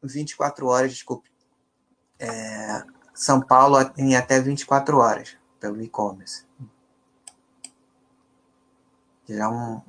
[0.03, 1.33] 24 horas, desculpe.
[2.19, 2.85] É,
[3.15, 6.45] São Paulo em até 24 horas, pelo e-commerce.
[9.27, 9.81] Já é um,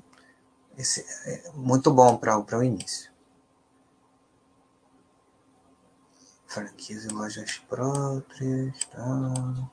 [0.78, 3.12] esse, é muito bom para o início.
[6.48, 8.86] Franquias e lojas próprias.
[8.86, 9.70] Tá.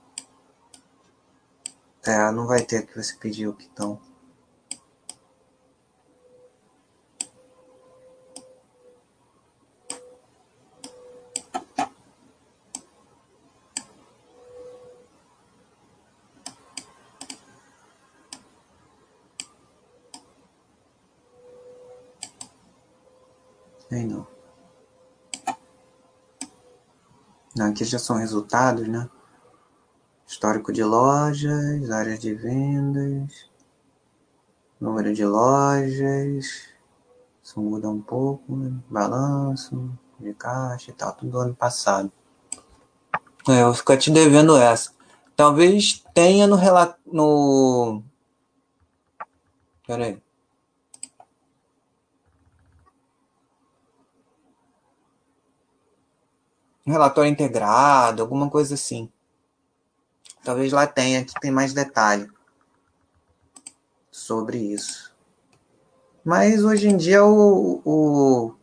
[2.04, 4.00] É, não vai ter que você pediu que estão.
[24.04, 24.26] Não.
[27.56, 29.08] Não, aqui já são resultados, né?
[30.26, 33.48] Histórico de lojas, áreas de vendas,
[34.80, 36.68] número de lojas,
[37.42, 38.72] isso muda um pouco, né?
[38.90, 42.12] balanço de caixa e tal, tudo do ano passado.
[43.48, 44.90] É, eu vou ficar te devendo essa.
[45.36, 46.98] Talvez tenha no relato.
[47.06, 48.02] No...
[49.86, 50.25] Pera aí.
[56.86, 59.10] Um relatório integrado, alguma coisa assim.
[60.44, 62.30] Talvez lá tenha, que tem mais detalhe
[64.10, 65.14] sobre isso.
[66.24, 68.54] Mas hoje em dia o, o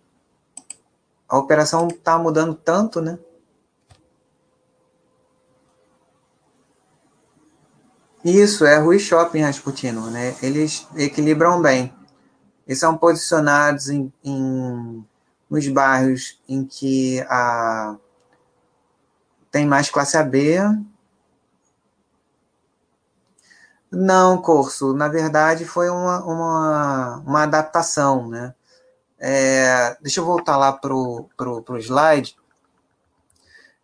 [1.28, 3.18] a operação está mudando tanto, né?
[8.24, 10.36] Isso, é Rui Shopping Rasputino, né?
[10.42, 11.94] Eles equilibram bem.
[12.66, 15.06] Eles são posicionados em, em
[15.50, 17.98] nos bairros em que a
[19.54, 20.58] tem mais classe AB?
[23.92, 24.96] Não, curso.
[24.96, 28.56] Na verdade, foi uma, uma, uma adaptação, né?
[29.20, 32.36] É, deixa eu voltar lá para o pro, pro slide.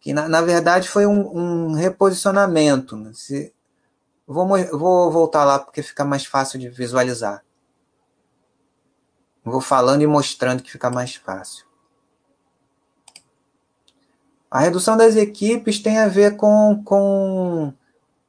[0.02, 2.98] Que, na, na verdade, foi um, um reposicionamento.
[2.98, 3.12] Né?
[3.14, 3.54] Se,
[4.26, 7.44] vou, vou voltar lá porque fica mais fácil de visualizar.
[9.46, 11.69] Vou falando e mostrando que fica mais fácil.
[14.50, 17.74] A redução das equipes tem a ver com, com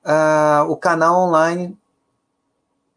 [0.05, 1.79] uh, o canal online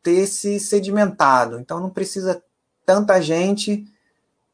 [0.02, 1.60] ter se sedimentado.
[1.60, 2.44] Então não precisa
[2.86, 3.88] tanta gente.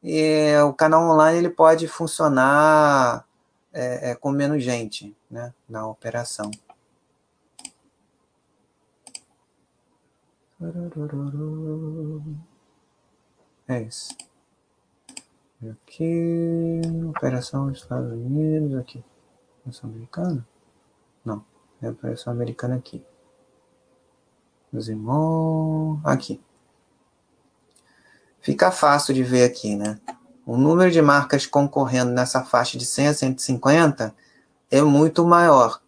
[0.02, 3.26] E, o canal online ele pode funcionar
[3.72, 6.50] é, é, com menos gente né, na operação.
[13.66, 14.29] É isso.
[15.68, 16.80] Aqui,
[17.10, 19.04] operação dos Estados Unidos, aqui.
[19.60, 20.48] Operação americana?
[21.22, 21.44] Não,
[21.82, 23.04] é operação americana aqui.
[24.78, 26.40] Zimon, aqui.
[28.40, 30.00] Fica fácil de ver aqui, né?
[30.46, 34.14] O número de marcas concorrendo nessa faixa de 100 a 150
[34.70, 35.82] é muito maior.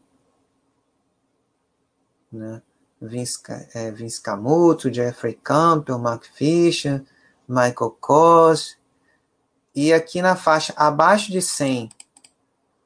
[2.31, 2.61] né?
[3.01, 3.41] Vince,
[3.75, 7.03] é, Vince Camuto, Jeffrey Campbell, Mark Fisher,
[7.49, 8.82] Michael Kors.
[9.75, 11.89] E aqui na faixa abaixo de 100,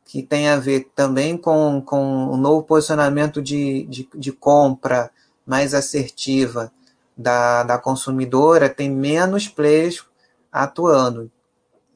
[0.04, 5.10] que tem a ver também com, com o novo posicionamento de, de, de compra
[5.44, 6.72] mais assertiva
[7.16, 10.04] da, da consumidora, tem menos players
[10.52, 11.30] atuando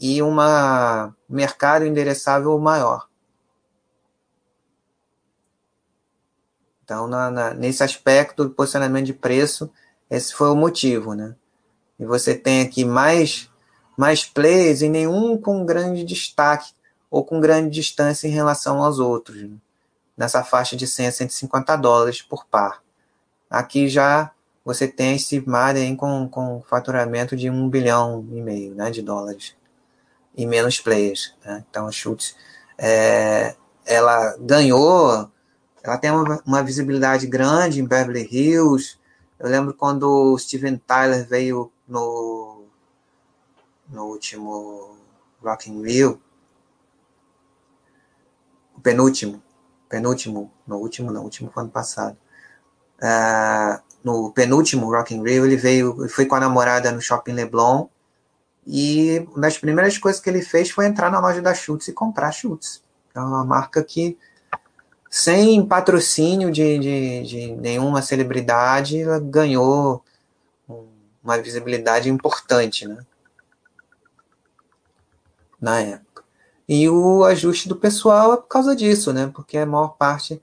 [0.01, 0.35] e um
[1.29, 3.11] mercado endereçável maior.
[6.83, 9.71] Então, na, na, nesse aspecto do posicionamento de preço,
[10.09, 11.37] esse foi o motivo, né?
[11.99, 13.50] E você tem aqui mais,
[14.01, 16.73] mais players e nenhum com grande destaque
[17.11, 19.59] ou com grande distância em relação aos outros, né?
[20.17, 22.83] nessa faixa de 100 a 150 dólares por par.
[23.51, 24.31] Aqui já
[24.65, 29.55] você tem esse Marden com, com faturamento de 1 bilhão e meio né, de dólares
[30.35, 31.35] e menos players.
[31.45, 31.63] Né?
[31.69, 32.35] Então, a Schultz,
[32.79, 33.55] é,
[33.85, 35.31] ela ganhou
[35.83, 38.97] ela tem uma, uma, visibilidade grande em Beverly Hills.
[39.39, 42.50] Eu lembro quando o Steven Tyler veio no,
[43.91, 44.97] no último
[45.43, 46.21] Rock in Rio,
[48.77, 49.43] o penúltimo,
[49.89, 52.17] penúltimo, no último, no último ano passado.
[52.99, 57.89] Uh, no penúltimo Rock in Rio, ele veio, foi com a namorada no Shopping Leblon
[58.67, 61.93] e uma das primeiras coisas que ele fez foi entrar na loja da Schutz e
[61.93, 62.83] comprar Schutz.
[63.15, 64.17] É uma marca que
[65.11, 70.05] sem patrocínio de, de, de nenhuma celebridade, ela ganhou
[71.23, 73.05] uma visibilidade importante, né?
[75.61, 76.24] Na época.
[76.69, 79.31] E o ajuste do pessoal é por causa disso, né?
[79.35, 80.41] Porque a maior parte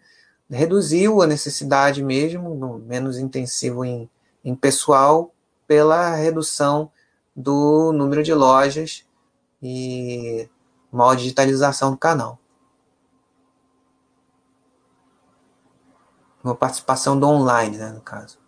[0.50, 4.10] reduziu a necessidade mesmo, menos intensivo em,
[4.44, 5.34] em pessoal,
[5.66, 6.92] pela redução
[7.36, 9.06] do número de lojas
[9.62, 10.50] e
[10.92, 12.40] maior digitalização do canal.
[16.48, 18.40] uma participação do online, né, no caso.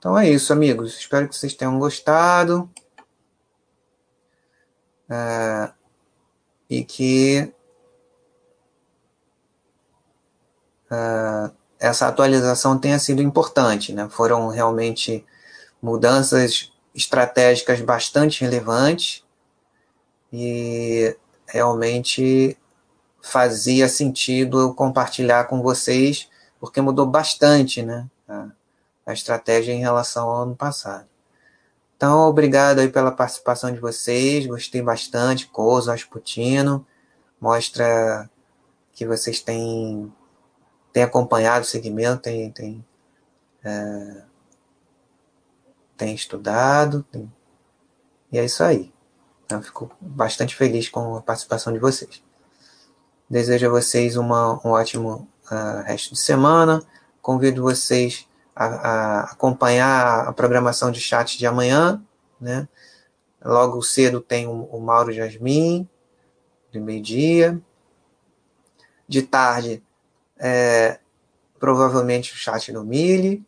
[0.00, 0.98] Então é isso, amigos.
[0.98, 2.70] Espero que vocês tenham gostado.
[5.10, 5.70] É,
[6.70, 7.52] e que
[10.90, 13.92] uh, essa atualização tenha sido importante.
[13.92, 14.08] Né?
[14.08, 15.22] Foram realmente
[15.82, 19.22] mudanças estratégicas bastante relevantes
[20.32, 21.14] e
[21.46, 22.56] realmente
[23.20, 28.08] fazia sentido eu compartilhar com vocês, porque mudou bastante né,
[29.06, 31.08] a, estratégia em relação ao ano passado.
[31.96, 36.86] Então, obrigado aí pela participação de vocês, gostei bastante, Coso, Asputino,
[37.40, 38.28] mostra
[38.92, 40.12] que vocês têm
[40.92, 42.84] tem acompanhado o segmento, tem, tem,
[43.62, 44.22] é,
[45.96, 47.30] tem estudado, tem,
[48.32, 48.92] e é isso aí.
[49.48, 52.22] Eu fico bastante feliz com a participação de vocês.
[53.28, 56.82] Desejo a vocês uma, um ótimo uh, resto de semana.
[57.20, 58.28] Convido vocês
[58.60, 62.02] a, a, acompanhar a programação de chat de amanhã.
[62.38, 62.68] Né?
[63.42, 65.88] Logo cedo tem o, o Mauro Jasmin,
[66.70, 67.58] de meio-dia.
[69.08, 69.82] De tarde
[70.38, 71.00] é,
[71.58, 73.42] provavelmente o chat do Mille.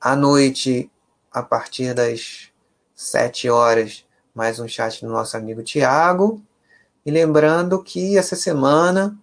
[0.00, 0.88] À noite,
[1.32, 2.52] a partir das
[2.94, 6.40] 7 horas, mais um chat do nosso amigo Tiago.
[7.04, 9.18] E lembrando que essa semana,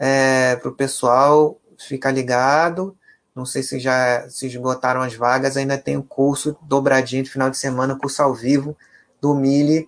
[0.00, 2.96] é, para o pessoal ficar ligado,
[3.36, 7.50] não sei se já se esgotaram as vagas, ainda tem o curso dobradinho de final
[7.50, 8.74] de semana, curso ao vivo
[9.20, 9.86] do Mille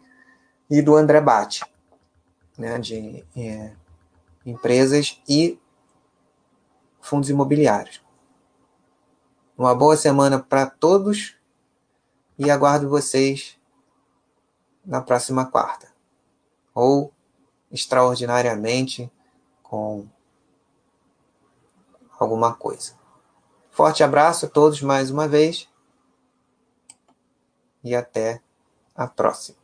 [0.68, 1.64] e do André Bate,
[2.58, 3.72] né, de é,
[4.44, 5.58] empresas e
[7.00, 8.04] fundos imobiliários.
[9.56, 11.34] Uma boa semana para todos
[12.38, 13.58] e aguardo vocês
[14.84, 15.88] na próxima quarta.
[16.74, 17.10] Ou
[17.72, 19.10] extraordinariamente
[19.62, 20.06] com
[22.18, 22.97] alguma coisa.
[23.78, 25.68] Forte abraço a todos mais uma vez
[27.84, 28.42] e até
[28.92, 29.57] a próxima.